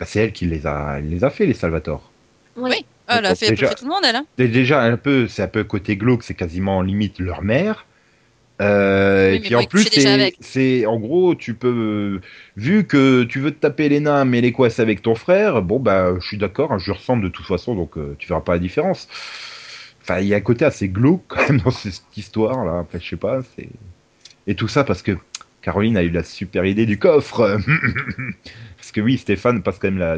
bah, 0.00 0.06
c'est 0.06 0.20
elle 0.20 0.32
qui 0.32 0.46
les 0.46 0.66
a, 0.66 0.96
elle 0.98 1.08
les 1.08 1.24
a 1.24 1.30
fait, 1.30 1.46
les 1.46 1.54
Salvatore. 1.54 2.10
Oui. 2.56 2.84
elle 3.08 3.24
a 3.26 3.34
fait, 3.34 3.50
déjà- 3.50 3.74
tout 3.74 3.84
le 3.84 3.90
monde, 3.90 4.02
elle. 4.04 4.16
hein. 4.16 4.26
Dé- 4.38 4.48
Déjà, 4.48 4.82
un 4.82 4.96
peu, 4.96 5.28
c'est 5.28 5.42
un 5.42 5.48
peu 5.48 5.64
côté 5.64 5.96
glauque, 5.96 6.22
c'est 6.22 6.34
quasiment 6.34 6.82
limite 6.82 7.18
leur 7.20 7.42
mère. 7.42 7.86
Euh, 8.62 9.32
Oui, 9.32 9.36
et 9.36 9.40
puis 9.40 9.54
en 9.54 9.64
plus, 9.64 9.84
c'est, 9.92 10.34
c'est, 10.40 10.86
en 10.86 10.98
gros, 10.98 11.34
tu 11.34 11.52
peux, 11.54 12.20
vu 12.56 12.86
que 12.86 13.24
tu 13.24 13.38
veux 13.38 13.50
te 13.50 13.60
taper 13.60 13.84
Elena, 13.86 14.24
mais 14.24 14.38
elle 14.38 14.46
est 14.46 14.52
coincée 14.52 14.80
avec 14.80 15.02
ton 15.02 15.14
frère, 15.14 15.60
bon, 15.62 15.78
bah, 15.78 16.14
je 16.18 16.26
suis 16.26 16.38
d'accord, 16.38 16.72
hein, 16.72 16.78
je 16.78 16.86
lui 16.86 16.92
ressemble 16.92 17.22
de 17.24 17.28
toute 17.28 17.44
façon, 17.46 17.74
donc 17.74 17.98
euh, 17.98 18.16
tu 18.18 18.26
verras 18.28 18.40
pas 18.40 18.54
la 18.54 18.58
différence. 18.58 19.08
Enfin, 20.02 20.20
il 20.20 20.26
y 20.28 20.34
a 20.34 20.38
un 20.38 20.40
côté 20.40 20.64
assez 20.64 20.88
glauque 20.88 21.22
quand 21.28 21.46
même 21.48 21.60
dans 21.64 21.70
cette 21.70 22.00
histoire, 22.16 22.64
là. 22.64 22.74
Enfin, 22.76 22.98
je 23.00 23.06
sais 23.08 23.16
pas, 23.16 23.40
c'est. 23.56 23.68
Et 24.46 24.54
tout 24.54 24.68
ça 24.68 24.84
parce 24.84 25.02
que 25.02 25.18
Caroline 25.66 25.96
a 25.96 26.04
eu 26.04 26.10
la 26.10 26.22
super 26.22 26.64
idée 26.64 26.86
du 26.86 26.96
coffre. 26.96 27.58
parce 28.76 28.92
que 28.92 29.00
oui, 29.00 29.18
Stéphane 29.18 29.64
passe 29.64 29.80
quand 29.80 29.88
même 29.90 29.98
la. 29.98 30.16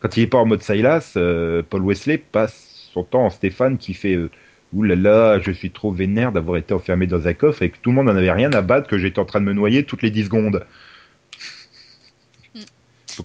Quand 0.00 0.14
il 0.18 0.24
est 0.24 0.26
pas 0.26 0.36
en 0.36 0.44
mode 0.44 0.62
Silas, 0.62 1.14
euh, 1.16 1.62
Paul 1.62 1.82
Wesley 1.82 2.18
passe 2.18 2.90
son 2.92 3.02
temps 3.02 3.24
en 3.24 3.30
Stéphane 3.30 3.78
qui 3.78 3.94
fait. 3.94 4.16
euh, 4.16 4.30
Ouh 4.74 4.82
là 4.84 5.38
je 5.40 5.50
suis 5.50 5.70
trop 5.70 5.92
vénère 5.92 6.32
d'avoir 6.32 6.56
été 6.58 6.72
enfermé 6.74 7.06
dans 7.06 7.26
un 7.28 7.34
coffre 7.34 7.62
et 7.62 7.70
que 7.70 7.76
tout 7.82 7.90
le 7.90 7.96
monde 7.96 8.08
en 8.08 8.16
avait 8.16 8.32
rien 8.32 8.52
à 8.54 8.62
battre 8.62 8.88
que 8.88 8.96
j'étais 8.98 9.18
en 9.18 9.26
train 9.26 9.40
de 9.40 9.44
me 9.46 9.52
noyer 9.54 9.84
toutes 9.84 10.02
les 10.02 10.10
10 10.10 10.24
secondes. 10.24 10.66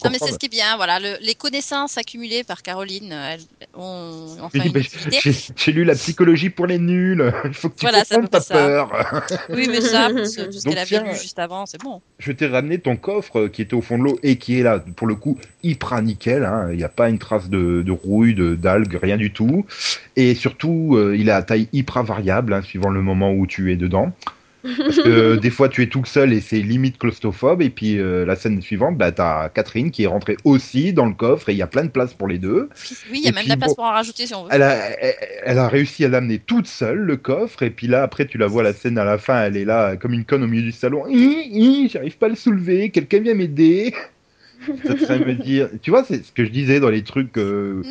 Non, 0.03 0.11
mais 0.11 0.17
c'est 0.19 0.31
ce 0.31 0.37
qui 0.37 0.45
est 0.47 0.49
bien, 0.49 0.75
voilà, 0.75 0.99
le- 0.99 1.17
les 1.21 1.35
connaissances 1.35 1.97
accumulées 1.97 2.43
par 2.43 2.61
Caroline, 2.61 3.11
elles 3.11 3.41
ont 3.73 4.35
une. 4.53 4.71
J'ai 5.55 5.71
lu 5.71 5.83
la 5.83 5.95
psychologie 5.95 6.49
pour 6.49 6.67
les 6.67 6.77
nuls. 6.79 7.31
Il 7.45 7.53
faut 7.53 7.69
que 7.69 7.75
tu 7.75 7.85
Voilà, 7.85 8.01
comprennes 8.01 8.27
ta 8.27 8.41
ça. 8.41 8.53
peur. 8.53 8.91
Oui, 9.49 9.67
mais 9.69 9.81
ça, 9.81 10.09
plus, 10.09 10.23
tout 10.35 10.51
ce 10.51 10.63
Donc, 10.63 10.73
qu'elle 10.73 10.77
avait 10.77 10.85
tiens, 10.87 11.03
lu 11.03 11.15
juste 11.15 11.39
avant, 11.39 11.65
c'est 11.65 11.81
bon. 11.81 12.01
Je 12.19 12.31
t'ai 12.31 12.47
ramené 12.47 12.79
ton 12.79 12.95
coffre 12.97 13.47
qui 13.47 13.61
était 13.61 13.73
au 13.75 13.81
fond 13.81 13.97
de 13.97 14.03
l'eau 14.03 14.19
et 14.23 14.37
qui 14.37 14.59
est 14.59 14.63
là, 14.63 14.79
pour 14.79 15.07
le 15.07 15.15
coup, 15.15 15.37
hyper 15.63 16.01
nickel. 16.01 16.43
hein. 16.45 16.69
Il 16.71 16.77
n'y 16.77 16.83
a 16.83 16.89
pas 16.89 17.09
une 17.09 17.19
trace 17.19 17.49
de, 17.49 17.81
de 17.81 17.91
rouille, 17.91 18.33
de 18.33 18.55
d'algues, 18.55 18.97
rien 19.01 19.17
du 19.17 19.31
tout. 19.31 19.65
Et 20.15 20.35
surtout, 20.35 20.95
euh, 20.95 21.15
il 21.17 21.29
est 21.29 21.33
à 21.33 21.43
taille 21.43 21.67
hyper 21.73 22.03
variable, 22.03 22.53
hein, 22.53 22.61
suivant 22.61 22.89
le 22.89 23.01
moment 23.01 23.31
où 23.31 23.45
tu 23.47 23.71
es 23.71 23.75
dedans. 23.75 24.11
Parce 24.63 24.97
que 24.97 25.35
des 25.41 25.49
fois, 25.49 25.69
tu 25.69 25.81
es 25.83 25.87
tout 25.87 26.03
seul 26.05 26.33
et 26.33 26.41
c'est 26.41 26.59
limite 26.61 26.97
claustrophobe. 26.97 27.61
Et 27.61 27.69
puis, 27.69 27.97
euh, 27.99 28.25
la 28.25 28.35
scène 28.35 28.61
suivante, 28.61 28.97
bah, 28.97 29.11
t'as 29.11 29.49
Catherine 29.49 29.91
qui 29.91 30.03
est 30.03 30.07
rentrée 30.07 30.37
aussi 30.43 30.93
dans 30.93 31.05
le 31.05 31.13
coffre 31.13 31.49
et 31.49 31.53
il 31.53 31.57
y 31.57 31.61
a 31.61 31.67
plein 31.67 31.83
de 31.85 31.89
place 31.89 32.13
pour 32.13 32.27
les 32.27 32.37
deux. 32.37 32.69
Oui, 33.11 33.19
il 33.19 33.23
y 33.23 33.27
a 33.27 33.29
Et 33.29 33.31
même 33.31 33.43
puis, 33.43 33.45
de 33.45 33.49
la 33.49 33.57
place 33.57 33.69
bon, 33.69 33.75
pour 33.75 33.83
en 33.85 33.91
rajouter 33.91 34.25
si 34.27 34.33
on 34.33 34.43
veut. 34.43 34.49
Elle 34.51 34.63
a, 34.63 34.75
elle, 35.01 35.15
elle 35.43 35.59
a 35.59 35.67
réussi 35.67 36.03
à 36.05 36.09
l'amener 36.09 36.39
toute 36.39 36.67
seule, 36.67 36.97
le 36.99 37.17
coffre, 37.17 37.63
et 37.63 37.69
puis 37.69 37.87
là, 37.87 38.03
après, 38.03 38.25
tu 38.25 38.37
la 38.37 38.47
vois, 38.47 38.63
la 38.63 38.73
scène 38.73 38.97
à 38.97 39.05
la 39.05 39.17
fin, 39.17 39.43
elle 39.43 39.57
est 39.57 39.65
là, 39.65 39.95
comme 39.95 40.13
une 40.13 40.25
conne 40.25 40.43
au 40.43 40.47
milieu 40.47 40.63
du 40.63 40.71
salon. 40.71 41.05
Hi, 41.07 41.47
hi, 41.51 41.89
J'arrive 41.89 42.17
pas 42.17 42.25
à 42.27 42.29
le 42.29 42.35
soulever, 42.35 42.89
quelqu'un 42.89 43.19
vient 43.19 43.33
m'aider. 43.35 43.93
Ça 44.85 44.97
serait 44.97 45.19
me 45.19 45.33
dire. 45.35 45.69
Tu 45.81 45.91
vois, 45.91 46.03
c'est 46.03 46.23
ce 46.25 46.31
que 46.31 46.43
je 46.43 46.49
disais 46.49 46.79
dans 46.79 46.89
les 46.89 47.03
trucs. 47.03 47.37
euh, 47.37 47.83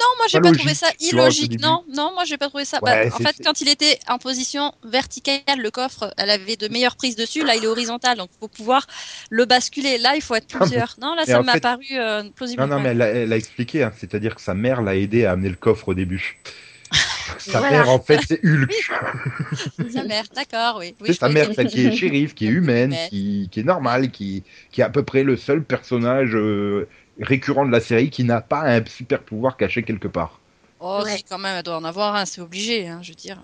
Non, 0.00 0.06
moi 0.16 0.26
j'ai 0.28 0.40
pas 0.40 0.50
pas 0.50 0.56
trouvé 0.56 0.74
ça 0.74 0.86
vois, 0.86 1.08
illogique. 1.22 1.60
Non, 1.60 1.84
non, 1.94 2.12
moi 2.14 2.24
j'ai 2.24 2.38
pas 2.38 2.48
trouvé 2.48 2.64
ça. 2.64 2.78
Ouais, 2.82 3.08
Bah, 3.10 3.14
en 3.14 3.18
fait, 3.18 3.36
quand 3.44 3.60
il 3.60 3.68
était 3.68 3.98
en 4.08 4.18
position 4.18 4.72
verticale, 4.84 5.40
le 5.58 5.70
coffre, 5.70 6.12
elle 6.16 6.30
avait 6.30 6.56
de 6.56 6.68
meilleures 6.68 6.96
prises 6.96 7.16
dessus. 7.16 7.44
Là, 7.44 7.54
il 7.56 7.64
est 7.64 7.66
horizontal, 7.68 8.16
donc 8.16 8.30
faut 8.40 8.48
pouvoir 8.48 8.86
le 9.28 9.44
basculer. 9.44 9.98
Là, 9.98 10.16
il 10.16 10.22
faut 10.22 10.34
être 10.34 10.46
plusieurs. 10.48 10.96
Non, 11.00 11.14
là, 11.14 11.24
mais 11.26 11.32
ça 11.32 11.42
m'a 11.42 11.52
fait- 11.52 11.60
paru 11.60 11.84
euh, 11.92 12.22
plausible. 12.34 12.62
Non, 12.62 12.68
non, 12.68 12.80
mais 12.80 12.90
elle 12.90 13.02
a, 13.02 13.06
elle 13.08 13.32
a 13.32 13.36
expliqué, 13.36 13.82
hein, 13.82 13.92
c'est-à-dire 13.96 14.34
que 14.34 14.40
sa 14.40 14.54
mère 14.54 14.80
l'a 14.82 14.96
aidé 14.96 15.26
à 15.26 15.32
amener 15.32 15.50
le 15.50 15.56
coffre 15.56 15.88
au 15.88 15.94
début. 15.94 16.38
sa 17.38 17.58
Voilà. 17.60 17.70
mère, 17.70 17.88
en 17.90 18.00
fait, 18.00 18.20
c'est 18.26 18.40
Hulk. 18.44 18.72
Sa 19.92 20.04
mère, 20.04 20.24
d'accord, 20.34 20.76
oui. 20.80 20.94
oui 21.00 21.08
c'est 21.08 21.14
sa 21.20 21.28
mère, 21.28 21.48
celle 21.54 21.68
qui 21.68 21.86
est 21.86 21.92
shérif, 21.92 22.34
qui 22.34 22.46
est 22.46 22.50
humaine, 22.60 22.90
Humaine. 22.92 23.08
qui, 23.10 23.48
qui 23.50 23.60
est 23.60 23.64
normale, 23.64 24.10
qui, 24.10 24.42
qui 24.72 24.80
est 24.80 24.84
à 24.84 24.90
peu 24.90 25.02
près 25.02 25.22
le 25.22 25.36
seul 25.36 25.62
personnage 25.62 26.34
euh, 26.34 26.88
récurrent 27.20 27.66
de 27.66 27.72
la 27.72 27.80
série 27.80 28.10
qui 28.10 28.24
n'a 28.24 28.40
pas 28.40 28.62
un 28.62 28.84
super 28.86 29.20
pouvoir 29.22 29.56
caché 29.56 29.82
quelque 29.82 30.08
part. 30.08 30.40
Oh, 30.80 31.02
Ouais. 31.04 31.18
si, 31.18 31.24
quand 31.24 31.38
même, 31.38 31.56
elle 31.56 31.62
doit 31.62 31.76
en 31.76 31.84
avoir 31.84 32.14
un, 32.16 32.24
c'est 32.24 32.40
obligé, 32.40 32.88
hein, 32.88 33.00
je 33.02 33.10
veux 33.10 33.14
dire. 33.14 33.38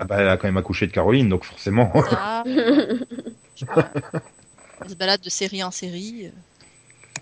Ah 0.00 0.04
bah, 0.04 0.16
elle 0.20 0.28
a 0.28 0.36
quand 0.36 0.46
même 0.48 0.56
accouché 0.56 0.86
de 0.86 0.92
Caroline, 0.92 1.28
donc 1.28 1.44
forcément. 1.44 1.92
Sais 1.94 3.66
pas. 3.66 3.92
Elle 4.84 4.90
se 4.90 4.94
balade 4.96 5.20
de 5.20 5.30
série 5.30 5.62
en 5.62 5.70
série. 5.70 6.26
euh, 6.26 6.30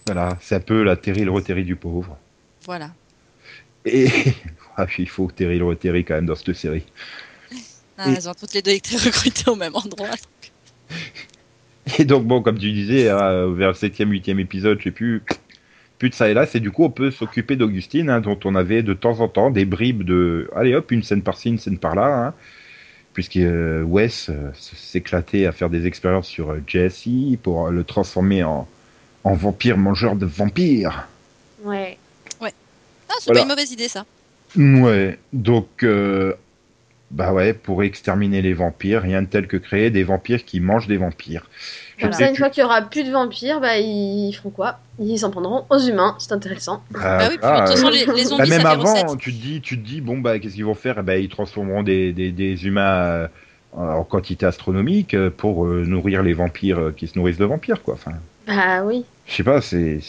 voilà, 0.06 0.38
c'est 0.40 0.54
un 0.54 0.60
peu 0.60 0.82
la 0.82 0.96
Terry 0.96 1.24
le 1.24 1.42
Terry 1.42 1.62
du 1.64 1.76
pauvre. 1.76 2.16
Voilà. 2.64 2.90
Et 3.84 4.08
ah, 4.76 4.86
il 4.98 5.08
faut 5.08 5.30
Terry 5.30 5.58
le 5.58 5.76
Terry 5.76 6.04
quand 6.04 6.14
même 6.14 6.26
dans 6.26 6.34
cette 6.36 6.54
série. 6.54 6.84
Ah, 7.98 8.08
Et- 8.10 8.14
Elles 8.14 8.28
ont 8.28 8.34
toutes 8.34 8.54
les 8.54 8.62
deux 8.62 8.70
été 8.70 8.96
recrutées 8.96 9.50
au 9.50 9.56
même 9.56 9.76
endroit. 9.76 10.08
Et 11.98 12.04
donc 12.04 12.24
bon, 12.24 12.40
comme 12.42 12.58
tu 12.58 12.72
disais, 12.72 13.08
euh, 13.08 13.52
vers 13.52 13.68
le 13.68 13.74
septième, 13.74 14.10
huitième 14.10 14.40
épisode, 14.40 14.78
je 14.78 14.84
sais 14.84 14.90
plus, 14.90 15.22
plus 16.00 16.10
de 16.10 16.14
ça 16.14 16.28
et 16.28 16.34
là, 16.34 16.46
c'est 16.46 16.58
du 16.58 16.72
coup 16.72 16.82
on 16.82 16.90
peut 16.90 17.12
s'occuper 17.12 17.54
d'Augustine, 17.54 18.10
hein, 18.10 18.20
dont 18.20 18.38
on 18.44 18.56
avait 18.56 18.82
de 18.82 18.94
temps 18.94 19.20
en 19.20 19.28
temps 19.28 19.50
des 19.50 19.64
bribes 19.66 20.02
de, 20.02 20.50
allez 20.56 20.74
hop, 20.74 20.90
une 20.90 21.04
scène 21.04 21.22
par-ci, 21.22 21.50
une 21.50 21.58
scène 21.58 21.78
par-là, 21.78 22.26
hein, 22.26 22.34
puisque 23.12 23.36
euh, 23.36 23.82
Wes 23.82 24.30
euh, 24.30 24.50
s'éclatait 24.54 25.46
à 25.46 25.52
faire 25.52 25.70
des 25.70 25.86
expériences 25.86 26.26
sur 26.26 26.50
euh, 26.52 26.62
Jesse 26.66 27.06
pour 27.42 27.66
euh, 27.66 27.70
le 27.70 27.84
transformer 27.84 28.42
en, 28.42 28.66
en 29.24 29.34
vampire 29.34 29.76
mangeur 29.76 30.16
de 30.16 30.26
vampires. 30.26 31.06
Ouais. 31.62 31.98
Ah, 32.40 33.14
c'est 33.18 33.26
Voilà. 33.26 33.40
pas 33.40 33.44
une 33.44 33.48
mauvaise 33.50 33.72
idée, 33.72 33.88
ça. 33.88 34.04
Ouais, 34.56 35.18
donc 35.32 35.82
euh, 35.82 36.32
bah 37.10 37.32
ouais, 37.32 37.52
pour 37.54 37.82
exterminer 37.82 38.40
les 38.42 38.52
vampires, 38.54 39.02
rien 39.02 39.22
de 39.22 39.26
tel 39.26 39.46
que 39.46 39.56
créer 39.56 39.90
des 39.90 40.04
vampires 40.04 40.44
qui 40.44 40.60
mangent 40.60 40.86
des 40.86 40.96
vampires. 40.96 41.48
Comme 42.00 42.12
ça, 42.12 42.28
une 42.28 42.36
fois 42.36 42.48
qu'il 42.48 42.62
y 42.62 42.64
aura 42.64 42.80
plus 42.82 43.04
de 43.04 43.10
vampires, 43.10 43.60
bah 43.60 43.76
ils 43.78 44.32
feront 44.32 44.50
quoi? 44.50 44.78
Ils 44.98 45.18
s'en 45.18 45.30
prendront 45.30 45.66
aux 45.68 45.78
humains, 45.78 46.16
c'est 46.18 46.32
intéressant. 46.32 46.82
Ah, 46.94 47.18
bah 47.18 47.28
oui, 47.30 47.36
puis 47.36 47.36
de 47.36 47.40
voilà, 47.42 47.66
toute 47.66 47.76
façon, 47.76 47.86
euh, 47.88 47.90
les, 47.90 48.06
les 48.22 48.36
bah, 48.38 48.46
même 48.46 48.62
ça 48.62 48.70
avant, 48.70 48.94
recette. 48.94 49.18
tu 49.18 49.32
te 49.34 49.38
dis, 49.38 49.60
tu 49.60 49.78
te 49.78 49.86
dis, 49.86 50.00
bon 50.00 50.18
bah 50.18 50.38
qu'est-ce 50.38 50.54
qu'ils 50.54 50.64
vont 50.64 50.74
faire? 50.74 51.02
Ben, 51.02 51.20
ils 51.22 51.28
transformeront 51.28 51.82
des, 51.82 52.12
des, 52.12 52.32
des 52.32 52.64
humains 52.66 52.94
euh, 52.94 53.28
en 53.72 54.04
quantité 54.04 54.46
astronomique 54.46 55.12
euh, 55.14 55.30
pour 55.30 55.66
euh, 55.66 55.84
nourrir 55.84 56.22
les 56.22 56.32
vampires 56.32 56.92
qui 56.96 57.06
se 57.06 57.18
nourrissent 57.18 57.38
de 57.38 57.44
vampires, 57.44 57.82
quoi. 57.82 57.94
Enfin, 57.94 58.12
Bah 58.46 58.82
oui. 58.84 59.04
je 59.26 59.34
sais 59.34 59.44
pas, 59.44 59.60
c'est, 59.60 60.00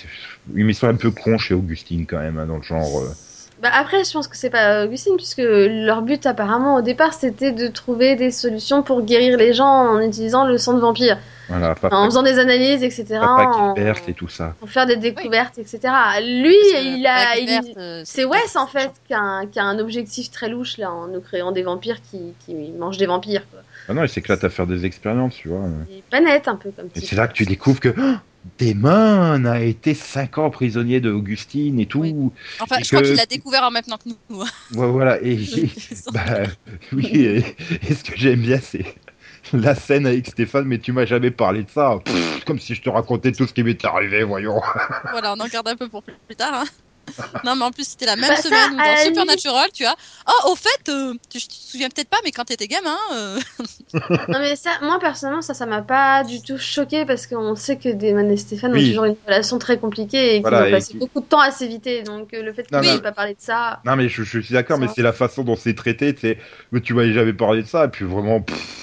ils 0.56 0.76
sont 0.76 0.88
un 0.88 0.96
peu 0.96 1.12
cons 1.12 1.38
chez 1.38 1.54
Augustine 1.54 2.06
quand 2.06 2.20
même, 2.20 2.40
hein, 2.40 2.46
dans 2.46 2.58
le 2.58 2.64
genre. 2.64 3.02
euh, 3.02 3.14
Bah 3.62 3.70
après, 3.74 4.04
je 4.04 4.12
pense 4.12 4.28
que 4.28 4.36
c'est 4.36 4.50
pas 4.50 4.86
Augustine, 4.86 5.16
puisque 5.18 5.42
leur 5.46 6.02
but 6.02 6.26
apparemment 6.26 6.76
au 6.78 6.82
départ 6.82 7.14
c'était 7.14 7.52
de 7.52 7.68
trouver 7.68 8.16
des 8.16 8.32
solutions 8.32 8.82
pour 8.82 9.04
guérir 9.04 9.38
les 9.38 9.54
gens 9.54 9.68
en 9.68 10.00
utilisant 10.00 10.46
le 10.46 10.58
sang 10.58 10.74
de 10.74 10.80
vampire, 10.80 11.20
voilà, 11.48 11.76
pas 11.76 11.90
en 11.92 12.06
faisant 12.06 12.24
des 12.24 12.40
analyses, 12.40 12.82
etc. 12.82 13.06
Papa 13.20 13.44
en... 13.56 13.76
et 13.76 14.14
tout 14.14 14.30
ça. 14.30 14.56
en 14.64 14.66
faire 14.66 14.88
des 14.88 14.96
découvertes, 14.96 15.60
etc. 15.60 15.80
Lui, 16.22 16.56
il 16.74 17.06
a, 17.06 17.38
il- 17.38 17.74
euh, 17.78 18.02
c'est 18.04 18.26
Wes 18.26 18.56
en 18.56 18.66
fait 18.66 18.92
qui 19.08 19.14
a, 19.14 19.20
un, 19.20 19.46
qui 19.46 19.60
a 19.60 19.64
un 19.64 19.78
objectif 19.78 20.32
très 20.32 20.50
louche 20.50 20.78
là 20.80 20.92
en 20.92 21.08
nous 21.08 21.22
créant 21.22 21.52
des 21.52 21.64
vampires 21.64 22.02
qui, 22.02 22.34
qui 22.46 22.56
mangent 22.80 22.98
des 22.98 23.06
vampires. 23.06 23.44
Quoi. 23.52 23.60
Ah 23.90 23.94
non, 23.94 24.04
il 24.04 24.10
s'éclate 24.10 24.44
à 24.44 24.50
faire 24.50 24.66
des 24.66 24.86
expériences, 24.86 25.36
tu 25.36 25.50
vois. 25.50 25.66
C'est 25.90 26.04
pas 26.06 26.22
net 26.22 26.48
un 26.48 26.56
peu 26.56 26.72
comme 26.72 26.88
Et 26.96 27.02
c'est 27.02 27.16
là 27.16 27.28
que 27.28 27.34
tu 27.34 27.46
découvres 27.46 27.80
que 27.80 27.94
oh, 27.98 28.16
Damon 28.60 29.46
a 29.46 29.60
été 29.60 29.94
5 29.94 30.38
ans 30.40 30.50
prisonnier 30.50 31.00
de 31.00 31.12
Augustine 31.12 31.80
et 31.80 31.86
tout. 31.86 32.00
Oui. 32.02 32.16
Enfin, 32.60 32.78
Et 32.80 32.84
je 32.84 32.90
crois 32.90 33.02
que- 33.02 33.08
qu'il 33.08 33.16
l'a 33.16 33.26
découvert 33.26 33.64
en 33.64 33.72
même 33.72 33.84
temps 33.84 33.98
que 33.98 34.10
nous. 34.30 34.42
hein. 34.42 34.46
Ouais, 34.76 34.88
voilà, 34.90 35.20
et, 35.22 35.38
Bah 36.14 36.44
oui, 36.94 37.06
et, 37.16 37.38
et 37.88 37.94
ce 37.94 38.04
que 38.04 38.16
j'aime 38.16 38.42
bien, 38.42 38.60
c'est 38.60 38.86
la 39.54 39.76
scène 39.76 40.06
avec 40.08 40.28
Stéphane, 40.28 40.66
mais 40.66 40.80
tu 40.80 40.92
m'as 40.92 41.06
jamais 41.06 41.32
parlé 41.32 41.64
de 41.64 41.70
ça. 41.70 42.00
Pff, 42.04 42.44
comme 42.46 42.60
si 42.60 42.74
je 42.76 42.82
te 42.82 42.90
racontais 42.90 43.32
tout 43.32 43.46
ce 43.48 43.54
qui 43.54 43.64
m'était 43.64 43.88
arrivé, 43.88 44.24
voyons. 44.24 44.60
voilà, 45.12 45.34
on 45.34 45.40
en 45.40 45.48
garde 45.48 45.68
un 45.68 45.76
peu 45.76 45.88
pour 45.90 46.02
plus 46.04 46.36
tard. 46.36 46.54
hein. 46.54 46.66
Non, 47.44 47.56
mais 47.56 47.66
en 47.66 47.72
plus, 47.72 47.88
c'était 47.90 48.06
la 48.06 48.16
même 48.16 48.30
Bah, 48.30 48.36
ça, 48.36 48.44
semaine 48.44 48.74
où 48.74 48.78
dans 48.78 48.84
limite- 48.84 49.06
Supernatural, 49.08 49.70
tu 49.74 49.86
as. 49.86 49.96
Oh, 50.28 50.52
au 50.52 50.56
fait, 50.56 50.90
euh, 50.90 51.14
tu, 51.30 51.40
tu 51.40 51.48
te 51.48 51.54
souviens 51.54 51.90
peut-être 51.90 52.10
pas, 52.10 52.18
mais 52.24 52.32
quand 52.32 52.46
t'étais 52.46 52.68
gamin. 52.68 52.96
euh, 53.14 53.40
Non 54.30 54.40
mais 54.40 54.56
ça, 54.56 54.70
moi 54.82 55.00
personnellement 55.00 55.42
ça, 55.42 55.54
ça 55.54 55.66
m'a 55.66 55.82
pas 55.82 56.24
du 56.24 56.42
tout 56.42 56.58
choqué 56.58 57.06
parce 57.06 57.28
qu'on 57.28 57.56
sait 57.56 57.78
que 57.78 57.90
Damon 57.90 58.30
et 58.30 58.38
Stéphane 58.38 58.72
Oui. 58.74 58.86
ont 58.86 58.88
toujours 58.90 59.06
une 59.06 59.16
relation 59.26 59.60
très 59.60 59.78
compliquée 59.80 60.30
et 60.30 60.34
qu'ils 60.36 60.42
Voilà, 60.44 60.68
ont 60.68 60.72
passé 60.72 60.94
qui- 60.94 60.98
beaucoup 60.98 61.20
de 61.20 61.26
temps 61.26 61.40
à 61.42 61.52
s'éviter. 61.52 62.04
Donc 62.04 62.34
euh, 62.34 62.42
le 62.42 62.54
fait 62.54 62.64
qu'ils 62.68 62.78
n'aient 62.80 63.02
pas 63.02 63.12
parlé 63.12 63.34
de 63.34 63.42
ça, 63.42 63.82
Non, 63.86 63.96
mais 63.96 64.08
je, 64.08 64.24
je 64.24 64.40
suis 64.40 64.54
d'accord, 64.54 64.78
mais 64.78 64.88
c'est 64.88 65.02
la 65.02 65.14
façon 65.14 65.44
dont 65.44 65.56
c'est 65.56 65.74
traité. 65.76 66.16
C'est, 66.20 66.38
mais 66.72 66.80
tu 66.82 66.94
m'avais 66.94 67.14
jamais 67.14 67.34
parlé 67.34 67.64
de 67.64 67.68
ça, 67.68 67.86
et 67.86 67.88
puis 67.90 68.06
vraiment, 68.06 68.42
pff, 68.42 68.81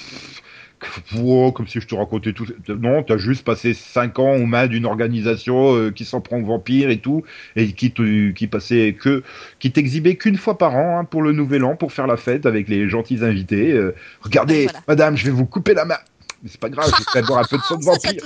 wow, 1.15 1.51
comme 1.51 1.67
si 1.67 1.79
je 1.79 1.87
te 1.87 1.95
racontais 1.95 2.33
tout. 2.33 2.45
Non, 2.67 3.03
t'as 3.03 3.17
juste 3.17 3.43
passé 3.43 3.73
5 3.73 4.19
ans 4.19 4.35
aux 4.35 4.45
mains 4.45 4.67
d'une 4.67 4.85
organisation 4.85 5.75
euh, 5.75 5.91
qui 5.91 6.05
s'en 6.05 6.21
prend 6.21 6.39
aux 6.39 6.45
vampires 6.45 6.89
et 6.89 6.99
tout, 6.99 7.23
et 7.55 7.73
qui, 7.73 7.91
te, 7.91 8.31
qui 8.31 8.47
passait 8.47 8.95
que, 8.99 9.23
qui 9.59 9.71
t'exhibait 9.71 10.15
qu'une 10.15 10.37
fois 10.37 10.57
par 10.57 10.75
an 10.75 10.99
hein, 10.99 11.05
pour 11.05 11.21
le 11.21 11.31
nouvel 11.31 11.63
an, 11.63 11.75
pour 11.75 11.91
faire 11.91 12.07
la 12.07 12.17
fête 12.17 12.45
avec 12.45 12.67
les 12.67 12.89
gentils 12.89 13.23
invités. 13.23 13.71
Euh, 13.71 13.95
regardez, 14.21 14.65
voilà. 14.65 14.79
madame, 14.87 15.17
je 15.17 15.25
vais 15.25 15.31
vous 15.31 15.45
couper 15.45 15.73
la 15.73 15.85
main. 15.85 15.97
Mais 16.43 16.49
c'est 16.49 16.59
pas 16.59 16.69
grave, 16.69 16.91
je 17.13 17.19
vais 17.19 17.25
boire 17.25 17.39
un 17.39 17.43
peu 17.43 17.57
de 17.57 17.61
sang 17.67 17.77
de 17.77 17.85
vampire. 17.85 18.23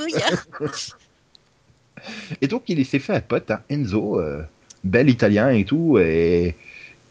Et 2.42 2.48
donc, 2.48 2.64
il 2.68 2.86
s'est 2.86 3.00
fait 3.00 3.14
un 3.14 3.22
pote, 3.22 3.50
hein, 3.52 3.62
Enzo, 3.70 4.20
euh, 4.20 4.44
bel 4.84 5.10
italien 5.10 5.50
et 5.50 5.64
tout. 5.64 5.98
Et, 6.00 6.56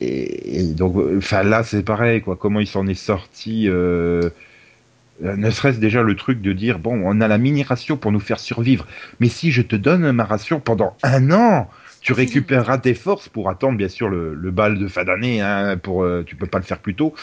et, 0.01 0.59
et 0.59 0.62
donc, 0.75 0.97
enfin, 1.17 1.43
là, 1.43 1.62
c'est 1.62 1.83
pareil, 1.83 2.21
quoi. 2.21 2.37
Comment 2.37 2.61
il 2.61 2.67
s'en 2.67 2.87
est 2.87 2.95
sorti 2.95 3.69
euh, 3.69 4.31
Ne 5.23 5.51
serait-ce 5.51 5.79
déjà 5.79 6.03
le 6.03 6.17
truc 6.17 6.41
de 6.41 6.53
dire 6.53 6.79
bon, 6.81 7.01
on 7.05 7.21
a 7.21 7.29
la 7.29 7.39
mini 7.39 7.63
ration 7.63 7.97
pour 7.97 8.11
nous 8.13 8.19
faire 8.21 8.41
survivre. 8.41 8.87
Mais 9.21 9.29
si 9.29 9.53
je 9.53 9.63
te 9.63 9.77
donne 9.77 10.11
ma 10.13 10.25
ration 10.25 10.59
pendant 10.61 10.99
un 11.05 11.31
an, 11.31 11.71
tu 12.01 12.13
récupéreras 12.13 12.79
tes 12.79 12.95
forces 12.95 13.29
pour 13.29 13.49
attendre, 13.49 13.79
bien 13.79 13.89
sûr, 13.89 14.09
le, 14.09 14.35
le 14.35 14.51
bal 14.51 14.79
de 14.79 14.89
fin 14.89 15.05
d'année. 15.05 15.41
Hein, 15.41 15.77
pour, 15.79 16.03
euh, 16.03 16.25
tu 16.27 16.35
peux 16.35 16.49
pas 16.49 16.59
le 16.59 16.65
faire 16.65 16.81
plus 16.81 16.97
tôt. 16.97 17.15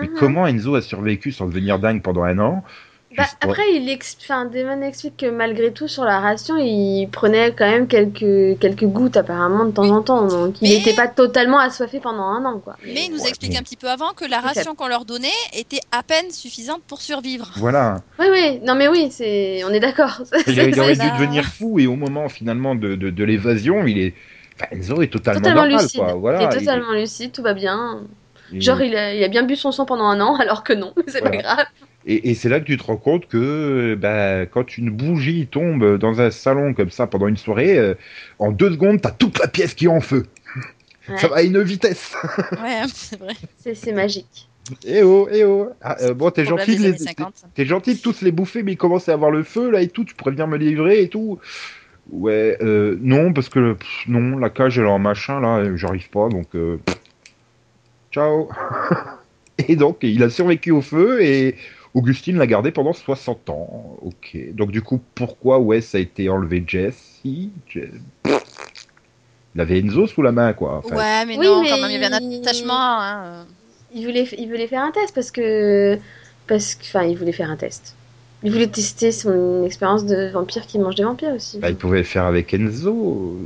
Mais 0.00 0.08
Mhm. 0.08 0.10
comment 0.10 0.46
Enzo 0.46 0.74
a 0.76 0.82
survécu 0.82 1.32
sans 1.32 1.46
devenir 1.48 1.78
dingue 1.80 2.02
pendant 2.02 2.24
un 2.24 2.38
an? 2.40 2.64
Bah, 3.16 3.24
après, 3.40 3.62
il 3.74 3.88
exp... 3.88 4.20
enfin, 4.22 4.44
Damon 4.46 4.82
explique 4.82 5.16
que 5.18 5.26
malgré 5.30 5.72
tout, 5.72 5.88
sur 5.88 6.04
la 6.04 6.20
ration, 6.20 6.56
il 6.58 7.08
prenait 7.12 7.52
quand 7.52 7.66
même 7.70 7.86
quelques, 7.86 8.58
quelques 8.58 8.84
gouttes 8.84 9.16
apparemment 9.16 9.64
de 9.66 9.70
temps 9.72 9.88
en 9.90 10.02
temps. 10.02 10.26
Donc, 10.26 10.60
il 10.60 10.68
Mais- 10.68 10.76
n'était 10.78 10.94
pas 10.94 11.06
totalement 11.08 11.58
assoiffé 11.58 12.00
pendant 12.00 12.24
un 12.24 12.44
an. 12.44 12.58
Quoi. 12.58 12.76
Mais 12.84 13.06
il 13.06 13.12
nous 13.12 13.20
Ouais, 13.22 13.28
explique 13.28 13.56
un 13.56 13.62
petit 13.62 13.76
peu 13.76 13.88
avant 13.88 14.12
que 14.14 14.24
la 14.24 14.40
ration 14.40 14.74
qu'on 14.74 14.88
leur 14.88 15.04
donnait 15.04 15.28
était 15.56 15.80
à 15.92 16.02
peine 16.02 16.30
suffisante 16.30 16.82
pour 16.88 17.00
survivre. 17.00 17.50
Voilà. 17.56 18.02
Oui, 18.18 18.26
oui, 18.30 18.60
non, 18.64 18.74
mais 18.74 18.88
oui, 18.88 19.08
c'est... 19.10 19.62
on 19.64 19.70
est 19.70 19.80
d'accord. 19.80 20.22
Il, 20.46 20.58
a- 20.60 20.64
il 20.64 20.80
aurait 20.80 20.96
dû 20.96 21.10
devenir 21.10 21.44
fou 21.44 21.78
et 21.78 21.86
au 21.86 21.96
moment 21.96 22.28
finalement 22.28 22.74
de, 22.74 22.94
de, 22.94 23.10
de 23.10 23.24
l'évasion, 23.24 23.86
il 23.86 23.98
est. 23.98 24.14
Enfin, 24.56 24.66
Enzo 24.72 25.02
est 25.02 25.08
totalement, 25.12 25.40
totalement 25.40 25.62
normal, 25.62 25.82
lucide. 25.82 26.00
quoi. 26.00 26.12
Voilà, 26.14 26.42
il 26.42 26.44
est 26.46 26.58
totalement 26.58 26.92
lucide, 26.92 27.32
tout 27.32 27.42
va 27.42 27.54
bien. 27.54 28.00
Genre, 28.52 28.80
il 28.82 28.94
a, 28.94 29.12
il 29.14 29.24
a 29.24 29.28
bien 29.28 29.42
bu 29.42 29.56
son 29.56 29.72
sang 29.72 29.84
pendant 29.84 30.04
un 30.04 30.20
an, 30.20 30.36
alors 30.36 30.62
que 30.62 30.72
non, 30.72 30.92
c'est 31.08 31.20
Voilà. 31.20 31.36
pas 31.38 31.42
grave. 31.42 31.66
Et, 32.06 32.30
et 32.30 32.34
c'est 32.34 32.48
là 32.48 32.60
que 32.60 32.66
tu 32.66 32.76
te 32.76 32.82
rends 32.82 32.96
compte 32.98 33.26
que 33.28 33.94
bah, 33.94 34.46
quand 34.46 34.76
une 34.76 34.90
bougie 34.90 35.46
tombe 35.50 35.96
dans 35.98 36.20
un 36.20 36.30
salon 36.30 36.74
comme 36.74 36.90
ça 36.90 37.06
pendant 37.06 37.28
une 37.28 37.36
soirée, 37.36 37.78
euh, 37.78 37.94
en 38.38 38.52
deux 38.52 38.72
secondes, 38.72 39.00
t'as 39.00 39.10
toute 39.10 39.38
la 39.38 39.48
pièce 39.48 39.74
qui 39.74 39.86
est 39.86 39.88
en 39.88 40.00
feu. 40.00 40.24
Ouais. 41.08 41.18
Ça 41.18 41.28
va 41.28 41.36
à 41.36 41.42
une 41.42 41.62
vitesse. 41.62 42.14
Ouais, 42.52 42.82
c'est 42.92 43.18
vrai. 43.18 43.34
C'est 43.74 43.92
magique. 43.92 44.48
Eh 44.86 45.02
oh, 45.02 45.28
eh 45.30 45.44
oh. 45.44 45.68
Ah, 45.82 45.96
euh, 46.00 46.14
bon, 46.14 46.30
t'es 46.30 46.44
gentil, 46.46 46.76
de 46.76 46.82
des 46.82 46.82
les- 46.82 46.88
années 46.88 46.98
50. 46.98 47.44
t'es 47.54 47.66
gentil 47.66 47.94
de 47.94 48.00
tous 48.00 48.22
les 48.22 48.32
bouffer, 48.32 48.62
mais 48.62 48.72
ils 48.72 48.76
commencent 48.78 49.08
à 49.10 49.12
avoir 49.12 49.30
le 49.30 49.42
feu 49.42 49.70
là 49.70 49.82
et 49.82 49.88
tout. 49.88 50.04
Tu 50.04 50.14
pourrais 50.14 50.30
venir 50.30 50.46
me 50.46 50.56
livrer 50.56 51.02
et 51.02 51.08
tout. 51.08 51.38
Ouais, 52.10 52.56
euh, 52.62 52.96
non, 53.00 53.32
parce 53.32 53.48
que 53.48 53.74
pff, 53.74 54.04
non, 54.08 54.38
la 54.38 54.50
cage 54.50 54.78
elle 54.78 54.84
est 54.84 54.88
en 54.88 54.98
machin 54.98 55.40
là, 55.40 55.64
j'arrive 55.76 56.08
pas, 56.10 56.28
donc 56.28 56.48
euh, 56.54 56.78
ciao. 58.12 58.48
et 59.68 59.76
donc 59.76 59.98
il 60.02 60.22
a 60.22 60.30
survécu 60.30 60.70
au 60.70 60.82
feu 60.82 61.22
et 61.22 61.56
Augustine 61.94 62.38
l'a 62.38 62.46
gardé 62.46 62.72
pendant 62.72 62.92
60 62.92 63.50
ans. 63.50 63.96
Ok, 64.02 64.36
donc 64.52 64.72
du 64.72 64.82
coup 64.82 65.00
pourquoi 65.14 65.60
Wes 65.60 65.94
a 65.94 66.00
été 66.00 66.28
enlevé 66.28 66.62
Jesse? 66.66 67.20
Il 67.24 67.50
avait 69.56 69.78
Enzo 69.78 70.06
sous 70.08 70.22
la 70.22 70.32
main 70.32 70.52
quoi. 70.52 70.84
Ouais, 70.86 71.24
mais 71.24 71.38
Oui, 71.38 71.46
non, 71.46 71.62
mais 71.62 71.68
quand 71.68 71.80
même, 71.80 71.90
il 71.90 72.00
y 72.00 72.04
avait 72.04 72.14
un 72.14 72.40
attachement. 72.40 73.00
Hein. 73.00 73.46
Il 73.94 74.04
voulait, 74.04 74.28
il 74.36 74.48
voulait 74.48 74.66
faire 74.66 74.82
un 74.82 74.90
test 74.90 75.14
parce 75.14 75.30
que. 75.30 75.96
Parce 76.48 76.74
que. 76.74 76.82
Enfin, 76.82 77.04
il 77.04 77.16
voulait 77.16 77.32
faire 77.32 77.50
un 77.50 77.56
test. 77.56 77.94
Il 78.42 78.52
voulait 78.52 78.66
tester 78.66 79.12
son 79.12 79.64
expérience 79.64 80.04
de 80.04 80.30
vampire 80.30 80.66
qui 80.66 80.78
mange 80.78 80.96
des 80.96 81.04
vampires 81.04 81.32
aussi. 81.32 81.60
Bah, 81.60 81.70
il 81.70 81.76
pouvait 81.76 81.98
le 81.98 82.04
faire 82.04 82.24
avec 82.24 82.52
Enzo. 82.52 83.38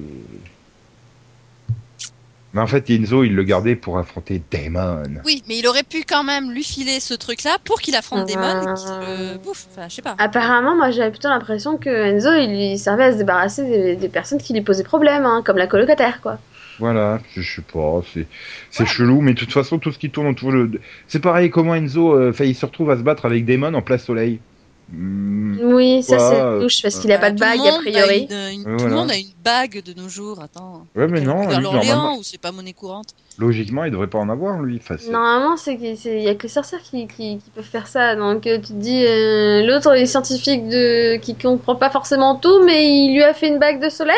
Mais 2.58 2.64
en 2.64 2.66
fait, 2.66 2.90
Enzo, 2.90 3.22
il 3.22 3.36
le 3.36 3.44
gardait 3.44 3.76
pour 3.76 3.98
affronter 3.98 4.42
Damon. 4.50 5.04
Oui, 5.24 5.44
mais 5.48 5.58
il 5.58 5.66
aurait 5.68 5.84
pu 5.84 6.02
quand 6.02 6.24
même 6.24 6.50
lui 6.50 6.64
filer 6.64 6.98
ce 6.98 7.14
truc-là 7.14 7.58
pour 7.62 7.80
qu'il 7.80 7.94
affronte 7.94 8.28
Damon 8.28 8.62
et 8.62 8.74
qu'il 8.74 8.88
Ah. 8.90 9.00
le 9.32 9.38
bouffe. 9.38 9.68
Enfin, 9.70 9.86
je 9.88 9.94
sais 9.94 10.02
pas. 10.02 10.16
Apparemment, 10.18 10.74
moi 10.74 10.90
j'avais 10.90 11.10
plutôt 11.12 11.28
l'impression 11.28 11.76
que 11.76 11.88
Enzo 11.88 12.32
il 12.32 12.50
lui 12.50 12.76
servait 12.76 13.04
à 13.04 13.12
se 13.12 13.18
débarrasser 13.18 13.62
des, 13.62 13.94
des 13.94 14.08
personnes 14.08 14.38
qui 14.38 14.54
lui 14.54 14.62
posaient 14.62 14.82
problème, 14.82 15.24
hein, 15.24 15.44
comme 15.46 15.56
la 15.56 15.68
colocataire 15.68 16.20
quoi. 16.20 16.38
Voilà, 16.80 17.20
je 17.36 17.42
je 17.42 17.56
sais 17.56 17.62
pas, 17.62 18.02
c'est 18.12 18.26
c'est 18.72 18.86
chelou, 18.86 19.20
mais 19.20 19.34
de 19.34 19.38
toute 19.38 19.52
façon, 19.52 19.78
tout 19.78 19.92
ce 19.92 19.98
qui 20.00 20.10
tourne 20.10 20.26
autour 20.26 20.50
de... 20.50 20.80
C'est 21.06 21.20
pareil, 21.20 21.50
comment 21.50 21.76
Enzo, 21.76 22.12
euh, 22.12 22.32
il 22.40 22.56
se 22.56 22.66
retrouve 22.66 22.90
à 22.90 22.96
se 22.96 23.02
battre 23.02 23.24
avec 23.24 23.44
Damon 23.44 23.74
en 23.74 23.82
plein 23.82 23.98
soleil. 23.98 24.40
Hmm, 24.90 25.58
Oui, 25.74 26.02
ça 26.02 26.16
Ouais, 26.16 26.34
c'est 26.36 26.62
louche 26.62 26.82
parce 26.82 26.98
qu'il 26.98 27.12
a 27.12 27.16
Bah, 27.18 27.26
pas 27.26 27.30
de 27.32 27.38
bague 27.38 27.60
a 27.60 27.72
priori. 27.78 28.26
une- 28.30 28.36
une- 28.36 28.58
Ouais, 28.60 28.64
Tout 28.64 28.68
le 28.70 28.76
voilà. 28.78 28.94
monde 28.96 29.10
a 29.10 29.16
une 29.16 29.32
bague 29.42 29.82
de 29.82 29.92
nos 29.92 30.08
jours. 30.08 30.40
Attends. 30.40 30.86
Ouais, 30.96 31.06
mais 31.08 31.20
non, 31.20 31.46
l'Orléans 31.48 31.72
normalement, 31.72 32.16
ou 32.16 32.22
c'est 32.22 32.38
pas 32.40 32.52
monnaie 32.52 32.72
courante 32.72 33.08
logiquement, 33.38 33.84
il 33.84 33.92
devrait 33.92 34.08
pas 34.08 34.18
en 34.18 34.28
avoir, 34.30 34.60
lui. 34.62 34.80
Normalement, 35.10 35.56
c'est 35.56 35.76
qu'il 35.76 36.20
y 36.22 36.28
a 36.28 36.34
que 36.34 36.42
les 36.42 36.48
sorcières 36.48 36.82
qui, 36.82 37.06
qui, 37.06 37.38
qui 37.38 37.50
peuvent 37.54 37.64
faire 37.64 37.86
ça. 37.86 38.16
Donc 38.16 38.46
euh, 38.48 38.56
tu 38.56 38.68
te 38.68 38.72
dis, 38.72 39.04
euh, 39.06 39.64
l'autre 39.64 39.94
est 39.94 40.06
scientifique 40.06 40.68
de 40.68 41.16
qui 41.18 41.36
comprend 41.36 41.76
pas 41.76 41.90
forcément 41.90 42.34
tout, 42.36 42.64
mais 42.64 42.84
il 43.06 43.14
lui 43.14 43.22
a 43.22 43.34
fait 43.34 43.46
une 43.48 43.58
bague 43.60 43.80
de 43.82 43.88
soleil. 43.90 44.16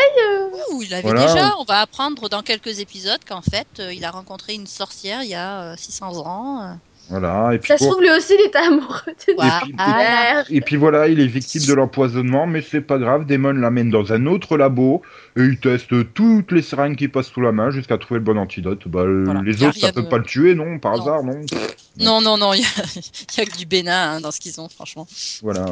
Ouh, 0.72 0.82
il 0.82 0.88
l'avait 0.90 1.02
Voilà. 1.02 1.26
déjà. 1.26 1.52
On 1.58 1.64
va 1.64 1.80
apprendre 1.80 2.28
dans 2.30 2.40
quelques 2.42 2.78
épisodes 2.80 3.20
qu'en 3.28 3.42
fait, 3.42 3.68
euh, 3.80 3.92
il 3.92 4.04
a 4.06 4.10
rencontré 4.10 4.54
une 4.54 4.66
sorcière 4.66 5.22
il 5.22 5.28
y 5.30 5.34
a 5.34 5.72
euh, 5.72 5.74
600 5.76 6.16
ans. 6.26 6.78
Voilà, 7.10 7.50
et 7.54 7.58
puis, 7.58 7.66
Ça 7.68 7.76
se 7.76 7.84
trouve 7.84 8.00
lui 8.00 8.10
aussi 8.10 8.34
il 8.38 8.46
était 8.46 8.58
amoureux 8.58 9.00
de 9.06 10.54
et 10.54 10.60
puis 10.60 10.76
voilà, 10.76 11.08
il 11.08 11.18
est 11.18 11.26
victime 11.26 11.62
de 11.66 11.74
l'empoisonnement, 11.74 12.46
mais 12.46 12.62
c'est 12.62 12.80
pas 12.80 12.98
grave, 12.98 13.26
Damon 13.26 13.52
l'amène 13.52 13.90
dans 13.90 14.12
un 14.12 14.26
autre 14.26 14.56
labo, 14.56 15.02
et 15.36 15.42
il 15.42 15.58
teste 15.58 15.90
toutes 16.14 16.52
les 16.52 16.62
seringues 16.62 16.96
qui 16.96 17.08
passent 17.08 17.30
sous 17.30 17.40
la 17.40 17.50
main 17.52 17.70
jusqu'à 17.70 17.98
trouver 17.98 18.20
le 18.20 18.24
bon 18.24 18.38
antidote. 18.38 18.86
Bah, 18.86 19.02
Voilà. 19.24 19.42
les 19.44 19.62
autres, 19.64 19.74
ça 19.78 19.86
rien 19.86 19.92
peut 19.92 20.02
de- 20.02 20.08
pas 20.08 20.18
le 20.18 20.24
tuer, 20.24 20.54
non, 20.54 20.78
par 20.78 20.96
Non. 20.96 21.02
hasard, 21.02 21.22
non 21.24 21.40
Non, 21.98 22.20
non, 22.20 22.36
non, 22.38 22.52
il 22.54 22.60
y, 22.60 22.64
a- 22.64 22.66
il 22.96 23.38
y 23.38 23.40
a 23.40 23.44
que 23.44 23.56
du 23.58 23.66
bénin 23.66 24.12
hein, 24.12 24.20
dans 24.20 24.30
ce 24.30 24.38
qu'ils 24.38 24.60
ont, 24.60 24.68
franchement. 24.68 25.06
Voilà. 25.42 25.66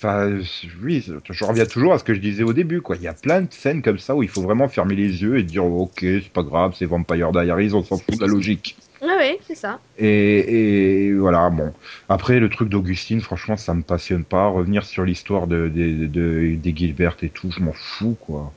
Enfin, 0.00 0.38
oui, 0.82 1.04
je 1.30 1.44
reviens 1.44 1.66
toujours 1.66 1.92
à 1.92 1.98
ce 1.98 2.04
que 2.04 2.14
je 2.14 2.20
disais 2.20 2.42
au 2.44 2.52
début, 2.52 2.80
quoi. 2.80 2.96
Il 2.96 3.02
y 3.02 3.08
a 3.08 3.14
plein 3.14 3.40
de 3.42 3.48
scènes 3.52 3.82
comme 3.82 3.98
ça 3.98 4.14
où 4.14 4.22
il 4.22 4.28
faut 4.28 4.42
vraiment 4.42 4.68
fermer 4.68 4.94
les 4.94 5.22
yeux 5.22 5.38
et 5.38 5.42
dire, 5.42 5.64
ok, 5.64 5.98
c'est 6.00 6.32
pas 6.32 6.42
grave, 6.42 6.74
c'est 6.78 6.84
Vampire 6.86 7.32
Diaries, 7.32 7.72
on 7.74 7.82
s'en 7.82 7.96
fout 7.98 8.16
de 8.16 8.20
la 8.20 8.26
logique. 8.28 8.76
Ah 9.02 9.16
oui, 9.18 9.38
c'est 9.46 9.54
ça. 9.54 9.78
Et, 9.98 11.06
et 11.08 11.12
voilà, 11.14 11.50
bon. 11.50 11.72
Après, 12.08 12.40
le 12.40 12.48
truc 12.48 12.68
d'Augustine, 12.68 13.20
franchement, 13.20 13.56
ça 13.56 13.74
me 13.74 13.82
passionne 13.82 14.24
pas. 14.24 14.48
Revenir 14.48 14.84
sur 14.84 15.04
l'histoire 15.04 15.46
de, 15.46 15.68
de, 15.68 16.06
de- 16.06 16.54
des 16.56 16.74
Gilbert 16.76 17.16
et 17.22 17.28
tout, 17.28 17.50
je 17.50 17.60
m'en 17.60 17.72
fous, 17.72 18.16
quoi. 18.20 18.52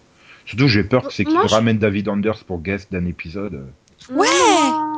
Surtout, 0.45 0.67
j'ai 0.67 0.84
peur 0.84 1.08
que 1.08 1.13
c'est 1.13 1.25
qu'ils 1.25 1.39
je- 1.47 1.54
ramènent 1.54 1.77
David 1.77 2.10
Anders 2.10 2.43
pour 2.43 2.60
guest 2.62 2.91
d'un 2.91 3.06
épisode. 3.06 3.65
Ouais. 4.12 4.25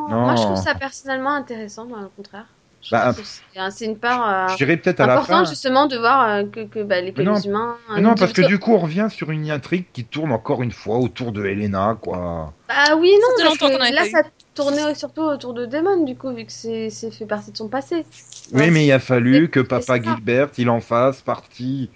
Non. 0.09 0.21
Moi 0.21 0.35
je 0.37 0.41
trouve 0.43 0.55
ça 0.63 0.75
personnellement 0.75 1.33
intéressant, 1.33 1.85
moi, 1.85 1.99
au 2.05 2.09
contraire. 2.15 2.45
Bah, 2.91 3.13
que 3.13 3.21
c'est 3.23 3.59
un- 3.59 3.69
c'est 3.71 3.85
une 3.85 3.97
part 3.97 4.49
Je 4.49 4.53
euh, 4.53 4.57
dirais 4.57 4.77
peut-être 4.77 4.99
à 4.99 5.07
la 5.07 5.13
fin. 5.15 5.21
importante 5.21 5.49
justement 5.49 5.87
de 5.87 5.97
voir 5.97 6.29
euh, 6.29 6.43
que, 6.43 6.65
que, 6.65 6.83
bah, 6.83 7.01
les, 7.01 7.11
non. 7.23 7.35
les 7.35 7.45
humains. 7.47 7.77
Mais 7.95 8.01
non, 8.01 8.11
euh, 8.11 8.15
parce 8.15 8.33
que 8.33 8.41
du 8.41 8.59
coup, 8.59 8.73
on 8.73 8.79
revient 8.79 9.07
sur 9.09 9.31
une 9.31 9.49
intrigue 9.49 9.85
qui 9.93 10.03
tourne 10.05 10.31
encore 10.31 10.61
une 10.63 10.71
fois 10.71 10.97
autour 10.97 11.31
de 11.31 11.45
Helena, 11.45 11.97
quoi. 12.01 12.53
Ah 12.69 12.95
oui, 12.97 13.11
non, 13.21 13.43
parce 13.45 13.57
que 13.57 13.93
là 13.93 14.05
ça 14.09 14.23
tournait 14.55 14.93
surtout 14.95 15.21
autour 15.21 15.53
de 15.53 15.65
Damon, 15.65 16.03
du 16.03 16.15
coup, 16.15 16.31
vu 16.33 16.45
que 16.45 16.51
c'est 16.51 16.89
c'est 16.89 17.11
fait 17.11 17.25
partie 17.25 17.51
de 17.51 17.57
son 17.57 17.69
passé. 17.69 18.05
Oui, 18.51 18.59
Ouais. 18.61 18.71
mais 18.71 18.85
il 18.85 18.91
a 18.91 18.99
fallu 18.99 19.49
que 19.49 19.59
Papa. 19.59 20.01
Gilbert, 20.01 20.49
il 20.57 20.69
en 20.69 20.81
fasse 20.81 21.21
partie. 21.21 21.89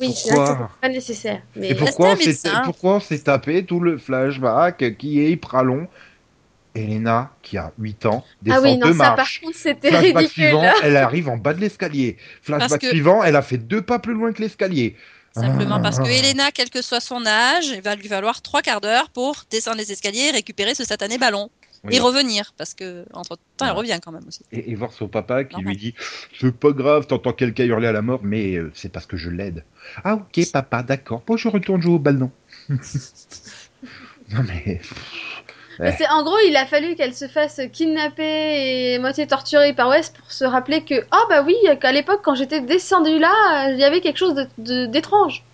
Oui, 0.00 0.14
Pourquoi 0.30 0.70
pas 0.80 0.88
nécessaire. 0.88 1.42
Mais 1.56 1.70
Et 1.70 1.74
pourquoi 1.74 2.14
on 2.94 3.00
s'est 3.00 3.18
tapé 3.18 3.64
tout 3.64 3.80
le 3.80 3.98
flashback 3.98 4.96
qui 4.96 5.20
est 5.26 5.36
Pralon 5.36 5.88
Helena, 6.82 7.32
qui 7.42 7.56
a 7.58 7.72
8 7.78 8.06
ans, 8.06 8.24
ah 8.26 8.34
descend 8.42 8.64
oui, 8.64 8.76
non, 8.78 8.86
deux 8.88 8.92
ça 8.94 8.98
par 9.04 9.16
marches. 9.16 9.40
contre 9.40 9.56
c'était 9.56 9.88
Flashback 9.90 10.16
ridicule. 10.16 10.44
suivant, 10.44 10.72
elle 10.82 10.96
arrive 10.96 11.28
en 11.28 11.36
bas 11.36 11.54
de 11.54 11.60
l'escalier. 11.60 12.16
Flashback 12.42 12.80
que- 12.80 12.88
suivant, 12.88 13.22
elle 13.22 13.36
a 13.36 13.42
fait 13.42 13.58
deux 13.58 13.82
pas 13.82 13.98
plus 13.98 14.14
loin 14.14 14.32
que 14.32 14.40
l'escalier. 14.42 14.96
Simplement 15.34 15.80
parce 15.80 15.98
que 15.98 16.04
Ah. 16.04 16.10
Elena, 16.10 16.50
quel 16.52 16.68
que 16.70 16.82
soit 16.82 17.00
son 17.00 17.24
âge, 17.26 17.66
il 17.68 17.80
va 17.82 17.94
lui 17.94 18.08
falloir 18.08 18.42
trois 18.42 18.60
quarts 18.62 18.80
d'heure 18.80 19.10
pour 19.10 19.44
descendre 19.50 19.76
les 19.76 19.92
escaliers 19.92 20.28
et 20.28 20.30
récupérer 20.32 20.74
ce 20.74 20.84
satané 20.84 21.16
ballon. 21.18 21.50
Oui. 21.84 21.94
Et 21.94 22.00
revenir, 22.00 22.54
parce 22.56 22.74
que 22.74 23.04
entre 23.12 23.38
temps, 23.56 23.66
elle 23.66 23.70
revient 23.70 24.00
quand 24.04 24.10
même 24.10 24.26
aussi. 24.26 24.40
Et, 24.50 24.72
et 24.72 24.74
voir 24.74 24.92
son 24.92 25.06
papa 25.06 25.44
qui 25.44 25.60
lui 25.60 25.76
dit 25.76 25.94
C'est 26.40 26.52
pas 26.52 26.72
grave, 26.72 27.06
t'entends 27.06 27.32
quelqu'un 27.32 27.64
hurler 27.66 27.86
à 27.86 27.92
la 27.92 28.02
mort, 28.02 28.18
mais 28.24 28.56
euh, 28.56 28.72
c'est 28.74 28.90
parce 28.90 29.06
que 29.06 29.16
je 29.16 29.30
l'aide. 29.30 29.62
Ah, 30.02 30.14
ok, 30.14 30.50
papa, 30.50 30.82
d'accord. 30.82 31.22
Bon, 31.24 31.36
je 31.36 31.46
retourne 31.46 31.80
jouer 31.80 31.94
au 31.94 31.98
ballon. 32.00 32.32
non, 32.68 34.42
mais. 34.48 34.80
Mais 35.80 35.92
c'est- 35.96 36.08
en 36.08 36.24
gros, 36.24 36.36
il 36.48 36.56
a 36.56 36.66
fallu 36.66 36.94
qu'elle 36.96 37.14
se 37.14 37.28
fasse 37.28 37.60
kidnapper 37.72 38.94
et 38.94 38.98
moitié 38.98 39.26
torturée 39.26 39.72
par 39.74 39.88
Wes 39.88 40.10
pour 40.10 40.30
se 40.32 40.44
rappeler 40.44 40.82
que, 40.82 40.94
oh 41.12 41.24
bah 41.28 41.42
oui, 41.46 41.54
qu'à 41.80 41.92
l'époque, 41.92 42.20
quand 42.24 42.34
j'étais 42.34 42.60
descendue 42.60 43.18
là, 43.18 43.70
il 43.72 43.78
y 43.78 43.84
avait 43.84 44.00
quelque 44.00 44.18
chose 44.18 44.34
de- 44.34 44.46
de- 44.58 44.86
d'étrange. 44.86 45.44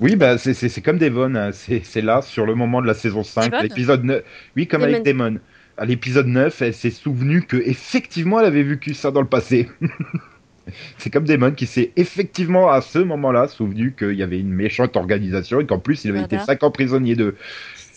Oui, 0.00 0.14
bah, 0.14 0.36
c'est- 0.38 0.80
comme 0.82 0.98
Devon. 0.98 1.34
hein. 1.34 1.50
C'est 1.52 1.80
c'est 1.84 2.02
là, 2.02 2.20
sur 2.22 2.44
le 2.46 2.54
moment 2.54 2.82
de 2.82 2.86
la 2.86 2.94
saison 2.94 3.22
5, 3.24 3.50
Devon 3.50 3.62
l'épisode 3.62 4.04
9. 4.04 4.22
Oui, 4.54 4.66
comme 4.66 4.82
avec 4.82 5.02
Damon. 5.02 5.38
À 5.78 5.84
l'épisode 5.84 6.26
9, 6.26 6.62
elle 6.62 6.72
s'est 6.74 6.90
souvenue 6.90 7.42
que 7.42 7.56
effectivement 7.56 8.40
elle 8.40 8.46
avait 8.46 8.62
vécu 8.62 8.94
ça 8.94 9.10
dans 9.10 9.20
le 9.20 9.26
passé. 9.26 9.68
c'est 10.98 11.10
comme 11.10 11.24
Damon 11.24 11.52
qui 11.52 11.66
s'est 11.66 11.92
effectivement 11.96 12.70
à 12.70 12.80
ce 12.80 12.98
moment-là 12.98 13.46
souvenu 13.48 13.94
qu'il 13.96 14.14
y 14.14 14.22
avait 14.22 14.40
une 14.40 14.52
méchante 14.52 14.96
organisation 14.96 15.60
et 15.60 15.66
qu'en 15.66 15.78
plus 15.78 16.04
il 16.04 16.10
avait 16.10 16.20
Voilà. 16.20 16.36
été 16.36 16.44
5 16.44 16.62
ans 16.62 16.70
prisonnier 16.70 17.14
d'eux. 17.14 17.36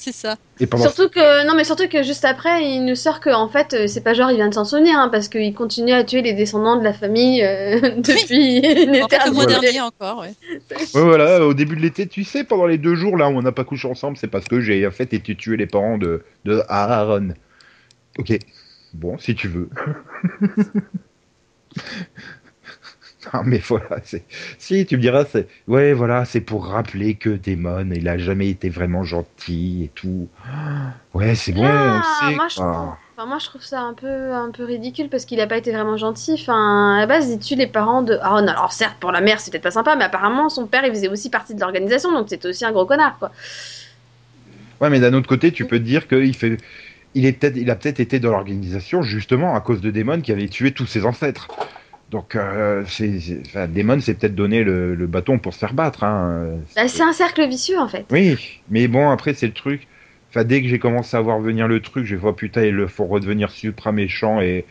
C'est 0.01 0.13
ça. 0.13 0.37
Et 0.61 0.65
pendant 0.65 0.85
Surtout 0.85 1.09
que, 1.09 1.45
non 1.45 1.55
mais 1.55 1.65
surtout 1.65 1.89
que 1.89 2.03
juste 2.03 2.23
après, 2.23 2.63
il 2.63 2.85
nous 2.85 2.95
sort 2.95 3.19
que, 3.19 3.29
en 3.29 3.49
fait, 3.49 3.73
euh, 3.73 3.87
c'est 3.87 3.99
pas 3.99 4.13
genre 4.13 4.31
il 4.31 4.37
vient 4.37 4.47
de 4.47 4.53
s'en 4.53 4.63
souvenir, 4.63 4.97
hein, 4.97 5.09
parce 5.09 5.27
qu'il 5.27 5.53
continue 5.53 5.91
à 5.91 6.05
tuer 6.05 6.21
les 6.21 6.31
descendants 6.31 6.77
de 6.77 6.83
la 6.85 6.93
famille 6.93 7.43
euh, 7.43 7.79
depuis 7.97 8.59
une 8.93 9.03
En 9.03 9.09
fait, 9.09 9.19
le 9.25 9.31
mois 9.33 9.43
éternité. 9.43 9.59
dernier 9.73 9.81
encore, 9.81 10.19
ouais. 10.21 10.33
Ouais, 10.95 11.03
voilà, 11.03 11.45
au 11.45 11.53
début 11.53 11.75
de 11.75 11.81
l'été, 11.81 12.07
tu 12.07 12.23
sais, 12.23 12.45
pendant 12.45 12.65
les 12.65 12.77
deux 12.77 12.95
jours 12.95 13.17
là 13.17 13.27
où 13.29 13.33
on 13.33 13.41
n'a 13.41 13.51
pas 13.51 13.65
couché 13.65 13.89
ensemble, 13.89 14.15
c'est 14.15 14.29
parce 14.29 14.47
que 14.47 14.61
j'ai 14.61 14.87
en 14.87 14.91
fait 14.91 15.13
été 15.13 15.35
tuer 15.35 15.57
les 15.57 15.67
parents 15.67 15.97
de, 15.97 16.23
de 16.45 16.63
Aaron. 16.69 17.33
Ok, 18.17 18.39
bon, 18.93 19.17
si 19.17 19.35
tu 19.35 19.49
veux. 19.49 19.69
Non, 23.33 23.41
mais 23.45 23.59
voilà. 23.59 23.97
Si, 24.57 24.85
tu 24.85 24.97
me 24.97 25.01
diras, 25.01 25.25
c'est. 25.25 25.47
Ouais, 25.67 25.93
voilà, 25.93 26.25
c'est 26.25 26.41
pour 26.41 26.65
rappeler 26.67 27.15
que 27.15 27.29
Damon, 27.29 27.89
il 27.91 28.07
a 28.07 28.17
jamais 28.17 28.49
été 28.49 28.69
vraiment 28.69 29.03
gentil 29.03 29.83
et 29.85 29.87
tout. 29.89 30.27
Ouais, 31.13 31.33
c'est 31.35 31.53
bon, 31.53 31.65
Ah, 31.65 31.97
on 31.97 32.03
sait. 32.03 32.35
moi, 32.35 32.47
je 32.49 32.55
trouve, 32.55 32.67
enfin, 33.17 33.25
moi 33.25 33.39
je 33.39 33.45
trouve 33.47 33.63
ça 33.63 33.81
un 33.81 33.95
peu, 33.95 34.31
un 34.31 34.51
peu 34.51 34.63
ridicule 34.63 35.09
parce 35.09 35.25
qu'il 35.25 35.41
a 35.41 35.47
pas 35.47 35.57
été 35.57 35.71
vraiment 35.71 35.97
gentil. 35.97 36.33
Enfin, 36.39 36.95
à 36.97 36.99
la 36.99 37.07
base, 37.07 37.29
il 37.29 37.39
tue 37.39 37.55
les 37.55 37.65
parents 37.67 38.03
de 38.03 38.13
Aaron. 38.21 38.47
Alors 38.47 38.71
certes, 38.73 38.97
pour 38.99 39.11
la 39.11 39.19
mère, 39.21 39.39
c'est 39.39 39.49
peut-être 39.51 39.63
pas 39.63 39.71
sympa, 39.71 39.95
mais 39.95 40.03
apparemment, 40.03 40.49
son 40.49 40.67
père, 40.67 40.85
il 40.85 40.91
faisait 40.91 41.09
aussi 41.09 41.29
partie 41.31 41.55
de 41.55 41.59
l'organisation, 41.59 42.11
donc 42.11 42.29
c'était 42.29 42.47
aussi 42.47 42.63
un 42.63 42.71
gros 42.71 42.85
connard, 42.85 43.17
quoi. 43.17 43.31
Ouais, 44.81 44.89
mais 44.89 44.99
d'un 44.99 45.13
autre 45.13 45.27
côté, 45.27 45.51
tu 45.51 45.65
peux 45.65 45.79
te 45.79 45.83
dire 45.83 46.07
qu'il 46.07 46.35
fait. 46.35 46.57
Il, 47.15 47.25
est 47.25 47.43
il 47.55 47.69
a 47.71 47.75
peut-être 47.75 47.99
été 47.99 48.19
dans 48.19 48.29
l'organisation 48.31 49.01
justement 49.01 49.55
à 49.55 49.61
cause 49.61 49.81
de 49.81 49.89
Daemon 49.91 50.21
qui 50.21 50.31
avait 50.31 50.47
tué 50.47 50.71
tous 50.73 50.85
ses 50.85 51.05
ancêtres. 51.05 51.47
Donc, 52.11 52.35
euh, 52.35 52.83
c'est, 52.87 53.19
c'est- 53.19 53.41
enfin, 53.45 53.67
Daemon 53.67 53.99
s'est 53.99 54.15
peut-être 54.15 54.35
donné 54.35 54.63
le, 54.63 54.95
le 54.95 55.07
bâton 55.07 55.37
pour 55.37 55.53
se 55.53 55.59
faire 55.59 55.73
battre. 55.73 56.03
Hein. 56.03 56.57
Bah, 56.75 56.87
c'est 56.87 57.03
un 57.03 57.13
cercle 57.13 57.47
vicieux, 57.47 57.77
en 57.79 57.87
fait. 57.87 58.05
Oui, 58.11 58.61
mais 58.69 58.87
bon, 58.87 59.09
après, 59.09 59.33
c'est 59.33 59.47
le 59.47 59.53
truc. 59.53 59.87
Enfin, 60.29 60.43
dès 60.43 60.61
que 60.61 60.67
j'ai 60.67 60.79
commencé 60.79 61.15
à 61.17 61.21
voir 61.21 61.39
venir 61.39 61.67
le 61.67 61.81
truc, 61.81 62.05
j'ai 62.05 62.15
dit, 62.17 62.21
oh 62.23 62.33
putain, 62.33 62.63
ils 62.63 62.73
le 62.73 62.87
font 62.87 63.05
redevenir 63.07 63.51
supra 63.51 63.91
méchant 63.91 64.41
et. 64.41 64.65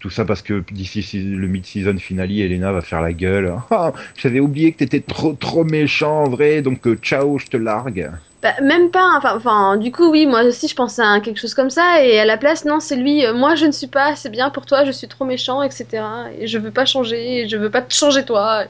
Tout 0.00 0.10
ça 0.10 0.24
parce 0.24 0.40
que 0.42 0.64
d'ici 0.72 1.02
le 1.22 1.46
mid-season 1.46 1.98
finale, 1.98 2.32
Elena 2.32 2.72
va 2.72 2.80
faire 2.80 3.02
la 3.02 3.12
gueule. 3.12 3.54
Ah, 3.70 3.92
J'avais 4.16 4.40
oublié 4.40 4.72
que 4.72 4.78
t'étais 4.78 5.00
trop 5.00 5.34
trop 5.34 5.62
méchant 5.64 6.24
en 6.24 6.28
vrai, 6.30 6.62
donc 6.62 6.86
euh, 6.86 6.96
ciao, 6.96 7.38
je 7.38 7.46
te 7.46 7.56
largue. 7.56 8.10
Bah, 8.42 8.54
même 8.62 8.90
pas, 8.90 9.04
enfin, 9.18 9.36
enfin, 9.36 9.76
du 9.76 9.92
coup, 9.92 10.10
oui, 10.10 10.26
moi 10.26 10.42
aussi 10.44 10.66
je 10.66 10.74
pensais 10.74 11.02
à 11.02 11.20
quelque 11.20 11.38
chose 11.38 11.52
comme 11.52 11.68
ça, 11.68 12.02
et 12.02 12.18
à 12.18 12.24
la 12.24 12.38
place, 12.38 12.64
non, 12.64 12.80
c'est 12.80 12.96
lui, 12.96 13.26
euh, 13.26 13.34
moi 13.34 13.54
je 13.54 13.66
ne 13.66 13.72
suis 13.72 13.86
pas 13.86 14.06
assez 14.12 14.30
bien 14.30 14.48
pour 14.48 14.64
toi, 14.64 14.86
je 14.86 14.90
suis 14.92 15.06
trop 15.08 15.26
méchant, 15.26 15.62
etc. 15.62 16.02
Et 16.38 16.46
je 16.46 16.56
veux 16.58 16.70
pas 16.70 16.86
changer, 16.86 17.42
et 17.42 17.48
je 17.48 17.58
veux 17.58 17.68
pas 17.70 17.82
te 17.82 17.92
changer 17.94 18.24
toi. 18.24 18.64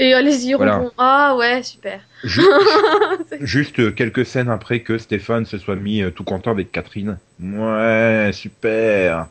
Et 0.00 0.14
allez-y, 0.14 0.54
Voilà. 0.54 0.84
Ah 0.96 1.34
ouais, 1.36 1.64
super. 1.64 2.00
Ju- 2.22 2.42
Juste 3.40 3.94
quelques 3.96 4.24
scènes 4.24 4.48
après 4.48 4.80
que 4.80 4.96
Stéphane 4.98 5.44
se 5.44 5.58
soit 5.58 5.74
mis 5.74 6.02
euh, 6.02 6.10
tout 6.10 6.22
content 6.22 6.52
avec 6.52 6.70
Catherine. 6.70 7.18
Ouais, 7.42 8.30
super. 8.32 9.26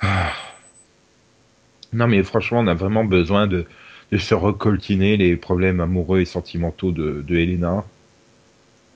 Ah. 0.00 0.32
Non 1.92 2.06
mais 2.06 2.22
franchement, 2.22 2.60
on 2.60 2.66
a 2.66 2.74
vraiment 2.74 3.04
besoin 3.04 3.46
de, 3.46 3.66
se 4.16 4.34
recoltiner 4.34 5.16
les 5.16 5.36
problèmes 5.36 5.80
amoureux 5.80 6.20
et 6.20 6.24
sentimentaux 6.24 6.92
de, 6.92 7.22
de 7.26 7.36
Elena. 7.36 7.84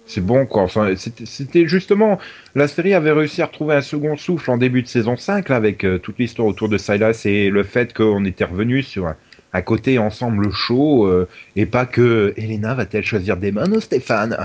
C'est 0.07 0.21
bon 0.21 0.45
quoi. 0.47 0.67
C'était 0.97 1.67
justement 1.67 2.19
la 2.55 2.69
série 2.69 2.95
avait 2.95 3.13
réussi 3.13 3.41
à 3.41 3.47
retrouver 3.47 3.75
un 3.75 3.81
second 3.81 4.17
souffle 4.17 4.51
en 4.51 4.59
début 4.59 4.83
de 4.83 4.87
saison 4.87 5.17
5 5.17 5.49
là, 5.49 5.57
avec 5.57 5.85
euh, 5.85 5.99
toute 5.99 6.19
l'histoire 6.19 6.47
autour 6.47 6.69
de 6.69 6.77
Silas 6.77 7.23
et 7.25 7.49
le 7.49 7.63
fait 7.63 7.95
qu'on 7.95 8.25
était 8.27 8.45
revenu 8.45 8.83
sur 8.83 9.07
un, 9.07 9.63
côté 9.63 9.99
ensemble 9.99 10.53
chaud 10.53 11.07
euh, 11.07 11.27
et 11.57 11.65
pas 11.65 11.87
que 11.87 12.35
Elena 12.37 12.75
va-t-elle 12.75 13.05
choisir 13.05 13.39
Damon 13.39 13.73
ou 13.73 13.81
Stéphane? 13.81 14.37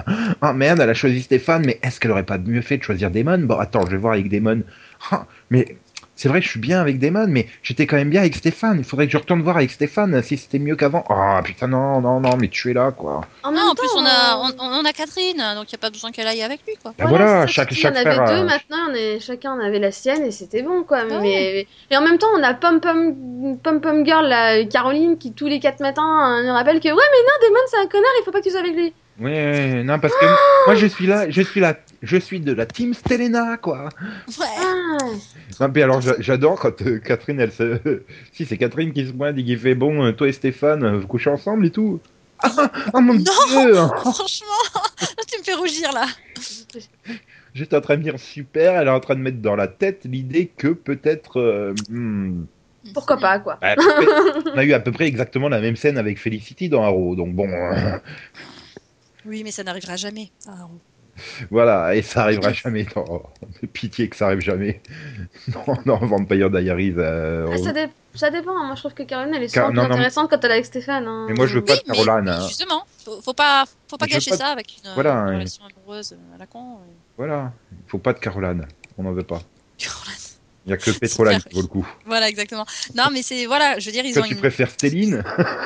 Ah 0.41 0.53
merde, 0.53 0.79
elle 0.79 0.89
a 0.89 0.93
choisi 0.93 1.21
Stéphane, 1.21 1.63
mais 1.65 1.79
est-ce 1.83 1.99
qu'elle 1.99 2.11
aurait 2.11 2.23
pas 2.23 2.37
mieux 2.37 2.61
fait 2.61 2.77
de 2.77 2.83
choisir 2.83 3.11
Damon? 3.11 3.39
Bon, 3.39 3.57
attends, 3.57 3.85
je 3.85 3.91
vais 3.91 3.97
voir 3.97 4.13
avec 4.13 4.29
Damon. 4.29 4.61
Ah, 5.11 5.25
mais 5.49 5.77
c'est 6.19 6.27
vrai 6.27 6.41
que 6.41 6.45
je 6.45 6.51
suis 6.51 6.59
bien 6.59 6.81
avec 6.81 6.99
Damon, 6.99 7.27
mais 7.29 7.47
j'étais 7.63 7.87
quand 7.87 7.95
même 7.95 8.09
bien 8.09 8.19
avec 8.19 8.35
Stéphane. 8.35 8.79
Il 8.79 8.83
faudrait 8.83 9.05
que 9.05 9.13
je 9.13 9.17
retourne 9.17 9.41
voir 9.41 9.55
avec 9.55 9.71
Stéphane 9.71 10.21
si 10.21 10.35
c'était 10.35 10.59
mieux 10.59 10.75
qu'avant. 10.75 11.05
Ah 11.07 11.39
putain, 11.41 11.69
non, 11.69 12.01
non, 12.01 12.19
non, 12.19 12.35
mais 12.35 12.49
tu 12.49 12.69
es 12.69 12.73
là, 12.73 12.91
quoi. 12.91 13.21
En 13.43 13.53
Non, 13.53 13.61
en 13.71 13.73
plus, 13.73 13.87
on 13.95 14.05
a, 14.05 14.09
euh, 14.09 14.51
on, 14.59 14.81
on 14.81 14.83
a 14.83 14.91
Catherine, 14.91 15.41
donc 15.55 15.71
il 15.71 15.75
n'y 15.75 15.79
a 15.79 15.81
pas 15.81 15.89
besoin 15.89 16.11
qu'elle 16.11 16.27
aille 16.27 16.41
avec 16.43 16.59
lui, 16.67 16.73
quoi. 16.83 16.93
Bah 16.99 17.05
voilà, 17.07 17.41
ça, 17.43 17.47
chaque, 17.47 17.73
chaque 17.73 17.95
en 17.95 17.99
avait 17.99 18.17
deux, 18.17 18.41
euh, 18.41 18.43
maintenant 18.43 18.77
on 18.89 18.93
est, 18.93 19.21
chacun 19.21 19.53
en 19.53 19.61
avait 19.61 19.79
la 19.79 19.93
sienne 19.93 20.25
et 20.25 20.31
c'était 20.31 20.61
bon 20.61 20.83
quoi. 20.83 21.05
Ouais. 21.05 21.19
Mais, 21.21 21.67
et 21.89 21.95
en 21.95 22.01
même 22.01 22.17
temps, 22.17 22.27
on 22.37 22.43
a 22.43 22.53
Pom 22.53 22.81
Pom, 22.81 23.57
Pom 23.63 23.79
Pom 23.79 24.05
Girl, 24.05 24.27
là, 24.27 24.65
Caroline, 24.65 25.17
qui 25.17 25.31
tous 25.31 25.47
les 25.47 25.61
quatre 25.61 25.79
matins 25.79 26.01
euh, 26.01 26.43
nous 26.45 26.51
rappelle 26.51 26.81
que 26.81 26.89
ouais, 26.89 26.93
mais 26.95 26.97
non, 26.97 27.47
Damon 27.47 27.65
c'est 27.71 27.77
un 27.77 27.87
connard, 27.87 28.11
il 28.19 28.23
faut 28.25 28.31
pas 28.31 28.39
que 28.39 28.43
tu 28.43 28.51
sois 28.51 28.59
avec 28.59 28.75
lui. 28.75 28.93
Ouais, 29.21 29.31
ouais, 29.31 29.83
non, 29.83 29.99
parce 29.99 30.13
que 30.15 30.25
moi 30.65 30.75
je 30.75 30.85
suis 30.85 31.07
là, 31.07 31.29
je 31.29 31.41
suis 31.41 31.61
là, 31.61 31.75
je 32.01 32.17
suis 32.17 32.39
de 32.39 32.53
la 32.53 32.65
team 32.65 32.93
Stelena, 32.93 33.57
quoi. 33.57 33.89
Ouais. 34.39 34.45
Ah, 34.57 34.97
Non, 35.59 35.69
puis 35.71 35.81
alors 35.83 36.01
j'a- 36.01 36.19
j'adore 36.19 36.59
quand 36.59 36.81
euh, 36.83 36.99
Catherine, 36.99 37.39
elle 37.39 37.51
se. 37.51 37.79
si 38.33 38.45
c'est 38.45 38.57
Catherine 38.57 38.93
qui 38.93 39.05
se 39.07 39.11
pointe 39.11 39.37
et 39.37 39.43
qui 39.43 39.57
fait 39.57 39.75
bon, 39.75 40.05
euh, 40.05 40.11
toi 40.11 40.27
et 40.27 40.31
Stéphane, 40.31 40.83
euh, 40.83 40.97
vous 40.99 41.07
couchez 41.07 41.29
ensemble 41.29 41.65
et 41.65 41.71
tout. 41.71 41.99
Ah, 42.41 42.71
oh 42.93 43.01
mon 43.01 43.15
Non. 43.15 43.19
dieu 43.19 43.73
Franchement, 43.97 44.47
tu 45.27 45.39
me 45.39 45.43
fais 45.43 45.55
rougir 45.55 45.91
là. 45.91 46.05
J'étais 47.53 47.75
en 47.75 47.81
train 47.81 47.97
de 47.97 48.03
dire 48.03 48.17
super, 48.19 48.75
elle 48.79 48.87
est 48.87 48.91
en 48.91 48.99
train 49.01 49.15
de 49.15 49.19
mettre 49.21 49.39
dans 49.39 49.55
la 49.57 49.67
tête 49.67 50.01
l'idée 50.05 50.49
que 50.55 50.69
peut-être. 50.69 51.37
euh, 51.41 51.73
hmm, 51.89 52.45
pourquoi 52.93 53.17
pas 53.17 53.39
quoi. 53.39 53.57
à 53.61 53.75
près- 53.75 53.85
on 54.53 54.57
a 54.57 54.63
eu 54.63 54.71
à 54.71 54.79
peu 54.79 54.91
près 54.93 55.05
exactement 55.07 55.49
la 55.49 55.59
même 55.59 55.75
scène 55.75 55.97
avec 55.97 56.17
Felicity 56.17 56.69
dans 56.69 56.81
Arrow, 56.83 57.15
donc 57.17 57.33
bon, 57.35 57.49
euh, 57.49 57.97
Oui, 59.25 59.41
mais 59.43 59.51
ça 59.51 59.63
n'arrivera 59.63 59.97
jamais. 59.97 60.29
Ah, 60.47 60.67
voilà, 61.49 61.95
et 61.95 62.01
ça 62.01 62.23
arrivera 62.23 62.53
jamais. 62.53 62.85
Non, 62.95 63.23
pitié 63.73 64.09
que 64.09 64.15
ça 64.15 64.27
arrive 64.27 64.41
jamais. 64.41 64.81
Non, 65.67 65.77
non, 65.85 65.97
Vampire 66.05 66.49
Diaries. 66.49 66.93
euh, 66.97 67.47
Ah, 67.53 67.57
ça, 67.57 67.71
dé- 67.73 67.87
ça 68.15 68.29
dépend, 68.29 68.57
hein. 68.57 68.65
moi 68.67 68.75
je 68.75 68.81
trouve 68.81 68.93
que 68.93 69.03
Caroline 69.03 69.33
elle 69.35 69.43
est 69.43 69.53
Car- 69.53 69.67
souvent 69.69 69.75
non, 69.75 69.81
plus 69.83 69.89
non, 69.89 69.95
intéressante 69.95 70.29
quand 70.29 70.43
elle 70.43 70.51
est 70.51 70.53
avec 70.55 70.65
Stéphane. 70.65 71.07
hein. 71.07 71.25
Mais 71.29 71.35
moi, 71.35 71.47
je 71.47 71.55
veux 71.55 71.63
pas 71.65 71.73
oui, 71.73 71.79
de 71.87 71.93
Caroline. 71.93 72.25
mais 72.25 72.31
hein. 72.31 72.47
justement, 72.47 72.85
faut, 73.05 73.21
faut 73.21 73.33
pas, 73.33 73.65
faut 73.87 73.97
pas 73.97 74.07
gâcher 74.07 74.31
pas- 74.31 74.37
ça 74.37 74.47
avec 74.47 74.77
une, 74.83 74.91
Voilà, 74.93 75.11
une 75.13 75.17
hein. 75.29 75.33
relation 75.35 75.63
amoureuse 75.65 76.15
à 76.35 76.37
la 76.37 76.45
con. 76.45 76.75
euh. 76.75 76.91
Voilà, 77.17 77.51
il 77.71 77.89
faut 77.89 77.99
pas 77.99 78.13
de 78.13 78.19
Caroline, 78.19 78.65
on 78.97 79.03
n'en 79.03 79.11
veut 79.13 79.23
pas. 79.23 79.41
Caroline. 79.77 80.13
Il 80.65 80.71
y 80.71 80.73
a 80.73 80.77
que 80.77 80.91
Petroline 80.91 81.37
Super. 81.39 81.49
qui 81.49 81.55
vaut 81.55 81.61
le 81.63 81.67
coup. 81.67 81.87
Voilà, 82.05 82.29
exactement. 82.29 82.65
Non, 82.93 83.05
mais 83.11 83.23
c'est 83.23 83.45
voilà, 83.47 83.79
je 83.79 83.85
veux 83.87 83.91
dire, 83.91 84.05
ils 84.05 84.13
Toi, 84.13 84.21
ont 84.23 84.25
tu 84.25 84.33
une, 84.33 84.39
préfères 84.39 84.69
Stéline 84.69 85.23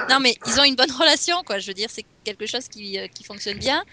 non, 0.09 0.19
mais 0.21 0.35
ils 0.47 0.59
ont 0.59 0.63
une 0.63 0.75
bonne 0.75 0.91
relation, 0.91 1.43
quoi. 1.45 1.57
Je 1.59 1.67
veux 1.67 1.73
dire, 1.73 1.89
c'est 1.89 2.05
quelque 2.23 2.45
chose 2.45 2.67
qui, 2.69 2.97
euh, 2.99 3.07
qui 3.13 3.23
fonctionne 3.25 3.57
bien. 3.57 3.83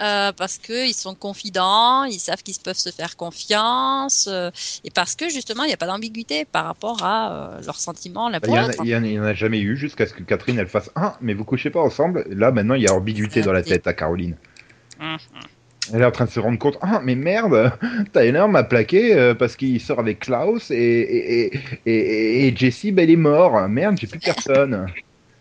Euh, 0.00 0.32
parce 0.32 0.58
que 0.58 0.86
ils 0.86 0.94
sont 0.94 1.14
confidents, 1.14 2.04
ils 2.04 2.18
savent 2.18 2.42
qu'ils 2.42 2.56
peuvent 2.62 2.76
se 2.76 2.90
faire 2.90 3.16
confiance, 3.16 4.28
euh, 4.30 4.50
et 4.84 4.90
parce 4.90 5.14
que 5.14 5.28
justement 5.28 5.64
il 5.64 5.68
n'y 5.68 5.72
a 5.72 5.78
pas 5.78 5.86
d'ambiguïté 5.86 6.44
par 6.44 6.66
rapport 6.66 7.02
à 7.02 7.32
euh, 7.32 7.60
leurs 7.64 7.80
sentiments 7.80 8.30
Il 8.30 8.40
pour 8.40 8.56
y, 8.56 8.60
en 8.94 9.04
a, 9.04 9.30
en 9.30 9.34
jamais 9.34 9.60
eu 9.60 9.76
jusqu'à 9.76 10.06
ce 10.06 10.12
que 10.12 10.22
Catherine 10.22 10.58
elle 10.58 10.66
fasse 10.68 10.90
Ah, 10.96 11.16
mais 11.20 11.34
vous 11.34 11.44
couchez 11.44 11.70
pas 11.70 11.80
ensemble 11.80 12.24
Là 12.28 12.52
maintenant 12.52 12.74
il 12.74 12.82
y 12.82 12.88
a 12.88 12.92
ambiguïté 12.94 13.42
dans 13.42 13.52
la 13.52 13.62
tête 13.62 13.86
à 13.86 13.94
Caroline. 13.94 14.36
Mhm. 15.00 15.18
Elle 15.94 16.02
est 16.02 16.04
en 16.04 16.10
train 16.10 16.24
de 16.24 16.30
se 16.30 16.40
rendre 16.40 16.58
compte 16.58 16.78
Ah, 16.80 17.00
mais 17.02 17.14
merde 17.14 17.72
Tyler 18.12 18.46
m'a 18.48 18.64
plaqué 18.64 19.14
euh, 19.14 19.34
parce 19.34 19.56
qu'il 19.56 19.80
sort 19.80 20.00
avec 20.00 20.20
Klaus 20.20 20.70
et, 20.70 20.74
et, 20.76 21.60
et, 21.86 22.48
et, 22.48 22.52
ben, 22.92 23.04
il 23.04 23.12
est 23.12 23.16
mort. 23.16 23.68
Merde, 23.68 23.96
j'ai 24.00 24.06
plus 24.06 24.18
personne. 24.24 24.86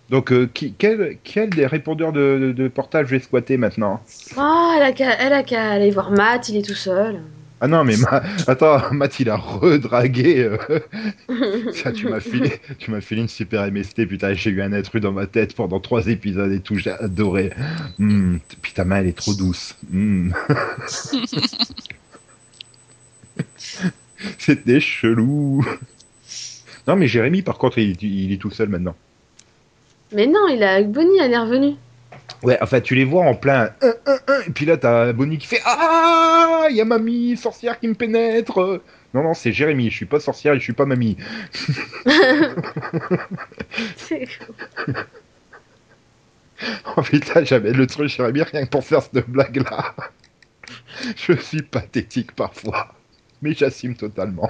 Donc, 0.09 0.31
euh, 0.31 0.47
qui, 0.53 0.73
quel, 0.77 1.17
quel 1.23 1.49
des 1.49 1.65
répondeurs 1.65 2.13
de, 2.13 2.37
de, 2.39 2.51
de 2.51 2.67
portage 2.67 3.07
vais 3.07 3.19
squatter 3.19 3.57
maintenant 3.57 4.01
Oh, 4.37 4.71
elle 4.75 5.33
a 5.33 5.43
qu'à 5.43 5.71
aller 5.71 5.91
voir 5.91 6.11
Matt, 6.11 6.49
il 6.49 6.57
est 6.57 6.65
tout 6.65 6.75
seul. 6.75 7.19
Ah 7.61 7.67
non, 7.67 7.83
mais 7.83 7.97
Ma- 7.97 8.21
attends, 8.47 8.79
Matt 8.93 9.19
il 9.19 9.29
a 9.29 9.37
redragué. 9.37 10.43
euh, 10.43 10.57
Ça, 11.71 11.91
tu 11.91 12.07
m'as 12.07 12.19
filé, 12.19 12.51
tu 12.77 12.91
m'as 12.91 13.01
filé 13.01 13.21
une 13.21 13.27
super 13.27 13.63
MST, 13.71 14.05
putain, 14.05 14.33
j'ai 14.33 14.51
eu 14.51 14.61
un 14.61 14.73
intrus 14.73 15.01
dans 15.01 15.13
ma 15.13 15.25
tête 15.25 15.55
pendant 15.55 15.79
trois 15.79 16.07
épisodes 16.07 16.51
et 16.51 16.59
tout, 16.59 16.75
j'ai 16.75 16.91
adoré. 16.91 17.51
Puis 17.97 18.73
ta 18.73 18.85
main, 18.85 18.97
elle 18.97 19.07
est 19.07 19.17
trop 19.17 19.33
douce. 19.33 19.75
Hmm. 19.89 20.31
C'était 24.37 24.79
chelou. 24.79 25.65
Non, 26.87 26.95
mais 26.95 27.07
Jérémy, 27.07 27.41
par 27.41 27.57
contre, 27.57 27.79
il, 27.79 28.01
il 28.03 28.31
est 28.31 28.37
tout 28.37 28.51
seul 28.51 28.69
maintenant. 28.69 28.95
Mais 30.15 30.25
non, 30.27 30.47
il 30.47 30.63
avec 30.63 30.89
Bonnie, 30.91 31.19
elle 31.21 31.33
est 31.33 31.37
revenue. 31.37 31.75
Ouais, 32.41 32.57
enfin, 32.61 32.81
tu 32.81 32.95
les 32.95 33.05
vois 33.05 33.23
en 33.23 33.35
plein. 33.35 33.69
un, 33.81 33.93
un, 34.07 34.17
un, 34.27 34.41
et 34.47 34.51
puis 34.51 34.65
là, 34.65 34.77
t'as 34.77 35.13
Bonnie 35.13 35.37
qui 35.37 35.45
fait 35.47 35.61
Ah 35.65 36.65
Il 36.69 36.75
y 36.75 36.81
a 36.81 36.85
mamie, 36.85 37.37
sorcière 37.37 37.79
qui 37.79 37.87
me 37.87 37.93
pénètre. 37.93 38.81
Non, 39.13 39.23
non, 39.23 39.33
c'est 39.33 39.51
Jérémy, 39.51 39.89
je 39.91 39.95
suis 39.95 40.05
pas 40.05 40.19
sorcière 40.19 40.53
et 40.53 40.57
je 40.57 40.63
suis 40.63 40.73
pas 40.73 40.85
mamie. 40.85 41.17
C'est- 43.97 44.27
Oh 46.97 47.01
putain, 47.01 47.43
j'avais 47.43 47.73
le 47.73 47.85
truc, 47.85 48.07
Jérémy, 48.07 48.41
rien 48.43 48.63
que 48.65 48.69
pour 48.69 48.83
faire 48.85 49.01
cette 49.01 49.29
blague-là. 49.29 49.93
Je 51.17 51.33
suis 51.33 51.61
pathétique 51.61 52.31
parfois, 52.33 52.93
mais 53.41 53.53
j'assume 53.53 53.95
totalement. 53.95 54.49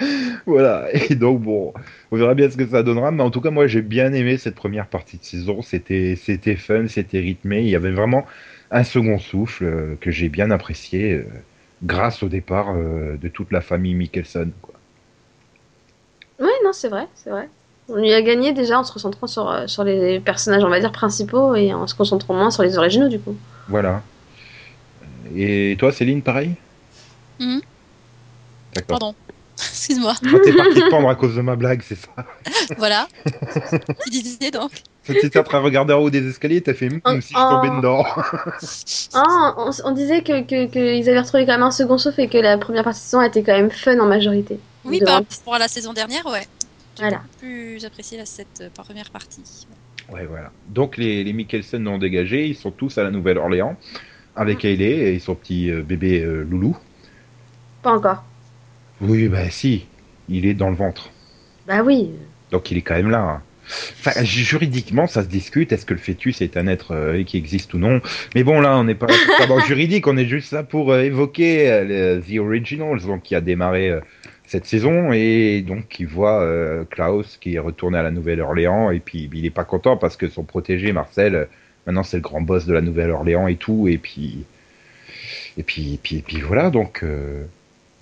Voilà, 0.46 0.88
et 0.92 1.14
donc 1.14 1.42
bon, 1.42 1.72
on 2.10 2.16
verra 2.16 2.34
bien 2.34 2.50
ce 2.50 2.56
que 2.56 2.66
ça 2.66 2.82
donnera, 2.82 3.10
mais 3.10 3.22
en 3.22 3.30
tout 3.30 3.40
cas, 3.40 3.50
moi 3.50 3.66
j'ai 3.66 3.82
bien 3.82 4.12
aimé 4.12 4.38
cette 4.38 4.54
première 4.54 4.86
partie 4.86 5.18
de 5.18 5.24
saison. 5.24 5.62
C'était, 5.62 6.16
c'était 6.16 6.56
fun, 6.56 6.88
c'était 6.88 7.20
rythmé. 7.20 7.60
Il 7.62 7.68
y 7.68 7.76
avait 7.76 7.92
vraiment 7.92 8.24
un 8.70 8.84
second 8.84 9.18
souffle 9.18 9.64
euh, 9.64 9.96
que 10.00 10.10
j'ai 10.10 10.28
bien 10.28 10.50
apprécié 10.50 11.12
euh, 11.12 11.24
grâce 11.82 12.22
au 12.22 12.28
départ 12.28 12.70
euh, 12.70 13.16
de 13.16 13.28
toute 13.28 13.52
la 13.52 13.60
famille 13.60 13.94
Mikkelsen. 13.94 14.50
Quoi. 14.62 14.74
Ouais, 16.40 16.52
non, 16.64 16.72
c'est 16.72 16.88
vrai, 16.88 17.06
c'est 17.14 17.30
vrai. 17.30 17.48
On 17.88 18.02
y 18.02 18.12
a 18.12 18.22
gagné 18.22 18.52
déjà 18.52 18.80
en 18.80 18.84
se 18.84 18.92
concentrant 18.92 19.28
sur, 19.28 19.68
sur 19.68 19.84
les 19.84 20.18
personnages, 20.18 20.64
on 20.64 20.68
va 20.68 20.80
dire, 20.80 20.90
principaux 20.90 21.54
et 21.54 21.72
en 21.72 21.86
se 21.86 21.94
concentrant 21.94 22.34
moins 22.34 22.50
sur 22.50 22.64
les 22.64 22.78
originaux, 22.78 23.08
du 23.08 23.20
coup. 23.20 23.36
Voilà. 23.68 24.02
Et 25.36 25.76
toi, 25.78 25.92
Céline, 25.92 26.20
pareil? 26.22 26.56
D'accord. 28.76 28.98
Pardon, 28.98 29.14
excuse-moi. 29.76 30.14
Ah, 30.24 30.38
t'es 30.42 30.52
parti 30.52 30.74
te 30.80 30.90
pendre 30.90 31.08
à 31.08 31.14
cause 31.14 31.36
de 31.36 31.42
ma 31.42 31.54
blague, 31.56 31.82
c'est 31.86 31.96
ça 31.96 32.08
Voilà. 32.78 33.06
tu 34.04 34.10
disais 34.10 34.50
donc. 34.50 34.70
Train 35.04 35.60
de 35.60 35.64
regarder 35.64 35.92
en 35.92 35.98
haut 35.98 36.10
des 36.10 36.26
escaliers, 36.28 36.60
t'as 36.60 36.74
fait 36.74 36.88
Oh, 37.04 37.20
si 37.20 37.32
je 37.32 37.34
tombais 37.34 37.68
oh. 37.70 37.76
dedans. 37.76 38.04
Ah, 39.14 39.54
on, 39.58 39.70
on 39.84 39.92
disait 39.92 40.22
que, 40.22 40.42
que, 40.42 40.66
qu'ils 40.66 41.08
avaient 41.08 41.20
retrouvé 41.20 41.46
quand 41.46 41.52
même 41.52 41.62
un 41.62 41.70
second 41.70 41.98
souffle 41.98 42.22
et 42.22 42.28
que 42.28 42.38
la 42.38 42.58
première 42.58 42.82
partie 42.82 43.00
de 43.00 43.04
saison 43.04 43.22
était 43.22 43.42
quand 43.42 43.52
même 43.54 43.70
fun 43.70 43.98
en 44.00 44.06
majorité. 44.06 44.58
Oui, 44.84 45.00
par 45.00 45.14
rapport 45.14 45.54
à 45.54 45.58
la 45.58 45.68
saison 45.68 45.92
dernière, 45.92 46.26
ouais. 46.26 46.46
J'ai 46.96 47.02
Voilà. 47.02 47.22
plus 47.38 47.84
apprécié 47.84 48.16
la, 48.18 48.24
cette 48.24 48.62
euh, 48.62 48.68
première 48.74 49.10
partie. 49.10 49.66
Ouais, 50.10 50.24
voilà. 50.26 50.50
Donc 50.68 50.96
les, 50.96 51.22
les 51.24 51.32
Mikkelsen 51.32 51.84
l'ont 51.84 51.98
dégagé, 51.98 52.46
ils 52.46 52.56
sont 52.56 52.70
tous 52.70 52.96
à 52.98 53.04
la 53.04 53.10
Nouvelle-Orléans 53.10 53.76
avec 54.34 54.64
Hailey 54.64 55.14
et 55.14 55.18
son 55.18 55.34
petit 55.34 55.70
euh, 55.70 55.82
bébé 55.82 56.20
euh, 56.22 56.42
loulou. 56.42 56.76
Pas 57.82 57.92
encore. 57.92 58.24
Oui, 59.00 59.28
bah 59.28 59.50
si, 59.50 59.86
il 60.28 60.46
est 60.46 60.54
dans 60.54 60.70
le 60.70 60.76
ventre. 60.76 61.10
Bah 61.66 61.82
oui. 61.82 62.10
Donc 62.50 62.70
il 62.70 62.78
est 62.78 62.82
quand 62.82 62.94
même 62.94 63.10
là. 63.10 63.20
hein. 63.20 63.42
Enfin, 63.98 64.22
juridiquement, 64.22 65.08
ça 65.08 65.22
se 65.24 65.28
discute. 65.28 65.72
Est-ce 65.72 65.84
que 65.84 65.92
le 65.94 65.98
fœtus 65.98 66.40
est 66.40 66.56
un 66.56 66.68
être 66.68 66.92
euh, 66.94 67.24
qui 67.24 67.36
existe 67.36 67.74
ou 67.74 67.78
non? 67.78 68.00
Mais 68.36 68.44
bon, 68.44 68.60
là, 68.60 68.78
on 68.78 68.84
n'est 68.84 68.94
pas 68.94 69.08
dans 69.48 69.58
juridique. 69.66 70.06
On 70.06 70.16
est 70.16 70.26
juste 70.26 70.52
là 70.52 70.62
pour 70.62 70.92
euh, 70.92 71.02
évoquer 71.02 71.68
euh, 71.70 72.20
The 72.20 72.38
Originals, 72.38 73.00
donc 73.02 73.22
qui 73.22 73.34
a 73.34 73.40
démarré 73.40 73.92
cette 74.46 74.66
saison 74.66 75.10
et 75.12 75.62
donc 75.66 75.88
qui 75.88 76.04
voit 76.04 76.48
Klaus 76.88 77.36
qui 77.38 77.56
est 77.56 77.58
retourné 77.58 77.98
à 77.98 78.04
la 78.04 78.12
Nouvelle-Orléans 78.12 78.92
et 78.92 79.00
puis 79.00 79.28
il 79.34 79.44
est 79.44 79.50
pas 79.50 79.64
content 79.64 79.96
parce 79.96 80.16
que 80.16 80.28
son 80.28 80.44
protégé 80.44 80.92
Marcel, 80.92 81.48
maintenant 81.84 82.04
c'est 82.04 82.18
le 82.18 82.22
grand 82.22 82.40
boss 82.40 82.64
de 82.64 82.72
la 82.72 82.80
Nouvelle-Orléans 82.80 83.48
et 83.48 83.56
tout. 83.56 83.88
Et 83.88 83.98
puis 83.98 84.44
et 85.58 85.64
puis 85.64 85.94
et 85.94 85.98
puis, 86.00 86.18
et 86.18 86.22
puis 86.22 86.40
voilà. 86.42 86.70
Donc 86.70 87.04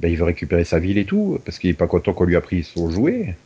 ben, 0.01 0.11
il 0.11 0.17
veut 0.17 0.25
récupérer 0.25 0.65
sa 0.65 0.79
ville 0.79 0.99
et 0.99 1.05
tout 1.05 1.41
parce 1.45 1.59
qu'il 1.59 1.71
est 1.71 1.75
pas 1.75 1.87
content 1.87 2.13
qu'on 2.13 2.25
lui 2.25 2.37
a 2.37 2.41
pris 2.41 2.65
son 2.65 2.91
jouet. 2.91 3.37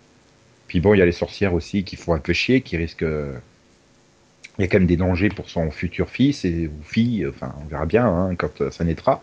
Puis 0.67 0.81
bon, 0.81 0.95
il 0.95 0.99
y 0.99 1.03
a 1.03 1.07
les 1.07 1.13
sorcières 1.13 1.55
aussi 1.55 1.85
qui 1.85 1.97
font 1.97 2.15
un 2.15 2.19
peu 2.19 2.33
chier, 2.33 2.61
qui 2.61 2.77
risquent. 2.77 3.07
Il 4.59 4.63
y 4.63 4.65
a 4.65 4.69
quand 4.69 4.79
même 4.79 4.87
des 4.87 4.97
dangers 4.97 5.29
pour 5.29 5.49
son 5.49 5.71
futur 5.71 6.09
fils 6.11 6.45
et 6.45 6.69
ou 6.69 6.83
fille. 6.83 7.27
Enfin, 7.27 7.55
on 7.63 7.69
verra 7.69 7.87
bien 7.87 8.07
hein, 8.07 8.35
quand 8.37 8.71
ça 8.71 8.85
naîtra. 8.85 9.23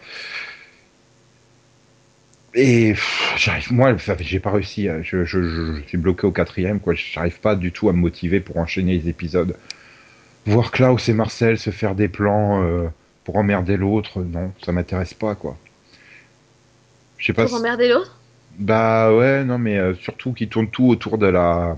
Et 2.56 2.96
j'arrive, 3.38 3.74
moi, 3.74 3.96
j'ai 4.20 4.40
pas 4.40 4.52
réussi. 4.52 4.88
je, 5.04 5.26
je 5.26 5.82
suis 5.88 5.98
bloqué 5.98 6.26
au 6.26 6.32
quatrième, 6.32 6.80
quoi. 6.80 6.94
J'arrive 6.96 7.40
pas 7.42 7.56
du 7.56 7.72
tout 7.74 7.90
à 7.90 7.94
me 7.94 7.98
motiver 7.98 8.40
pour 8.40 8.58
enchaîner 8.58 8.94
les 8.98 9.10
épisodes. 9.10 9.58
Voir 10.46 10.72
Klaus 10.72 11.10
et 11.10 11.14
Marcel 11.14 11.58
se 11.58 11.72
faire 11.72 11.96
des 11.96 12.08
plans 12.08 12.64
euh, 12.64 12.88
pour 13.24 13.36
emmerder 13.38 13.78
l'autre, 13.78 14.22
non, 14.22 14.54
ça 14.64 14.72
m'intéresse 14.72 15.14
pas, 15.14 15.36
quoi. 15.36 15.58
Je 17.26 17.32
sais 17.32 17.34
pas. 17.34 17.48
Pour 17.48 17.54
si- 17.54 17.56
emmerder 17.60 17.90
l'autre? 17.90 18.20
Bah 18.60 19.14
ouais, 19.16 19.44
non, 19.46 19.58
mais 19.58 19.78
euh, 19.80 19.96
surtout 19.96 20.34
qui 20.34 20.48
tourne 20.50 20.70
tout 20.72 20.88
autour 20.88 21.18
de 21.18 21.28
la 21.28 21.78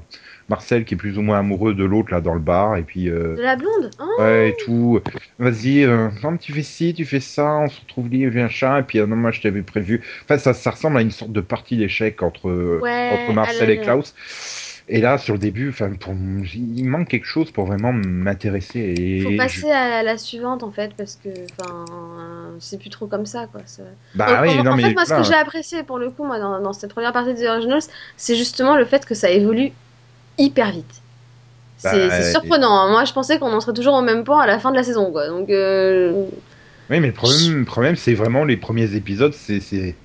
Marcel 0.50 0.86
qui 0.86 0.96
est 0.96 0.98
plus 0.98 1.18
ou 1.18 1.22
moins 1.24 1.40
amoureux 1.40 1.74
de 1.76 1.84
l'autre 1.86 2.12
là 2.12 2.22
dans 2.22 2.34
le 2.36 2.40
bar 2.42 2.78
et 2.78 2.84
puis 2.84 3.10
euh, 3.10 3.38
De 3.38 3.42
la 3.42 3.56
blonde? 3.56 3.92
Hein 4.00 4.10
ouais 4.18 4.50
et 4.52 4.56
tout. 4.56 5.02
Vas-y, 5.40 5.84
euh, 5.86 6.10
non, 6.24 6.38
tu 6.38 6.54
fais 6.54 6.64
ci, 6.64 6.94
tu 6.94 7.06
fais 7.06 7.20
ça, 7.22 7.46
on 7.60 7.70
se 7.70 7.82
retrouve 7.82 8.10
lié, 8.10 8.30
viens 8.30 8.50
chat 8.50 8.80
et 8.82 8.84
puis 8.84 9.00
euh, 9.00 9.08
non 9.08 9.16
moi 9.18 9.32
je 9.32 9.42
t'avais 9.42 9.64
prévu. 9.64 10.04
Enfin 10.26 10.38
ça, 10.40 10.54
ça 10.54 10.72
ressemble 10.72 10.98
à 10.98 11.02
une 11.02 11.12
sorte 11.12 11.32
de 11.34 11.42
partie 11.42 11.78
d'échecs 11.78 12.24
entre 12.24 12.84
Ouais, 12.84 12.90
entre 13.10 13.34
Marcel 13.34 13.70
et 13.72 13.80
Klaus. 13.80 14.14
Et 14.90 15.02
là 15.02 15.18
sur 15.18 15.34
le 15.34 15.40
début, 15.40 15.70
enfin 15.70 15.92
pour 16.00 16.14
il 16.14 16.86
manque 16.86 17.10
quelque 17.10 17.26
chose 17.26 17.52
pour 17.52 17.66
vraiment 17.66 17.92
m'intéresser 17.92 18.80
et 18.80 19.22
Faut 19.22 19.30
je- 19.32 19.38
passer 19.38 19.70
à 19.72 20.02
la 20.02 20.18
suivante 20.18 20.64
en 20.64 20.72
fait 20.72 20.94
parce 20.96 21.16
que 21.18 21.30
enfin 21.52 22.56
c'est 22.60 22.80
plus 22.80 22.90
trop 22.90 23.08
comme 23.08 23.26
ça 23.26 23.48
quoi. 23.48 23.62
ça- 23.66 23.84
bah 24.16 24.40
oui, 24.42 24.50
en- 24.58 24.64
non 24.64 24.72
en 24.72 24.78
mais 24.78 24.84
fait 24.84 24.94
moi 24.94 25.06
ce 25.06 25.14
que 25.14 25.24
j'ai 25.24 25.34
apprécié 25.34 25.84
pour 25.84 25.98
le 26.00 26.10
coup 26.10 26.24
moi 26.24 26.40
dans, 26.40 26.62
dans 26.62 26.72
cette 26.72 26.92
première 26.92 27.12
partie 27.12 27.34
des 27.34 27.48
Originals 27.48 27.82
c'est 28.16 28.36
justement 28.38 28.78
le 28.78 28.86
fait 28.86 29.06
que 29.06 29.14
ça 29.14 29.30
évolue 29.30 29.72
hyper 30.38 30.72
vite. 30.72 31.02
Bah, 31.84 31.92
C'est 31.96 32.22
et- 32.22 32.32
surprenant. 32.32 32.72
hein. 32.72 32.90
Moi 32.92 33.04
je 33.06 33.14
pensais 33.14 33.40
qu'on 33.40 33.52
en 33.54 33.60
serait 33.60 33.74
toujours 33.74 33.96
au 33.96 34.02
même 34.02 34.24
point 34.24 34.42
à 34.42 34.48
la 34.48 34.58
fin 34.58 34.72
de 34.72 34.78
la 34.78 34.84
saison 34.84 35.12
quoi. 35.12 35.28
Donc 35.28 35.50
euh, 35.50 36.14
Oui, 36.90 37.00
mais 37.00 37.08
le 37.08 37.14
problème, 37.14 37.60
le 37.60 37.66
problème 37.66 37.96
c'est 37.96 38.14
vraiment 38.14 38.46
les 38.46 38.58
premiers 38.58 38.96
épisodes, 38.96 39.34
c'est. 39.34 39.96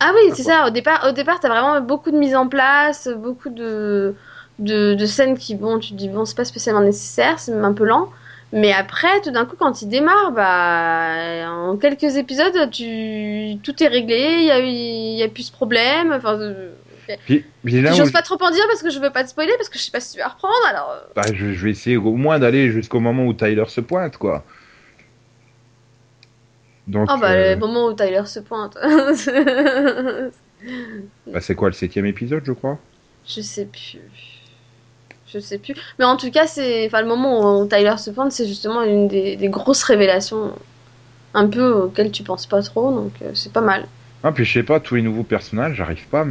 Ah 0.00 0.12
oui 0.14 0.32
c'est 0.34 0.42
ça. 0.42 0.66
Au 0.66 0.70
départ 0.70 1.06
au 1.08 1.12
départ 1.12 1.40
t'as 1.40 1.48
vraiment 1.48 1.80
beaucoup 1.80 2.10
de 2.10 2.16
mise 2.18 2.34
en 2.36 2.48
place, 2.48 3.08
beaucoup 3.16 3.50
de 3.50 4.14
de, 4.58 4.94
de 4.94 5.06
scènes 5.06 5.36
qui 5.36 5.54
bon 5.54 5.78
tu 5.78 5.90
te 5.90 5.94
dis 5.94 6.08
bon 6.08 6.24
c'est 6.24 6.36
pas 6.36 6.44
spécialement 6.44 6.82
nécessaire, 6.82 7.38
c'est 7.38 7.52
même 7.52 7.64
un 7.64 7.72
peu 7.72 7.84
lent. 7.84 8.08
Mais 8.52 8.72
après, 8.72 9.20
tout 9.22 9.32
d'un 9.32 9.44
coup, 9.44 9.56
quand 9.58 9.82
il 9.82 9.88
démarre, 9.88 10.30
bah, 10.30 11.50
en 11.50 11.76
quelques 11.76 12.16
épisodes, 12.16 12.70
tu... 12.70 13.58
tout 13.64 13.82
est 13.82 13.88
réglé, 13.88 14.38
il 14.62 15.18
y 15.18 15.22
a, 15.22 15.26
a 15.26 15.28
plus 15.28 15.42
ce 15.48 15.52
problème. 15.52 16.12
Enfin, 16.12 16.38
euh, 16.38 16.70
Puis, 17.26 17.44
puis 17.64 17.82
là 17.82 17.92
où 17.92 17.96
J'ose 17.96 18.12
pas 18.12 18.22
trop 18.22 18.40
en 18.40 18.50
dire 18.52 18.62
parce 18.68 18.82
que 18.84 18.90
je 18.90 19.00
veux 19.00 19.10
pas 19.10 19.24
te 19.24 19.30
spoiler, 19.30 19.52
parce 19.56 19.68
que 19.68 19.78
je 19.78 19.82
sais 19.84 19.90
pas 19.90 19.98
si 19.98 20.12
tu 20.12 20.20
vas 20.20 20.28
reprendre, 20.28 20.54
alors... 20.70 20.90
euh, 20.92 21.08
Bah, 21.16 21.32
je, 21.32 21.52
je 21.52 21.64
vais 21.64 21.72
essayer 21.72 21.96
au 21.96 22.12
moins 22.12 22.38
d'aller 22.38 22.70
jusqu'au 22.70 23.00
moment 23.00 23.24
où 23.26 23.34
Tyler 23.34 23.64
se 23.66 23.80
pointe, 23.80 24.16
quoi. 24.16 24.44
Donc, 26.86 27.08
Ah 27.08 27.16
bah, 27.18 27.32
euh, 27.32 27.54
le 27.54 27.56
moment 27.56 27.86
où 27.86 27.94
Tyler 27.94 28.26
se 28.26 28.40
pointe. 28.40 28.76
bah, 31.32 31.40
c'est 31.40 31.54
quoi 31.54 31.68
le 31.68 31.74
septième 31.74 32.06
épisode, 32.06 32.44
je 32.44 32.52
crois? 32.52 32.84
Je 33.26 33.42
sais 33.42 33.66
plus. 33.66 34.00
Je 35.26 35.38
sais 35.40 35.58
plus. 35.58 35.74
Mais 35.98 36.04
en 36.04 36.16
tout 36.16 36.30
cas, 36.30 36.46
c'est... 36.46 36.86
Enfin, 36.86 37.00
le 37.02 37.08
moment 37.08 37.60
où 37.60 37.66
Tyler 37.68 37.96
se 37.98 38.10
pointe, 38.10 38.32
c'est 38.32 38.46
justement 38.46 38.82
une 38.82 39.08
des, 39.08 39.36
des 39.36 39.48
grosses 39.48 39.82
révélations, 39.82 40.54
un 41.34 41.48
peu 41.48 41.72
auxquelles 41.72 42.12
tu 42.12 42.24
penses 42.24 42.46
pas 42.46 42.62
trop, 42.62 42.92
donc 42.94 43.22
euh, 43.22 43.32
c'est 43.34 43.52
pas 43.52 43.60
mal. 43.62 43.88
Ah, 44.22 44.32
puis 44.32 44.44
je 44.44 44.52
sais 44.52 44.62
pas, 44.62 44.80
tous 44.80 44.96
les 44.96 45.02
nouveaux 45.02 45.24
personnages, 45.24 45.76
j'arrive 45.76 46.08
pas. 46.08 46.24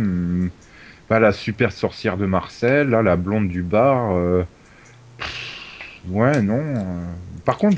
Bah, 1.09 1.19
la 1.19 1.31
super 1.33 1.71
sorcière 1.71 2.17
de 2.17 2.25
Marcel, 2.25 2.89
là, 2.89 3.01
la 3.01 3.15
blonde 3.15 3.47
du 3.47 3.61
bar. 3.63 4.15
euh, 4.15 4.43
pff, 5.17 6.01
Ouais, 6.05 6.41
non. 6.41 6.55
euh. 6.59 7.15
Par 7.45 7.57
contre, 7.57 7.77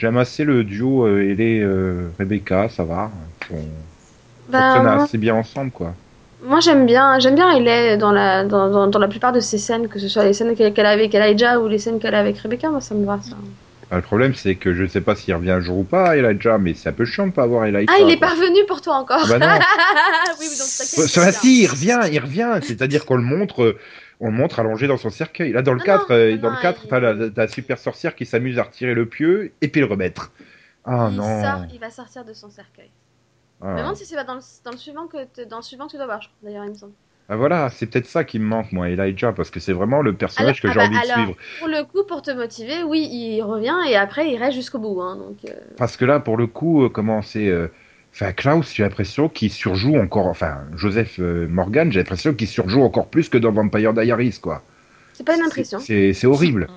j'aime 0.00 0.16
assez 0.16 0.44
le 0.44 0.64
duo 0.64 1.06
euh, 1.06 1.20
Ellie 1.30 1.60
euh, 1.62 2.08
Rebecca, 2.18 2.68
ça 2.68 2.84
va. 2.84 3.10
On 3.52 3.56
Bah, 4.48 4.58
fonctionne 4.74 4.88
moi, 4.94 5.04
assez 5.04 5.18
bien 5.18 5.34
ensemble, 5.34 5.70
quoi. 5.70 5.94
moi, 6.42 6.60
j'aime 6.60 6.86
bien, 6.86 7.18
j'aime 7.18 7.34
bien 7.34 7.50
Ellie 7.52 7.98
dans 7.98 8.12
la, 8.12 8.44
dans, 8.44 8.70
dans, 8.70 8.86
dans 8.88 8.98
la 8.98 9.08
plupart 9.08 9.32
de 9.32 9.40
ses 9.40 9.58
scènes, 9.58 9.88
que 9.88 9.98
ce 9.98 10.08
soit 10.08 10.24
les 10.24 10.32
scènes 10.32 10.54
qu'elle 10.56 10.86
a 10.86 10.90
avec 10.90 11.14
Elijah 11.14 11.60
ou 11.60 11.68
les 11.68 11.78
scènes 11.78 12.00
qu'elle 12.00 12.14
a 12.14 12.20
avec 12.20 12.38
Rebecca, 12.38 12.70
moi 12.70 12.80
ça 12.80 12.94
me 12.94 13.04
va 13.04 13.20
ça. 13.22 13.36
Ah, 13.92 13.96
le 13.96 14.02
problème, 14.02 14.34
c'est 14.34 14.54
que 14.54 14.72
je 14.72 14.86
sais 14.86 15.00
pas 15.00 15.16
s'il 15.16 15.34
revient 15.34 15.50
un 15.50 15.60
jour 15.60 15.78
ou 15.78 15.82
pas, 15.84 16.16
Elijah, 16.16 16.58
mais 16.58 16.74
c'est 16.74 16.88
un 16.88 16.92
peu 16.92 17.04
chiant 17.04 17.26
de 17.26 17.32
pas 17.32 17.42
avoir 17.42 17.64
Elijah. 17.66 17.92
Ah, 17.92 18.00
il 18.00 18.08
est 18.10 18.18
quoi. 18.18 18.28
parvenu 18.28 18.64
pour 18.68 18.80
toi 18.80 18.94
encore. 18.94 19.26
Bah 19.28 19.38
non. 19.40 19.46
oui, 20.40 20.46
donc 20.46 21.08
Ça, 21.08 21.32
si, 21.32 21.62
il 21.62 21.66
revient, 21.66 21.98
il 22.12 22.20
revient. 22.20 22.60
C'est-à-dire 22.62 23.04
qu'on 23.04 23.16
le 23.16 23.22
montre, 23.24 23.62
euh, 23.64 23.78
on 24.20 24.30
montre 24.30 24.60
allongé 24.60 24.86
dans 24.86 24.96
son 24.98 25.10
cercueil. 25.10 25.52
Là, 25.52 25.62
dans 25.62 25.72
le 25.74 25.80
Ah 25.82 25.86
4, 25.86 26.10
non, 26.10 26.14
euh, 26.16 26.30
non, 26.36 26.42
dans 26.42 26.50
non, 26.50 26.56
le 26.56 26.62
4, 26.62 26.80
il- 26.84 26.88
t'as 26.88 27.00
la, 27.00 27.14
la 27.34 27.48
super 27.48 27.78
sorcière 27.78 28.14
qui 28.14 28.26
s'amuse 28.26 28.58
à 28.58 28.64
retirer 28.64 28.94
le 28.94 29.06
pieu 29.06 29.52
et 29.60 29.68
puis 29.68 29.80
le 29.80 29.86
remettre. 29.86 30.32
Ah 30.84 31.08
il 31.10 31.16
non. 31.16 31.42
sort, 31.42 31.64
il 31.72 31.78
va 31.80 31.90
sortir 31.90 32.24
de 32.24 32.32
son 32.32 32.50
cercueil. 32.50 32.90
Ah. 33.60 33.66
Je 33.68 33.72
me 33.74 33.78
demande 33.78 33.96
si 33.96 34.06
c'est 34.06 34.14
pas 34.16 34.24
dans 34.24 34.34
le, 34.34 34.40
dans 34.64 34.70
le 34.70 34.76
suivant 34.78 35.06
que 35.06 35.44
dans 35.48 35.56
le 35.58 35.62
suivant 35.62 35.86
que 35.86 35.90
tu 35.92 35.96
dois 35.96 36.06
voir, 36.06 36.22
je 36.22 36.28
crois, 36.28 36.38
d'ailleurs, 36.48 36.64
il 36.64 36.70
me 36.70 36.74
semble. 36.74 36.92
Ah, 37.28 37.36
voilà, 37.36 37.68
c'est 37.70 37.86
peut-être 37.86 38.06
ça 38.06 38.24
qui 38.24 38.38
me 38.40 38.44
manque, 38.44 38.72
moi, 38.72 38.88
Elijah, 38.90 39.32
parce 39.32 39.50
que 39.50 39.60
c'est 39.60 39.72
vraiment 39.72 40.02
le 40.02 40.14
personnage 40.14 40.60
Alors- 40.64 40.74
que 40.74 40.78
ah 40.78 40.84
j'ai 40.84 40.90
bah, 40.90 40.96
envie 40.98 41.06
de 41.06 41.12
alors, 41.12 41.24
suivre. 41.24 41.40
Pour 41.60 41.68
le 41.68 41.84
coup, 41.84 42.04
pour 42.08 42.22
te 42.22 42.30
motiver, 42.32 42.82
oui, 42.82 43.08
il 43.10 43.40
revient 43.42 43.76
et 43.88 43.94
après 43.96 44.28
il 44.30 44.36
reste 44.36 44.54
jusqu'au 44.56 44.78
bout. 44.80 45.00
Hein, 45.00 45.16
donc, 45.16 45.36
euh, 45.48 45.54
Parce 45.76 45.96
que 45.96 46.04
là, 46.04 46.18
pour 46.18 46.36
le 46.36 46.46
coup, 46.48 46.84
euh, 46.84 46.88
comment 46.88 47.22
c'est. 47.22 47.46
euh, 47.48 47.68
Enfin, 48.12 48.32
Klaus, 48.32 48.74
j'ai 48.74 48.82
l'impression 48.82 49.28
qu'il 49.28 49.50
surjoue 49.50 49.96
encore. 49.96 50.26
Enfin, 50.26 50.58
Joseph 50.76 51.18
euh, 51.20 51.46
Morgan, 51.48 51.90
j'ai 51.92 52.00
l'impression 52.00 52.34
qu'il 52.34 52.48
surjoue 52.48 52.82
encore 52.82 53.08
plus 53.08 53.28
que 53.28 53.38
dans 53.38 53.52
Vampire 53.52 53.94
Diaries, 53.94 54.38
quoi. 54.40 54.62
c'est 55.12 55.24
pas 55.24 55.36
une 55.36 55.42
impression. 55.42 55.78
C'est 55.78 56.12
c'est 56.12 56.26
horrible. 56.26 56.68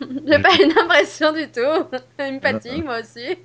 J'ai 0.26 0.38
pas 0.38 0.54
une 0.62 0.72
impression 0.78 1.32
du 1.32 1.46
tout. 1.50 1.60
Il 2.18 2.34
me 2.34 2.40
fatigue, 2.40 2.84
moi 2.84 3.00
aussi. 3.00 3.36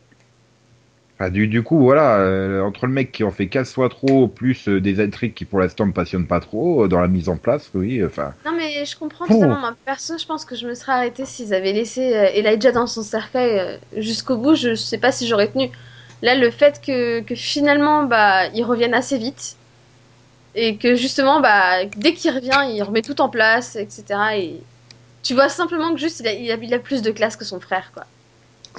Enfin, 1.17 1.29
du, 1.29 1.47
du 1.47 1.63
coup, 1.63 1.79
voilà, 1.79 2.17
euh, 2.19 2.61
entre 2.61 2.87
le 2.87 2.91
mec 2.93 3.11
qui 3.13 3.23
en 3.23 3.31
fait 3.31 3.47
15 3.47 3.73
fois 3.73 3.87
trop, 3.89 4.27
plus 4.27 4.67
euh, 4.67 4.81
des 4.81 4.99
intrigues 5.01 5.33
qui 5.33 5.45
pour 5.45 5.59
l'instant 5.59 5.85
me 5.85 5.93
passionnent 5.93 6.27
pas 6.27 6.41
trop, 6.41 6.83
euh, 6.83 6.87
dans 6.89 6.99
la 6.99 7.07
mise 7.07 7.29
en 7.29 7.37
place, 7.37 7.71
oui, 7.73 8.03
enfin. 8.03 8.33
Non, 8.45 8.51
mais 8.55 8.85
je 8.85 8.97
comprends 8.97 9.25
Oh. 9.29 9.33
totalement. 9.33 9.59
Moi, 9.59 9.75
perso, 9.85 10.17
je 10.17 10.25
pense 10.25 10.43
que 10.43 10.55
je 10.55 10.67
me 10.67 10.73
serais 10.75 10.91
arrêtée 10.91 11.25
s'ils 11.25 11.53
avaient 11.53 11.71
laissé 11.73 12.13
euh, 12.15 12.27
Elijah 12.33 12.71
dans 12.73 12.87
son 12.87 13.01
cercueil 13.03 13.59
euh, 13.59 13.77
jusqu'au 14.01 14.37
bout. 14.37 14.55
Je 14.55 14.75
sais 14.75 14.97
pas 14.97 15.11
si 15.13 15.25
j'aurais 15.27 15.49
tenu. 15.49 15.69
Là, 16.21 16.35
le 16.35 16.51
fait 16.51 16.81
que, 16.85 17.21
que 17.21 17.35
finalement, 17.35 18.03
bah, 18.03 18.47
il 18.53 18.63
revienne 18.63 18.93
assez 18.93 19.17
vite. 19.17 19.57
Et 20.55 20.77
que 20.77 20.95
justement, 20.95 21.41
bah, 21.41 21.85
dès 21.97 22.13
qu'il 22.13 22.31
revient, 22.33 22.71
il 22.73 22.81
remet 22.83 23.01
tout 23.01 23.19
en 23.21 23.29
place, 23.29 23.75
etc. 23.75 24.19
Et 24.37 24.63
tu 25.23 25.33
vois 25.33 25.49
simplement 25.49 25.93
que 25.93 25.99
juste, 25.99 26.21
il 26.21 26.27
a, 26.27 26.33
il 26.33 26.51
a, 26.51 26.55
il 26.55 26.73
a 26.73 26.79
plus 26.79 27.01
de 27.01 27.11
classe 27.11 27.35
que 27.37 27.45
son 27.45 27.59
frère, 27.59 27.91
quoi. 27.93 28.05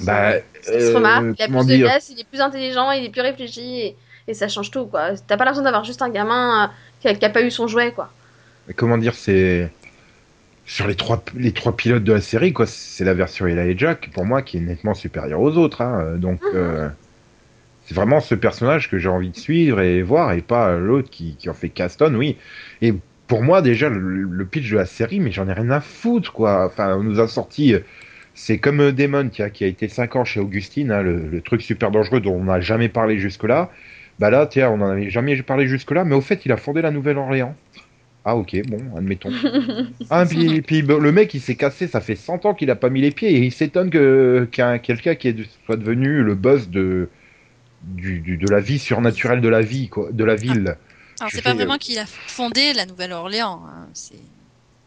Bah, 0.01 0.33
Ça 0.61 0.79
se 0.79 0.91
euh, 0.91 0.95
remarque, 0.95 1.27
il 1.37 1.43
a 1.43 1.49
plus 1.49 1.67
de 1.67 1.77
classe, 1.77 2.09
il 2.09 2.19
est 2.19 2.27
plus 2.27 2.41
intelligent, 2.41 2.91
il 2.91 3.05
est 3.05 3.09
plus 3.09 3.21
réfléchi, 3.21 3.81
et, 3.81 3.97
et 4.27 4.33
ça 4.33 4.47
change 4.47 4.71
tout, 4.71 4.87
quoi. 4.87 5.15
T'as 5.17 5.37
pas 5.37 5.45
l'impression 5.45 5.63
d'avoir 5.63 5.83
juste 5.83 6.01
un 6.01 6.09
gamin 6.09 6.65
euh, 6.65 6.67
qui, 6.99 7.07
a, 7.07 7.15
qui 7.15 7.25
a 7.25 7.29
pas 7.29 7.41
eu 7.43 7.51
son 7.51 7.67
jouet, 7.67 7.93
quoi. 7.93 8.13
comment 8.75 8.97
dire, 8.97 9.15
c'est 9.15 9.71
sur 10.65 10.87
les 10.87 10.95
trois 10.95 11.23
les 11.35 11.53
trois 11.53 11.75
pilotes 11.75 12.03
de 12.03 12.13
la 12.13 12.21
série, 12.21 12.53
quoi. 12.53 12.65
C'est 12.67 13.05
la 13.05 13.13
version 13.13 13.47
Elijah 13.47 13.95
qui, 13.95 14.09
pour 14.09 14.25
moi 14.25 14.41
qui 14.41 14.57
est 14.57 14.61
nettement 14.61 14.93
supérieure 14.93 15.41
aux 15.41 15.57
autres. 15.57 15.81
Hein, 15.81 16.17
donc 16.17 16.41
Mhm. 16.41 16.49
euh, 16.53 16.89
c'est 17.87 17.95
vraiment 17.95 18.19
ce 18.19 18.35
personnage 18.35 18.89
que 18.91 18.97
j'ai 18.99 19.09
envie 19.09 19.29
de 19.31 19.37
suivre 19.37 19.81
et 19.81 20.01
voir, 20.03 20.33
et 20.33 20.41
pas 20.41 20.77
l'autre 20.77 21.09
qui, 21.09 21.37
qui 21.37 21.49
en 21.49 21.53
fait 21.53 21.69
Caston, 21.69 22.13
oui. 22.15 22.37
Et 22.81 22.93
pour 23.27 23.43
moi 23.43 23.61
déjà 23.61 23.89
le, 23.89 23.99
le 24.23 24.45
pitch 24.45 24.69
de 24.71 24.77
la 24.77 24.85
série, 24.85 25.19
mais 25.21 25.31
j'en 25.31 25.47
ai 25.47 25.53
rien 25.53 25.69
à 25.71 25.81
foutre, 25.81 26.33
quoi. 26.33 26.65
Enfin, 26.65 26.95
on 26.97 27.03
nous 27.03 27.19
a 27.21 27.27
sorti. 27.29 27.73
euh, 27.73 27.79
C'est 28.33 28.59
comme 28.59 28.81
euh, 28.81 29.29
tiens, 29.31 29.49
qui 29.49 29.63
a 29.63 29.67
été 29.67 29.87
5 29.89 30.15
ans 30.17 30.25
chez 30.25 30.39
Augustine, 30.41 30.91
hein, 30.91 31.01
le, 31.03 31.27
le 31.29 31.41
truc 31.41 31.61
super 31.61 31.91
dangereux 31.91 32.21
dont 32.21 32.35
on 32.35 32.45
n'a 32.45 32.59
jamais 32.61 32.89
parlé 32.89 33.19
jusque-là. 33.19 33.71
Bah 34.19 34.29
là, 34.31 34.47
tiens, 34.47 34.71
on 34.71 34.77
n'en 34.79 34.89
avait 34.91 35.09
jamais 35.09 35.41
parlé 35.43 35.67
jusque-là, 35.67 36.03
mais 36.05 36.15
au 36.15 36.21
fait, 36.21 36.45
il 36.45 36.51
a 36.51 36.57
fondé 36.57 36.81
la 36.81 36.91
Nouvelle-Orléans. 36.91 37.55
Ah 38.25 38.35
ok, 38.37 38.57
bon, 38.67 38.95
admettons. 38.97 39.31
Ah, 40.09 40.25
puis, 40.25 40.81
le 40.81 41.11
mec, 41.11 41.33
il 41.33 41.41
s'est 41.41 41.55
cassé, 41.55 41.87
ça 41.87 42.01
fait 42.01 42.15
100 42.15 42.45
ans 42.45 42.53
qu'il 42.53 42.69
a 42.71 42.75
pas 42.75 42.89
mis 42.89 43.01
les 43.01 43.11
pieds, 43.11 43.31
et 43.31 43.39
il 43.45 43.51
s'étonne 43.51 43.89
que 43.89 44.47
qu'un 44.51 44.79
quelqu'un 44.79 45.15
qui 45.15 45.29
est, 45.29 45.37
soit 45.65 45.77
devenu 45.77 46.23
le 46.23 46.35
boss 46.35 46.69
de, 46.69 47.09
du, 47.81 48.19
du- 48.19 48.37
de 48.37 48.47
la 48.49 48.59
vie 48.59 48.79
surnaturelle 48.79 49.41
de 49.41 49.47
la 49.49 49.61
vie, 49.61 49.89
quoi, 49.89 50.11
de 50.11 50.23
la 50.23 50.35
ville. 50.35 50.77
Alors, 51.19 51.29
Je 51.29 51.35
c'est 51.37 51.41
pas 51.41 51.53
vraiment 51.53 51.77
qu'il 51.77 51.97
a 51.99 52.05
fondé 52.05 52.73
la 52.73 52.85
Nouvelle-Orléans. 52.85 53.63
hein, 53.67 53.87
C'est 53.93 54.15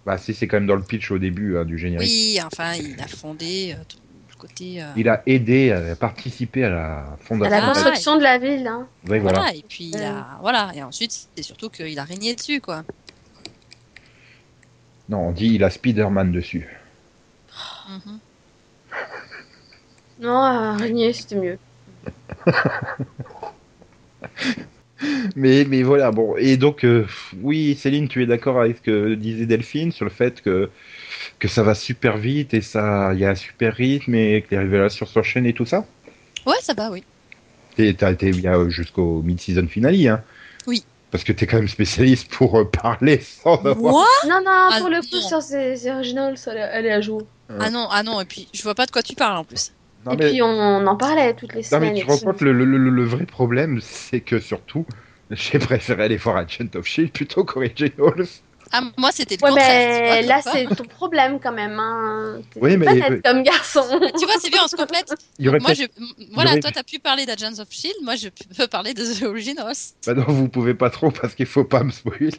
Bah 0.07 0.17
si, 0.19 0.33
c'est 0.35 0.47
quand 0.47 0.57
même 0.59 0.67
dans 0.67 0.77
le 0.77 0.83
pitch 0.83 1.11
au 1.11 1.19
début 1.19 1.57
hein, 1.57 1.65
du 1.65 1.77
générique. 1.79 2.09
Oui, 2.09 2.39
enfin, 2.45 2.75
il 2.75 3.01
a 3.01 3.07
fondé 3.09 3.75
euh, 3.79 3.83
tout 3.89 3.99
le 4.31 4.37
côté. 4.37 4.83
euh, 4.83 4.87
Il 4.97 5.09
a 5.09 5.23
aidé, 5.27 5.73
à 5.73 5.97
participer 5.97 6.65
à 6.65 6.71
la 6.71 6.99
À 6.99 7.17
fondation. 7.21 7.51
la 7.57 7.61
de 7.61 7.67
la- 7.67 7.73
construction 7.75 8.17
de 8.17 8.23
la 8.23 8.39
ville. 8.39 8.67
Hein. 8.67 8.87
Oui, 9.09 9.19
voilà. 9.19 9.39
voilà. 9.41 9.55
et 9.55 9.65
puis 9.69 9.91
il 9.93 10.03
a, 10.03 10.39
voilà, 10.41 10.71
et 10.75 10.83
ensuite 10.83 11.13
c'est 11.37 11.43
surtout 11.43 11.69
qu'il 11.69 11.99
a 11.99 12.05
régné 12.05 12.35
dessus, 12.35 12.61
quoi. 12.61 12.85
Non, 15.09 15.29
on 15.29 15.33
dit 15.33 15.55
il 15.55 15.65
a 15.65 15.71
Spider-Man 15.71 16.31
dessus. 16.33 16.69
Mhm. 17.89 18.19
Non, 20.21 20.37
araignée, 20.37 21.13
c'était 21.13 21.35
mieux. 21.35 21.59
Mais, 25.35 25.65
mais 25.65 25.83
voilà, 25.83 26.11
bon. 26.11 26.37
Et 26.37 26.59
donc, 26.59 26.85
euh, 26.85 27.07
oui, 27.41 27.75
Céline, 27.75 28.07
tu 28.09 28.23
es 28.23 28.27
d'accord 28.27 28.61
avec 28.61 28.79
ce 28.79 28.83
que 28.83 29.15
disait 29.15 29.47
Delphine 29.47 29.93
sur 29.93 30.05
le 30.05 30.11
fait 30.11 30.43
que, 30.43 30.69
que 31.39 31.49
ça 31.49 31.63
va 31.63 31.75
super 31.75 32.19
vite 32.19 32.53
et 32.53 32.61
ça, 32.61 33.13
il 33.15 33.21
y 33.21 33.25
a 33.25 33.31
un 33.31 33.35
super 33.35 33.75
rythme 33.75 34.15
et 34.15 34.43
que 34.43 34.49
les 34.55 34.59
révélations 34.59 35.07
s'enchaînent 35.07 35.47
et 35.47 35.55
tout 35.55 35.65
ça? 35.65 35.87
Ouais, 36.47 36.57
ça 36.61 36.75
va, 36.75 36.91
oui. 36.91 37.03
Et 37.79 37.95
t'as 37.95 38.13
été 38.13 38.31
bien 38.31 38.69
jusqu'au 38.69 39.23
mid-season 39.23 39.67
finale, 39.69 39.95
hein? 40.07 40.23
Oui. 40.67 40.85
Parce 41.11 41.25
que 41.25 41.33
t'es 41.33 41.47
quand 41.47 41.57
même 41.57 41.69
spécialiste 41.69 42.31
pour 42.31 42.59
euh, 42.59 42.65
parler 42.71 43.21
sans 43.21 43.57
avoir. 43.57 43.77
Moi? 43.77 44.07
Non, 44.29 44.41
non, 44.45 44.69
Ah, 44.71 44.77
pour 44.81 44.91
le 44.91 45.01
coup, 45.01 45.17
non. 45.17 45.29
sur 45.29 45.41
ces, 45.41 45.77
ces 45.77 45.91
originals, 45.91 46.35
elle 46.47 46.85
est 46.87 46.93
à 46.93 47.01
jour. 47.01 47.23
Ah 47.59 47.71
non, 47.71 47.89
ah 47.91 48.03
non, 48.03 48.21
et 48.21 48.27
puis 48.27 48.49
je 48.53 48.63
vois 48.63 48.75
pas 48.75 48.85
de 48.85 48.91
quoi 48.91 49.03
tu 49.03 49.15
parles 49.15 49.39
en 49.39 49.45
plus. 49.45 49.73
Non, 50.07 50.13
et 50.13 50.17
mais, 50.17 50.31
puis 50.31 50.43
on, 50.43 50.47
en 50.87 50.97
parlait 50.97 51.35
toutes 51.35 51.55
les 51.55 51.61
non, 51.73 51.79
mais 51.81 51.89
semaines. 51.89 51.95
tu 51.99 52.05
rends 52.07 52.19
compte, 52.19 52.41
le, 52.41 52.53
le, 52.53 52.65
le- 52.65 52.79
le 52.91 53.05
vrai 53.05 53.27
problème, 53.27 53.81
c'est 53.83 54.21
que 54.21 54.39
surtout, 54.41 54.87
j'ai 55.31 55.59
préféré 55.59 56.05
aller 56.05 56.17
voir 56.17 56.37
Agent 56.37 56.75
of 56.75 56.87
Shield 56.87 57.13
plutôt 57.13 57.45
qu'Originals. 57.45 58.27
Ah, 58.73 58.83
moi 58.99 59.11
c'était 59.11 59.37
le 59.37 59.43
Ouais, 59.43 59.51
contraire. 59.51 60.21
donc, 60.21 60.29
là, 60.29 60.41
c'est 60.43 60.77
ton 60.77 60.85
problème 60.85 61.41
quand 61.41 61.51
même. 61.51 61.77
Hein. 61.81 62.41
Oui, 62.55 62.77
mais- 62.77 63.01
pas 63.01 63.33
comme 63.33 63.43
garçon. 63.43 63.83
Tu 64.17 64.25
vois, 64.27 64.35
c'est 64.41 64.49
bien, 64.51 64.61
on 64.65 64.69
se 64.69 64.77
complète. 64.77 65.13
Il 65.41 65.47
y 65.47 65.49
aurait 65.49 65.59
Moi, 65.59 65.75
je... 65.75 65.83
Voilà, 66.35 66.53
aurait- 66.53 66.61
toi, 66.61 66.71
t'as 66.73 66.85
pu 66.85 67.01
parler 67.01 67.27
d'Agents 67.27 67.59
of 67.59 67.67
Shield, 67.69 67.97
moi, 68.05 68.15
je 68.15 68.29
peux 68.57 68.69
parler 68.69 68.95
de 68.95 69.03
The 69.03 69.25
Originals. 69.25 69.75
Bah 70.07 70.15
non, 70.15 70.23
vous 70.29 70.49
pouvez 70.49 70.75
pas 70.75 70.89
trop 70.89 71.11
parce 71.11 71.35
qu'il 71.35 71.47
faut 71.47 71.65
pas 71.65 71.83
me 71.83 71.91
spoiler. 71.91 72.31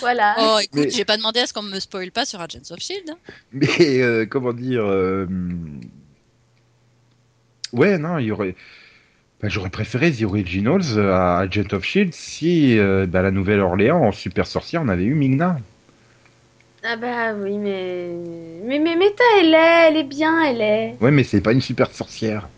voilà. 0.00 0.36
Oh, 0.38 0.58
écoute, 0.62 0.80
Mais- 0.84 0.90
j'ai 0.90 1.04
pas 1.04 1.18
demandé 1.18 1.40
à 1.40 1.46
ce 1.46 1.52
qu'on 1.52 1.62
me 1.62 1.78
spoil 1.80 2.10
pas 2.12 2.24
sur 2.24 2.40
Agents 2.40 2.58
of 2.70 2.78
Shield. 2.80 3.10
hein. 3.10 3.18
Mais 3.52 4.00
euh, 4.00 4.24
comment 4.24 4.54
dire 4.54 4.84
euh, 4.86 5.26
Ouais, 7.72 7.98
non, 7.98 8.18
il 8.18 8.26
y 8.26 8.32
aurait. 8.32 8.54
Bah, 9.42 9.48
J'aurais 9.48 9.70
préféré 9.70 10.12
The 10.12 10.22
Originals 10.22 10.98
euh, 10.98 11.14
à 11.14 11.38
Agent 11.40 11.72
of 11.72 11.84
Shield 11.84 12.14
si 12.14 12.78
euh, 12.78 13.06
bah, 13.06 13.22
la 13.22 13.30
Nouvelle-Orléans 13.30 14.02
en 14.02 14.12
super 14.12 14.46
sorcière 14.46 14.82
on 14.82 14.88
avait 14.88 15.04
eu 15.04 15.14
Migna. 15.14 15.58
Ah 16.82 16.96
bah 16.96 17.34
oui, 17.34 17.58
mais... 17.58 18.08
Mais, 18.64 18.78
mais 18.78 18.96
Meta, 18.96 19.22
elle 19.38 19.54
est, 19.54 19.88
elle 19.88 19.96
est 19.98 20.04
bien, 20.04 20.42
elle 20.44 20.60
est. 20.62 20.96
Ouais, 21.00 21.10
mais 21.10 21.24
c'est 21.24 21.40
pas 21.42 21.52
une 21.52 21.60
super 21.60 21.90
sorcière. 21.90 22.48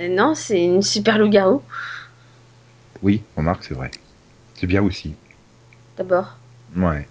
Euh, 0.00 0.08
non, 0.08 0.34
c'est 0.34 0.62
une 0.64 0.82
super 0.82 1.18
loup-garou, 1.18 1.62
Oui, 3.02 3.22
remarque, 3.36 3.64
c'est 3.64 3.74
vrai. 3.74 3.90
C'est 4.54 4.66
bien 4.66 4.82
aussi. 4.82 5.14
d'abord. 5.96 6.36
Ouais. 6.76 7.08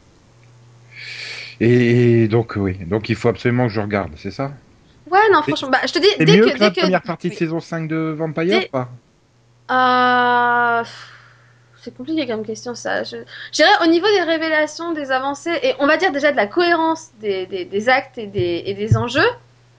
Et 1.59 2.27
donc, 2.27 2.53
oui. 2.55 2.75
Donc, 2.85 3.09
il 3.09 3.15
faut 3.15 3.29
absolument 3.29 3.67
que 3.67 3.73
je 3.73 3.81
regarde, 3.81 4.11
c'est 4.17 4.31
ça? 4.31 4.51
Ouais, 5.09 5.19
non, 5.31 5.41
C'est- 5.43 5.51
franchement, 5.51 5.69
bah, 5.69 5.79
je 5.87 5.93
te 5.93 5.99
dis, 5.99 6.07
C'est 6.17 6.25
dès 6.25 6.37
mieux 6.37 6.45
que... 6.45 6.53
que, 6.53 6.59
la 6.59 6.69
Dès 6.69 6.75
que... 6.75 6.81
première 6.81 7.01
partie 7.03 7.27
de 7.29 7.33
oui. 7.33 7.37
saison 7.37 7.59
5 7.59 7.87
de 7.87 8.13
Vampire 8.17 8.59
Dès- 8.61 8.67
pas 8.67 8.89
Euh, 9.71 10.83
C'est 11.81 11.95
compliqué 11.95 12.27
comme 12.27 12.45
question 12.45 12.75
ça. 12.75 13.03
Je, 13.03 13.17
dirais 13.53 13.69
au 13.83 13.87
niveau 13.87 14.07
des 14.07 14.21
révélations, 14.23 14.91
des 14.93 15.11
avancées, 15.11 15.57
et 15.63 15.73
on 15.79 15.87
va 15.87 15.97
dire 15.97 16.11
déjà 16.11 16.31
de 16.31 16.37
la 16.37 16.47
cohérence 16.47 17.09
des, 17.19 17.45
des, 17.45 17.65
des 17.65 17.89
actes 17.89 18.17
et 18.17 18.27
des, 18.27 18.63
et 18.65 18.73
des 18.73 18.97
enjeux, 18.97 19.29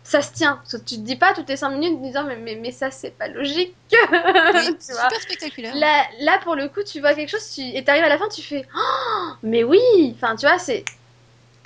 ça 0.05 0.23
se 0.23 0.33
tient. 0.33 0.57
Parce 0.57 0.73
que 0.73 0.89
tu 0.89 0.95
te 0.97 1.01
dis 1.01 1.17
pas 1.17 1.35
toutes 1.35 1.49
les 1.51 1.57
5 1.57 1.71
minutes 1.71 1.99
en 1.99 2.03
disant 2.03 2.25
mais, 2.25 2.37
mais, 2.37 2.55
mais 2.57 2.71
ça 2.71 2.91
c'est 2.91 3.11
pas 3.11 3.29
logique. 3.29 3.75
Oui, 3.93 4.01
vois. 4.01 4.81
super 4.81 5.21
spectaculaire. 5.21 5.75
Là, 5.75 6.05
là 6.21 6.39
pour 6.45 6.55
le 6.55 6.69
coup 6.69 6.83
tu 6.83 7.01
vois 7.01 7.13
quelque 7.15 7.29
chose 7.31 7.51
tu... 7.55 7.61
et 7.63 7.85
t'arrives 7.85 8.05
à 8.05 8.09
la 8.09 8.17
fin 8.19 8.29
tu 8.29 8.43
fais 8.43 8.67
Oh, 8.75 9.29
mais 9.43 9.65
oui 9.65 9.79
Enfin 10.15 10.35
tu 10.37 10.47
vois 10.47 10.59
c'est... 10.59 10.85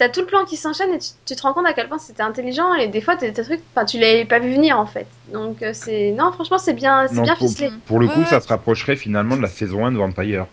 T'as 0.03 0.09
tout 0.09 0.19
le 0.23 0.27
plan 0.27 0.45
qui 0.45 0.57
s'enchaîne 0.57 0.93
et 0.95 0.99
tu, 0.99 1.11
tu 1.25 1.37
te 1.37 1.43
rends 1.43 1.53
compte 1.53 1.65
à 1.65 1.73
quel 1.75 1.87
point 1.89 1.99
c'était 1.99 2.25
intelligent 2.25 2.75
et 2.75 2.89
des 2.89 3.01
fois 3.01 3.15
t'as 3.15 3.31
des 3.31 3.41
trucs, 3.45 3.61
enfin 3.73 3.85
tu 3.85 4.01
l'avais 4.01 4.25
pas 4.25 4.41
vu 4.41 4.53
venir 4.53 4.77
en 4.77 4.85
fait. 4.87 5.07
Donc 5.33 5.63
euh, 5.63 5.71
c'est... 5.73 6.11
Non 6.11 6.33
franchement 6.33 6.59
c'est 6.59 6.73
bien, 6.73 7.07
c'est 7.07 7.21
bien 7.23 7.37
pour- 7.37 7.47
ficelé. 7.49 7.71
Pour 7.87 8.01
le 8.01 8.09
coup, 8.09 8.19
ouais. 8.19 8.27
ça 8.27 8.41
se 8.41 8.49
rapprocherait 8.49 8.97
finalement 8.97 9.37
de 9.37 9.43
la 9.43 9.49
saison 9.49 9.87
1 9.87 9.93
de 9.93 9.99
Vampire. 9.99 10.47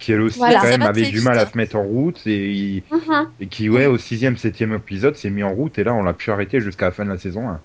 Qui 0.00 0.10
elle 0.10 0.22
aussi, 0.22 0.38
Voilà. 0.40 0.58
quand 0.58 0.66
même, 0.66 0.80
va 0.80 0.88
avait 0.88 1.02
du 1.04 1.20
mal 1.20 1.38
à 1.38 1.42
hein. 1.42 1.46
se 1.52 1.56
mettre 1.56 1.76
en 1.76 1.84
route 1.84 2.20
et, 2.26 2.50
il- 2.52 2.82
Mhm. 2.90 3.28
et 3.38 3.46
qui, 3.46 3.68
ouais, 3.68 3.86
au 3.86 3.96
sixième, 3.96 4.36
septième 4.36 4.74
épisode, 4.74 5.14
s'est 5.14 5.30
mis 5.30 5.44
en 5.44 5.52
route 5.54 5.78
et 5.78 5.84
là, 5.84 5.94
on 5.94 6.02
l'a 6.02 6.12
pu 6.12 6.32
arrêter 6.32 6.60
jusqu'à 6.60 6.86
la 6.86 6.90
fin 6.90 7.04
de 7.04 7.10
la 7.10 7.18
saison 7.18 7.48
1. 7.48 7.60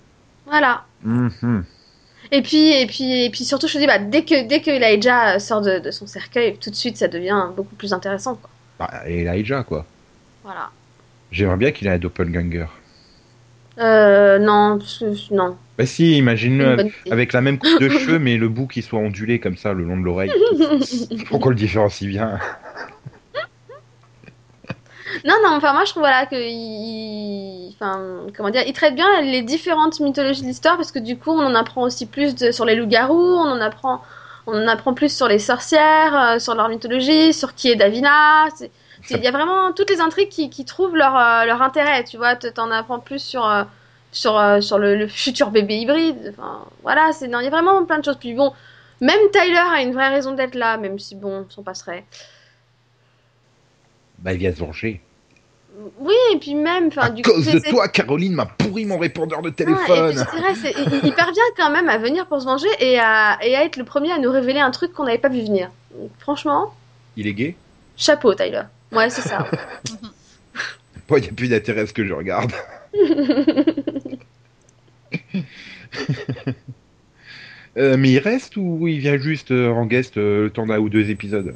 Voilà. 0.46 0.84
Mhm. 1.02 1.64
Et 2.30 2.40
puis, 2.42 2.70
et 2.70 2.86
puis, 2.86 3.24
et 3.24 3.30
puis 3.30 3.44
surtout, 3.44 3.66
je 3.66 3.72
te 3.72 3.78
dis, 3.78 3.86
bah, 3.88 3.98
dès 3.98 4.22
que, 4.24 4.46
dès 4.46 4.60
que 4.62 4.70
Elijah 4.70 5.40
sort 5.40 5.60
de, 5.60 5.80
de 5.80 5.90
son 5.90 6.06
cercueil, 6.06 6.56
tout 6.56 6.70
de 6.70 6.76
suite, 6.76 6.96
ça 6.98 7.08
devient 7.08 7.48
beaucoup 7.56 7.74
plus 7.74 7.92
intéressant, 7.92 8.36
quoi. 8.36 8.48
Bah, 8.78 9.02
et 9.08 9.22
Elijah, 9.24 9.64
quoi. 9.64 9.84
Voilà. 10.44 10.70
J'aimerais 11.32 11.56
bien 11.56 11.72
qu'il 11.72 11.88
ait 11.88 11.90
un 11.90 11.98
doppelganger. 11.98 12.66
Euh, 13.78 14.38
non, 14.38 14.78
non. 15.30 15.56
Bah 15.78 15.86
si, 15.86 16.18
imagine-le 16.18 16.80
Une 16.82 17.12
avec, 17.12 17.32
la 17.32 17.40
même 17.40 17.58
coupe 17.58 17.80
de 17.80 17.88
cheveux, 17.88 18.18
mais 18.18 18.36
le 18.36 18.48
bout 18.48 18.66
qui 18.66 18.82
soit 18.82 18.98
ondulé 18.98 19.40
comme 19.40 19.56
ça, 19.56 19.72
le 19.72 19.82
long 19.84 19.96
de 19.96 20.04
l'oreille. 20.04 20.30
Pour 21.28 21.40
qu'on 21.40 21.48
le 21.48 21.54
différencie 21.54 22.08
bien. 22.08 22.38
Non, 25.24 25.34
non, 25.44 25.50
enfin, 25.56 25.72
moi, 25.72 25.84
je 25.84 25.90
trouve, 25.90 26.02
voilà, 26.02 26.26
que, 26.26 26.36
il, 26.36 27.74
enfin, 27.74 28.00
comment 28.36 28.50
dire, 28.50 28.62
il 28.66 28.72
traite 28.72 28.94
bien 28.94 29.20
les 29.22 29.42
différentes 29.42 30.00
mythologies 30.00 30.42
de 30.42 30.46
l'histoire, 30.46 30.76
parce 30.76 30.90
que 30.92 30.98
du 30.98 31.16
coup, 31.16 31.30
on 31.30 31.44
en 31.44 31.54
apprend 31.54 31.82
aussi 31.82 32.06
plus 32.06 32.34
de, 32.34 32.50
sur 32.50 32.64
les 32.64 32.74
loups-garous, 32.74 33.14
on 33.36 33.52
en 33.52 33.60
apprend, 33.60 34.02
on 34.46 34.54
en 34.54 34.66
apprend 34.68 34.94
plus 34.94 35.14
sur 35.14 35.28
les 35.28 35.38
sorcières, 35.38 36.14
euh, 36.16 36.38
sur 36.38 36.54
leur 36.54 36.68
mythologie, 36.68 37.32
sur 37.32 37.54
qui 37.54 37.70
est 37.70 37.76
Davina. 37.76 38.46
c'est- 38.56 38.70
Il 39.10 39.22
y 39.22 39.26
a 39.26 39.30
vraiment 39.30 39.72
toutes 39.72 39.90
les 39.90 40.00
intrigues 40.00 40.28
qui, 40.28 40.48
qui 40.50 40.64
trouvent 40.64 40.96
leur, 40.96 41.16
euh, 41.16 41.44
leur 41.44 41.60
intérêt, 41.62 42.04
tu 42.04 42.16
vois, 42.16 42.36
t'en 42.36 42.70
apprends 42.70 43.00
plus 43.00 43.18
sur, 43.22 43.46
euh, 43.46 43.64
sur, 44.12 44.38
euh, 44.38 44.60
sur 44.60 44.78
le, 44.78 44.94
le 44.96 45.08
futur 45.08 45.50
bébé 45.50 45.76
hybride, 45.78 46.34
enfin, 46.36 46.64
voilà, 46.82 47.10
il 47.20 47.28
y 47.30 47.34
a 47.34 47.50
vraiment 47.50 47.84
plein 47.84 47.98
de 47.98 48.04
choses. 48.04 48.18
Puis 48.18 48.34
bon, 48.34 48.52
même 49.00 49.18
Tyler 49.32 49.56
a 49.56 49.82
une 49.82 49.92
vraie 49.92 50.08
raison 50.08 50.32
d'être 50.32 50.54
là, 50.54 50.76
même 50.76 50.98
si, 50.98 51.14
bon, 51.16 51.46
s'en 51.50 51.62
passerait. 51.62 52.04
Bah, 54.18 54.32
il 54.32 54.38
vient 54.38 54.52
se 54.52 54.60
venger. 54.60 55.00
Oui, 55.98 56.14
et 56.34 56.38
puis 56.38 56.54
même, 56.54 56.90
À 56.98 57.10
du 57.10 57.22
cause 57.22 57.46
de 57.46 57.58
toi, 57.58 57.88
Caroline 57.88 58.34
m'a 58.34 58.46
pourri 58.46 58.84
mon 58.84 58.98
répondeur 58.98 59.40
de 59.42 59.48
Ah, 59.48 59.52
et 59.52 59.54
téléphone. 59.54 60.14
puis 60.14 60.18
je 60.18 60.30
dirais, 60.36 60.54
c'est- 60.54 60.74
il, 60.76 61.06
il 61.06 61.14
parvient 61.14 61.42
quand 61.56 61.70
même 61.70 61.88
à 61.88 61.96
venir 61.98 62.26
pour 62.26 62.40
se 62.40 62.44
venger 62.46 62.68
et 62.78 62.98
à, 63.00 63.38
et 63.42 63.56
à 63.56 63.64
être 63.64 63.76
le 63.78 63.84
premier 63.84 64.12
à 64.12 64.18
nous 64.18 64.30
révéler 64.30 64.60
un 64.60 64.70
truc 64.70 64.92
qu'on 64.92 65.04
n'avait 65.04 65.18
pas 65.18 65.28
vu 65.30 65.40
venir. 65.40 65.70
Franchement, 66.18 66.72
Il 67.16 67.26
est 67.26 67.34
gay? 67.34 67.56
chapeau, 67.96 68.34
Tyler. 68.34 68.62
Ouais, 68.92 69.10
c'est 69.10 69.22
ça. 69.22 69.46
Bon, 71.08 71.16
il 71.16 71.22
n'y 71.22 71.28
a 71.28 71.32
plus 71.32 71.48
d'intérêt 71.48 71.80
à 71.82 71.86
ce 71.86 71.92
que 71.92 72.06
je 72.06 72.12
regarde. 72.14 72.52
Euh, 77.78 77.96
mais 77.96 78.10
il 78.10 78.18
reste 78.18 78.58
ou 78.58 78.86
il 78.86 78.98
vient 78.98 79.16
juste 79.16 79.50
euh, 79.50 79.70
en 79.70 79.86
guest 79.86 80.18
euh, 80.18 80.44
le 80.44 80.50
temps 80.50 80.66
d'un 80.66 80.78
ou 80.78 80.90
deux 80.90 81.08
épisodes? 81.08 81.54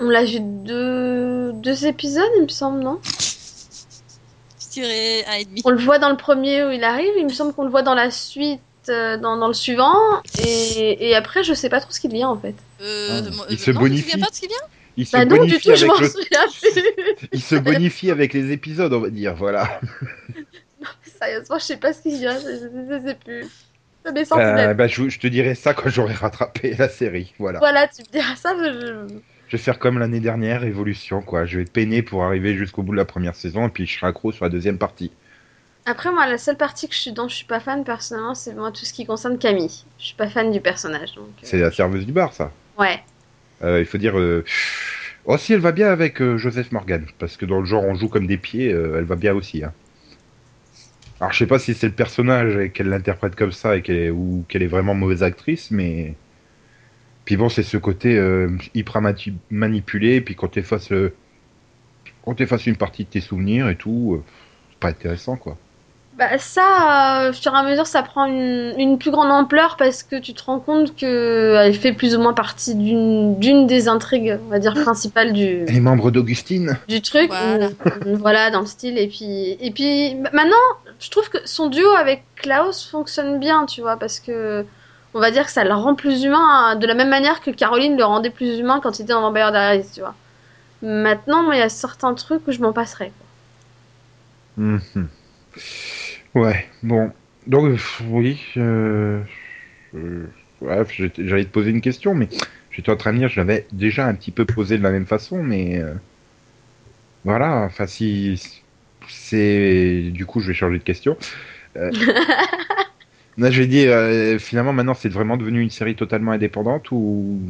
On 0.00 0.08
l'a 0.08 0.24
vu 0.24 0.40
deux, 0.40 1.52
deux 1.52 1.86
épisodes, 1.86 2.28
il 2.38 2.42
me 2.42 2.48
semble, 2.48 2.80
non? 2.80 2.98
Je 3.04 4.68
dirais 4.72 5.24
un 5.28 5.34
et 5.34 5.44
demi. 5.44 5.62
On 5.64 5.70
le 5.70 5.78
voit 5.78 6.00
dans 6.00 6.10
le 6.10 6.16
premier 6.16 6.64
où 6.64 6.70
il 6.72 6.82
arrive, 6.82 7.12
il 7.16 7.24
me 7.26 7.32
semble 7.32 7.52
qu'on 7.52 7.62
le 7.62 7.70
voit 7.70 7.82
dans 7.82 7.94
la 7.94 8.10
suite, 8.10 8.60
euh, 8.88 9.16
dans, 9.18 9.36
dans 9.36 9.46
le 9.46 9.54
suivant, 9.54 9.94
et, 10.44 11.10
et 11.10 11.14
après, 11.14 11.44
je 11.44 11.54
sais 11.54 11.68
pas 11.68 11.80
trop 11.80 11.92
ce 11.92 12.00
qu'il 12.00 12.10
devient 12.10 12.24
en 12.24 12.36
fait. 12.36 12.56
Euh, 12.80 13.20
Ah, 13.22 13.44
il 13.50 13.54
euh, 13.54 13.58
se 13.58 13.70
non, 13.70 13.78
bonifie. 13.80 14.10
Tu 14.10 14.18
pas 14.18 14.30
de 14.30 14.34
ce 14.34 14.40
qui 14.40 14.48
vient 14.48 14.56
il 14.98 15.06
se, 15.06 15.12
Bah 15.16 15.24
non, 15.24 15.30
du 15.36 15.38
bonifie 15.38 15.68
tout, 15.70 15.74
je 15.76 15.84
avec 15.84 15.86
m'en 15.86 16.00
le- 16.00 16.08
souviens 16.08 16.46
plus. 16.60 17.28
il 17.32 17.40
se 17.42 17.54
bonifie 17.54 18.10
avec 18.10 18.34
les 18.34 18.52
épisodes, 18.52 18.92
on 18.92 19.00
va 19.00 19.08
dire. 19.10 19.34
Voilà. 19.34 19.80
Sérieusement, 21.02 21.58
je 21.58 21.64
sais 21.64 21.76
pas 21.76 21.92
ce 21.92 22.02
qu'il 22.02 22.18
vient, 22.18 22.38
je, 22.38 22.46
je- 22.46 23.00
je 23.00 23.06
sais 23.08 23.14
plus. 23.14 23.46
Euh, 24.36 24.74
bah, 24.74 24.86
je, 24.86 25.08
je 25.08 25.18
te 25.18 25.26
dirai 25.26 25.54
ça 25.54 25.74
quand 25.74 25.90
j'aurai 25.90 26.14
rattrapé 26.14 26.74
la 26.78 26.88
série. 26.88 27.34
Voilà. 27.38 27.58
Voilà, 27.58 27.86
tu 27.88 28.02
me 28.02 28.06
diras 28.10 28.36
ça, 28.36 28.54
mais 28.54 28.72
je... 28.72 29.06
Je 29.48 29.56
vais 29.56 29.62
faire 29.62 29.78
comme 29.78 29.98
l'année 29.98 30.20
dernière, 30.20 30.64
évolution 30.64 31.20
quoi. 31.22 31.44
Je 31.46 31.58
vais 31.58 31.64
peiner 31.64 32.02
pour 32.02 32.22
arriver 32.24 32.54
jusqu'au 32.54 32.82
bout 32.82 32.92
de 32.92 32.96
la 32.98 33.04
première 33.06 33.34
saison 33.34 33.66
et 33.66 33.70
puis 33.70 33.86
je 33.86 33.96
serai 33.98 34.06
accro 34.08 34.30
sur 34.32 34.44
la 34.44 34.50
deuxième 34.50 34.78
partie. 34.78 35.10
Après, 35.86 36.10
moi, 36.12 36.26
la 36.26 36.36
seule 36.38 36.56
partie 36.58 36.86
que 36.88 36.94
je 36.94 37.00
suis, 37.00 37.12
dont 37.12 37.28
je 37.28 37.34
suis 37.34 37.46
pas 37.46 37.60
fan 37.60 37.82
personnellement, 37.82 38.34
c'est 38.34 38.54
moi 38.54 38.70
tout 38.72 38.84
ce 38.84 38.92
qui 38.92 39.06
concerne 39.06 39.38
Camille. 39.38 39.84
Je 39.98 40.04
suis 40.04 40.14
pas 40.16 40.28
fan 40.28 40.52
du 40.52 40.60
personnage. 40.60 41.14
Donc, 41.14 41.28
euh, 41.28 41.40
C'est 41.44 41.58
la 41.58 41.70
serveuse 41.70 42.04
du 42.04 42.12
bar, 42.12 42.32
ça. 42.34 42.50
Ouais. 42.78 43.00
Euh, 43.62 43.80
il 43.80 43.86
faut 43.86 43.98
dire. 43.98 44.18
Euh... 44.18 44.44
Oh, 45.24 45.36
si 45.36 45.52
elle 45.52 45.60
va 45.60 45.72
bien 45.72 45.88
avec 45.88 46.22
euh, 46.22 46.38
Joseph 46.38 46.72
Morgan, 46.72 47.04
parce 47.18 47.36
que 47.36 47.44
dans 47.44 47.60
le 47.60 47.66
genre 47.66 47.84
on 47.84 47.94
joue 47.94 48.08
comme 48.08 48.26
des 48.26 48.38
pieds, 48.38 48.70
elle 48.70 49.04
va 49.04 49.16
bien 49.16 49.34
aussi. 49.34 49.62
Hein. 49.62 49.72
Alors 51.20 51.32
je 51.32 51.38
sais 51.38 51.46
pas 51.46 51.58
si 51.58 51.74
c'est 51.74 51.88
le 51.88 51.92
personnage 51.92 52.56
et 52.56 52.70
qu'elle 52.70 52.88
l'interprète 52.88 53.34
comme 53.34 53.50
ça 53.50 53.76
ou 54.12 54.44
qu'elle 54.48 54.62
est 54.62 54.68
vraiment 54.68 54.94
mauvaise 54.94 55.22
actrice, 55.22 55.70
mais 55.70 56.14
puis 57.24 57.36
bon 57.36 57.48
c'est 57.48 57.64
ce 57.64 57.76
côté 57.76 58.16
euh, 58.16 58.56
hyper 58.74 59.02
manipulé, 59.50 60.20
puis 60.20 60.36
quand 60.36 60.48
t'es 60.48 60.62
face 60.62 60.90
le 60.90 61.14
Quand 62.24 62.34
tu 62.34 62.44
effaces 62.44 62.66
une 62.66 62.76
partie 62.76 63.04
de 63.04 63.10
tes 63.10 63.20
souvenirs 63.20 63.68
et 63.68 63.76
tout, 63.76 64.22
c'est 64.70 64.78
pas 64.78 64.88
intéressant 64.88 65.36
quoi. 65.36 65.58
Bah 66.18 66.36
ça, 66.38 67.26
euh, 67.26 67.30
au 67.30 67.32
fur 67.32 67.54
et 67.54 67.56
à 67.56 67.62
mesure, 67.62 67.86
ça 67.86 68.02
prend 68.02 68.26
une, 68.26 68.74
une 68.76 68.98
plus 68.98 69.12
grande 69.12 69.30
ampleur 69.30 69.76
parce 69.76 70.02
que 70.02 70.16
tu 70.16 70.34
te 70.34 70.42
rends 70.42 70.58
compte 70.58 70.96
que 70.96 71.54
elle 71.56 71.74
fait 71.74 71.92
plus 71.92 72.16
ou 72.16 72.20
moins 72.20 72.32
partie 72.32 72.74
d'une 72.74 73.38
d'une 73.38 73.68
des 73.68 73.86
intrigues, 73.86 74.36
on 74.46 74.48
va 74.48 74.58
dire, 74.58 74.74
principales 74.82 75.32
du, 75.32 75.64
Les 75.66 75.78
membres 75.78 76.10
d'Augustine 76.10 76.76
du 76.88 77.00
truc. 77.02 77.28
Voilà. 77.28 77.68
voilà, 78.18 78.50
dans 78.50 78.58
le 78.60 78.66
style. 78.66 78.98
Et 78.98 79.06
puis, 79.06 79.56
et 79.60 79.70
puis 79.70 80.16
maintenant, 80.32 80.56
je 80.98 81.08
trouve 81.08 81.30
que 81.30 81.38
son 81.44 81.68
duo 81.68 81.88
avec 81.90 82.24
Klaus 82.34 82.84
fonctionne 82.84 83.38
bien, 83.38 83.64
tu 83.66 83.80
vois, 83.80 83.96
parce 83.96 84.18
que 84.18 84.66
on 85.14 85.20
va 85.20 85.30
dire 85.30 85.44
que 85.44 85.52
ça 85.52 85.62
le 85.62 85.72
rend 85.72 85.94
plus 85.94 86.24
humain 86.24 86.38
hein, 86.40 86.76
de 86.76 86.86
la 86.88 86.94
même 86.94 87.10
manière 87.10 87.40
que 87.40 87.52
Caroline 87.52 87.96
le 87.96 88.04
rendait 88.04 88.30
plus 88.30 88.58
humain 88.58 88.80
quand 88.82 88.98
il 88.98 89.02
était 89.02 89.12
dans 89.12 89.20
Vampire 89.20 89.52
Diaries, 89.52 89.86
tu 89.94 90.00
vois. 90.00 90.16
Maintenant, 90.82 91.44
moi, 91.44 91.54
il 91.54 91.60
y 91.60 91.62
a 91.62 91.68
certains 91.68 92.14
trucs 92.14 92.46
où 92.48 92.50
je 92.50 92.60
m'en 92.60 92.72
passerais. 92.72 93.12
quoi. 93.16 94.64
Mhm. 94.64 95.08
Ouais, 96.38 96.66
bon. 96.82 97.10
Donc, 97.46 97.78
oui. 98.08 98.40
Euh, 98.56 99.20
euh, 99.94 100.26
ouais, 100.60 100.84
j'allais 101.18 101.44
te 101.44 101.50
poser 101.50 101.70
une 101.70 101.80
question, 101.80 102.14
mais 102.14 102.28
j'étais 102.70 102.90
en 102.90 102.96
train 102.96 103.12
de 103.12 103.18
dire, 103.18 103.28
je 103.28 103.40
l'avais 103.40 103.66
déjà 103.72 104.06
un 104.06 104.14
petit 104.14 104.30
peu 104.30 104.44
posé 104.44 104.78
de 104.78 104.82
la 104.82 104.90
même 104.90 105.06
façon, 105.06 105.42
mais. 105.42 105.78
euh, 105.78 105.94
voilà, 107.24 107.62
enfin, 107.62 107.86
si. 107.86 108.62
C'est. 109.08 110.10
Du 110.12 110.26
coup, 110.26 110.40
je 110.40 110.48
vais 110.48 110.54
changer 110.54 110.78
de 110.78 110.84
question. 110.84 111.16
Euh, 111.76 111.90
Là, 113.38 113.50
je 113.50 113.60
vais 113.62 113.68
dire, 113.68 113.92
euh, 113.92 114.38
finalement, 114.38 114.72
maintenant, 114.72 114.94
c'est 114.94 115.08
vraiment 115.08 115.36
devenu 115.36 115.60
une 115.60 115.70
série 115.70 115.94
totalement 115.94 116.32
indépendante 116.32 116.90
ou. 116.90 117.40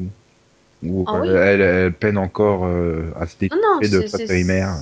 Ou 0.84 1.04
Ah 1.08 1.20
oui. 1.20 1.28
euh, 1.28 1.44
elle, 1.44 1.60
elle 1.60 1.92
peine 1.92 2.18
encore 2.18 2.64
euh, 2.66 3.10
à 3.18 3.26
se 3.26 3.36
découper 3.38 3.88
de 3.88 4.06
sa 4.06 4.18
primaire 4.18 4.76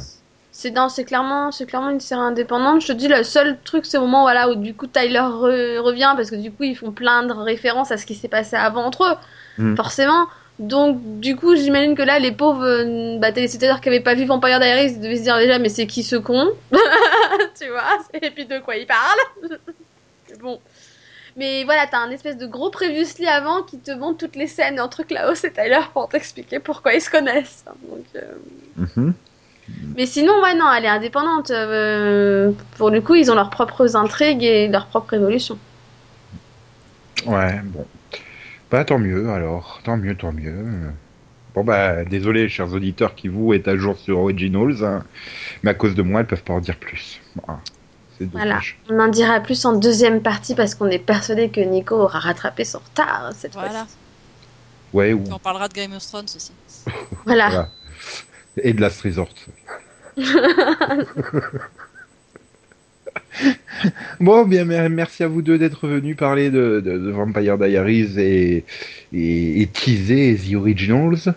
C'est 0.58 0.70
non, 0.70 0.88
c'est 0.88 1.04
clairement, 1.04 1.52
c'est 1.52 1.66
clairement 1.66 1.90
une 1.90 2.00
série 2.00 2.18
indépendante. 2.22 2.80
Je 2.80 2.86
te 2.86 2.92
dis, 2.92 3.08
le 3.08 3.22
seul 3.24 3.58
truc, 3.62 3.84
c'est 3.84 3.98
au 3.98 4.02
moment 4.02 4.22
voilà, 4.22 4.48
où 4.48 4.54
du 4.54 4.74
coup 4.74 4.86
Tyler 4.86 5.18
re- 5.18 5.78
revient 5.80 6.14
parce 6.16 6.30
que 6.30 6.36
du 6.36 6.50
coup 6.50 6.62
ils 6.62 6.74
font 6.74 6.92
plein 6.92 7.24
de 7.24 7.32
références 7.34 7.92
à 7.92 7.98
ce 7.98 8.06
qui 8.06 8.14
s'est 8.14 8.28
passé 8.28 8.56
avant 8.56 8.84
entre 8.84 9.04
eux, 9.04 9.16
Mm. 9.62 9.76
forcément. 9.76 10.26
Donc 10.58 10.98
du 11.20 11.36
coup, 11.36 11.54
j'imagine 11.56 11.94
que 11.94 12.00
là, 12.02 12.18
les 12.18 12.32
pauvres 12.32 12.64
euh, 12.64 13.18
bah, 13.18 13.32
téléspectateurs 13.32 13.82
qui 13.82 13.90
avaient 13.90 14.00
pas 14.00 14.14
vu 14.14 14.24
Vampire 14.24 14.58
Diaries 14.58 14.92
ils 14.92 15.00
devaient 15.00 15.16
se 15.18 15.22
dire 15.24 15.36
déjà, 15.36 15.58
mais 15.58 15.68
c'est 15.68 15.86
qui 15.86 16.02
ce 16.02 16.16
con 16.16 16.48
Tu 17.58 17.68
vois 17.68 17.98
Et 18.14 18.30
puis 18.30 18.46
de 18.46 18.58
quoi 18.60 18.76
il 18.76 18.86
parle 18.86 19.18
bon. 20.40 20.58
Mais 21.36 21.64
voilà, 21.64 21.86
t'as 21.86 21.98
un 21.98 22.10
espèce 22.10 22.38
de 22.38 22.46
gros 22.46 22.70
previously 22.70 23.26
avant 23.26 23.62
qui 23.62 23.78
te 23.78 23.90
montre 23.90 24.16
toutes 24.16 24.36
les 24.36 24.46
scènes 24.46 24.80
entre 24.80 25.02
Klaus 25.02 25.44
et 25.44 25.52
Tyler 25.52 25.80
pour 25.92 26.08
t'expliquer 26.08 26.60
pourquoi 26.60 26.94
ils 26.94 27.02
se 27.02 27.10
connaissent. 27.10 27.62
Donc, 27.86 28.06
euh, 28.16 28.20
Mhm. 28.96 29.12
Mais 29.96 30.06
sinon, 30.06 30.32
ouais, 30.42 30.54
non, 30.54 30.72
elle 30.72 30.84
est 30.84 30.88
indépendante. 30.88 31.50
euh, 31.50 32.52
pour 32.76 32.90
le 32.90 33.00
coup, 33.00 33.14
ils 33.14 33.30
ont 33.30 33.34
leurs 33.34 33.50
propres 33.50 33.96
intrigues 33.96 34.42
et 34.44 34.68
leur 34.68 34.86
propre 34.86 35.14
évolution. 35.14 35.58
Ouais, 37.26 37.60
bon. 37.64 37.84
Bah 38.70 38.84
tant 38.84 38.98
mieux 38.98 39.30
alors, 39.30 39.80
tant 39.84 39.96
mieux, 39.96 40.16
tant 40.16 40.32
mieux. 40.32 40.92
Bon 41.54 41.64
bah 41.64 42.04
désolé 42.04 42.48
chers 42.48 42.72
auditeurs 42.72 43.14
qui 43.14 43.28
vous 43.28 43.54
êtes 43.54 43.68
à 43.68 43.76
jour 43.76 43.96
sur 43.96 44.18
Originals, 44.18 44.84
hein, 44.84 45.04
mais 45.62 45.70
à 45.70 45.74
cause 45.74 45.94
de 45.94 46.02
moi 46.02 46.20
elles 46.20 46.26
peuvent 46.26 46.42
pas 46.42 46.52
en 46.54 46.60
dire 46.60 46.76
plus. 46.76 47.20
Voilà. 47.36 47.60
C'est 48.18 48.30
Voilà. 48.30 48.60
On 48.90 48.98
en 48.98 49.08
dira 49.08 49.40
plus 49.40 49.64
en 49.64 49.74
deuxième 49.78 50.20
partie 50.20 50.54
parce 50.54 50.74
qu'on 50.74 50.88
est 50.88 50.98
persuadé 50.98 51.48
que 51.48 51.60
Nico 51.60 51.94
aura 51.96 52.18
rattrapé 52.18 52.64
son 52.64 52.78
retard 52.80 53.30
cette 53.36 53.52
Voilà. 53.54 53.70
fois-ci. 53.70 53.94
Ouais, 54.92 55.12
ou 55.12 55.22
on 55.32 55.38
parlera 55.38 55.68
de 55.68 55.74
Game 55.74 55.92
of 55.92 56.04
Thrones 56.06 56.24
aussi. 56.24 56.52
Voilà. 57.24 57.48
voilà. 57.48 57.68
Et 58.62 58.72
de 58.72 58.80
Last 58.80 59.02
Resort. 59.02 59.34
bon, 64.20 64.44
bien, 64.44 64.64
mer- 64.64 64.90
merci 64.90 65.22
à 65.22 65.28
vous 65.28 65.42
deux 65.42 65.58
d'être 65.58 65.86
venus 65.86 66.16
parler 66.16 66.50
de, 66.50 66.80
de- 66.84 66.98
de 66.98 67.10
Vampire 67.10 67.58
Diaries 67.58 68.18
et, 68.18 68.64
et, 69.12 69.60
et 69.62 69.66
teaser 69.66 70.36
The 70.36 70.54
Originals. 70.54 71.34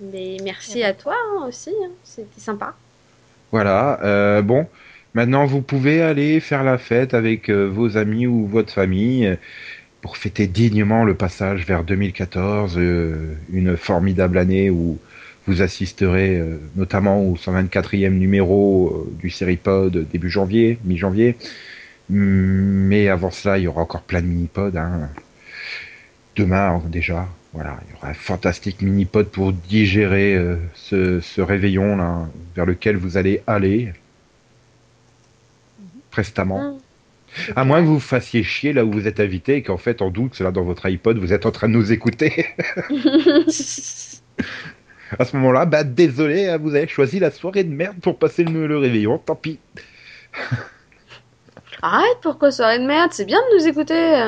Mais 0.00 0.36
merci 0.44 0.82
à 0.84 0.94
toi 0.94 1.14
hein, 1.14 1.46
aussi, 1.48 1.70
hein. 1.70 1.90
c'était 2.04 2.40
sympa. 2.40 2.74
Voilà, 3.50 3.98
euh, 4.04 4.42
bon, 4.42 4.66
maintenant 5.14 5.46
vous 5.46 5.62
pouvez 5.62 6.02
aller 6.02 6.38
faire 6.40 6.62
la 6.62 6.78
fête 6.78 7.14
avec 7.14 7.48
euh, 7.50 7.66
vos 7.66 7.96
amis 7.96 8.26
ou 8.26 8.46
votre 8.46 8.72
famille 8.72 9.26
euh, 9.26 9.36
pour 10.02 10.16
fêter 10.16 10.46
dignement 10.46 11.04
le 11.04 11.14
passage 11.14 11.66
vers 11.66 11.82
2014, 11.84 12.74
euh, 12.78 13.34
une 13.52 13.76
formidable 13.76 14.38
année 14.38 14.70
où 14.70 14.98
vous 15.48 15.62
assisterez 15.62 16.38
euh, 16.38 16.58
notamment 16.76 17.22
au 17.22 17.34
124e 17.34 18.10
numéro 18.10 18.88
euh, 18.88 19.18
du 19.18 19.30
Seripod 19.30 20.06
début 20.12 20.28
janvier, 20.28 20.78
mi-janvier. 20.84 21.36
Hum, 22.10 22.18
Mais 22.18 23.08
avant 23.08 23.30
cela, 23.30 23.58
il 23.58 23.64
y 23.64 23.66
aura 23.66 23.80
encore 23.82 24.02
plein 24.02 24.20
de 24.20 24.26
mini-pods. 24.26 24.76
Hein. 24.76 25.08
Demain 26.36 26.82
déjà, 26.86 27.26
voilà, 27.54 27.78
il 27.86 27.94
y 27.94 27.96
aura 27.96 28.10
un 28.10 28.14
fantastique 28.14 28.82
mini-pod 28.82 29.28
pour 29.28 29.52
digérer 29.52 30.34
euh, 30.36 30.56
ce, 30.74 31.20
ce 31.20 31.40
réveillon 31.40 31.96
là 31.96 32.28
vers 32.54 32.66
lequel 32.66 32.96
vous 32.96 33.16
allez 33.16 33.42
aller 33.46 33.92
prestamment. 36.10 36.74
Mmh. 36.74 36.78
À 37.56 37.64
moins 37.64 37.80
que 37.80 37.86
vous 37.86 37.94
vous 37.94 38.00
fassiez 38.00 38.42
chier 38.42 38.72
là 38.72 38.84
où 38.84 38.92
vous 38.92 39.06
êtes 39.06 39.20
invité 39.20 39.56
et 39.56 39.62
qu'en 39.62 39.76
fait 39.78 40.02
en 40.02 40.10
doute, 40.10 40.38
là 40.40 40.50
dans 40.50 40.64
votre 40.64 40.86
iPod, 40.86 41.18
vous 41.18 41.32
êtes 41.32 41.46
en 41.46 41.52
train 41.52 41.68
de 41.68 41.74
nous 41.74 41.92
écouter. 41.92 42.46
à 45.18 45.24
ce 45.24 45.36
moment-là, 45.36 45.64
bah 45.66 45.84
désolé, 45.84 46.48
hein, 46.48 46.58
vous 46.58 46.74
avez 46.74 46.88
choisi 46.88 47.18
la 47.20 47.30
soirée 47.30 47.64
de 47.64 47.72
merde 47.72 47.96
pour 48.02 48.18
passer 48.18 48.44
le, 48.44 48.66
le 48.66 48.78
réveillon, 48.78 49.18
tant 49.18 49.36
pis. 49.36 49.58
Arrête, 51.82 52.18
pourquoi 52.22 52.50
soirée 52.50 52.78
de 52.80 52.86
merde 52.86 53.10
C'est 53.12 53.24
bien 53.24 53.38
de 53.38 53.58
nous 53.58 53.66
écouter. 53.68 54.24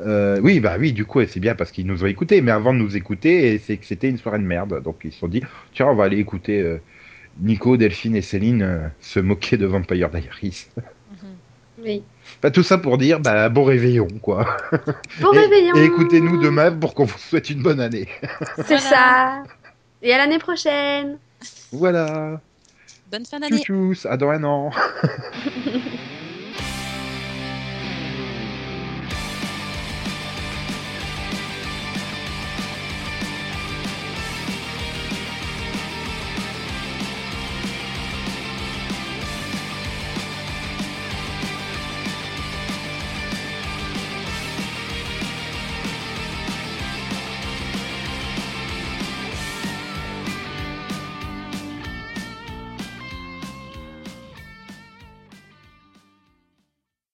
Euh, 0.00 0.40
oui, 0.42 0.60
bah 0.60 0.76
oui, 0.78 0.92
du 0.92 1.04
coup, 1.04 1.20
c'est 1.26 1.40
bien 1.40 1.54
parce 1.54 1.70
qu'ils 1.70 1.86
nous 1.86 2.02
ont 2.02 2.06
écoutés, 2.06 2.40
mais 2.40 2.50
avant 2.52 2.72
de 2.72 2.78
nous 2.78 2.96
écouter, 2.96 3.58
c'est 3.58 3.76
que 3.76 3.84
c'était 3.86 4.08
une 4.08 4.18
soirée 4.18 4.38
de 4.38 4.44
merde. 4.44 4.82
Donc 4.82 5.00
ils 5.04 5.12
se 5.12 5.18
sont 5.20 5.28
dit, 5.28 5.42
tiens, 5.74 5.86
on 5.86 5.94
va 5.94 6.04
aller 6.04 6.18
écouter 6.18 6.60
euh, 6.60 6.80
Nico, 7.40 7.76
Delphine 7.76 8.16
et 8.16 8.22
Céline 8.22 8.62
euh, 8.62 8.88
se 9.00 9.20
moquer 9.20 9.56
de 9.56 9.66
Vampire 9.66 10.08
Diaries. 10.10 10.66
Oui. 11.82 12.02
Bah, 12.42 12.50
tout 12.50 12.62
ça 12.62 12.78
pour 12.78 12.98
dire, 12.98 13.20
bah 13.20 13.48
bon 13.50 13.64
réveillon, 13.64 14.08
quoi. 14.22 14.46
Bon 15.20 15.32
et, 15.32 15.38
réveillon. 15.38 15.74
et 15.76 15.84
écoutez-nous 15.84 16.40
demain 16.40 16.72
pour 16.72 16.94
qu'on 16.94 17.04
vous 17.04 17.18
souhaite 17.18 17.50
une 17.50 17.62
bonne 17.62 17.80
année. 17.80 18.08
C'est 18.56 18.78
Voilà. 18.78 18.80
ça. 18.80 19.42
Et 20.04 20.12
à 20.12 20.18
l'année 20.18 20.38
prochaine. 20.38 21.16
Voilà. 21.72 22.38
Bonne 23.10 23.24
fin 23.24 23.40
d'année. 23.40 23.62
Tchou 23.62 23.94
à 24.04 24.18
dans 24.18 24.28
un 24.28 24.44
an. 24.44 24.70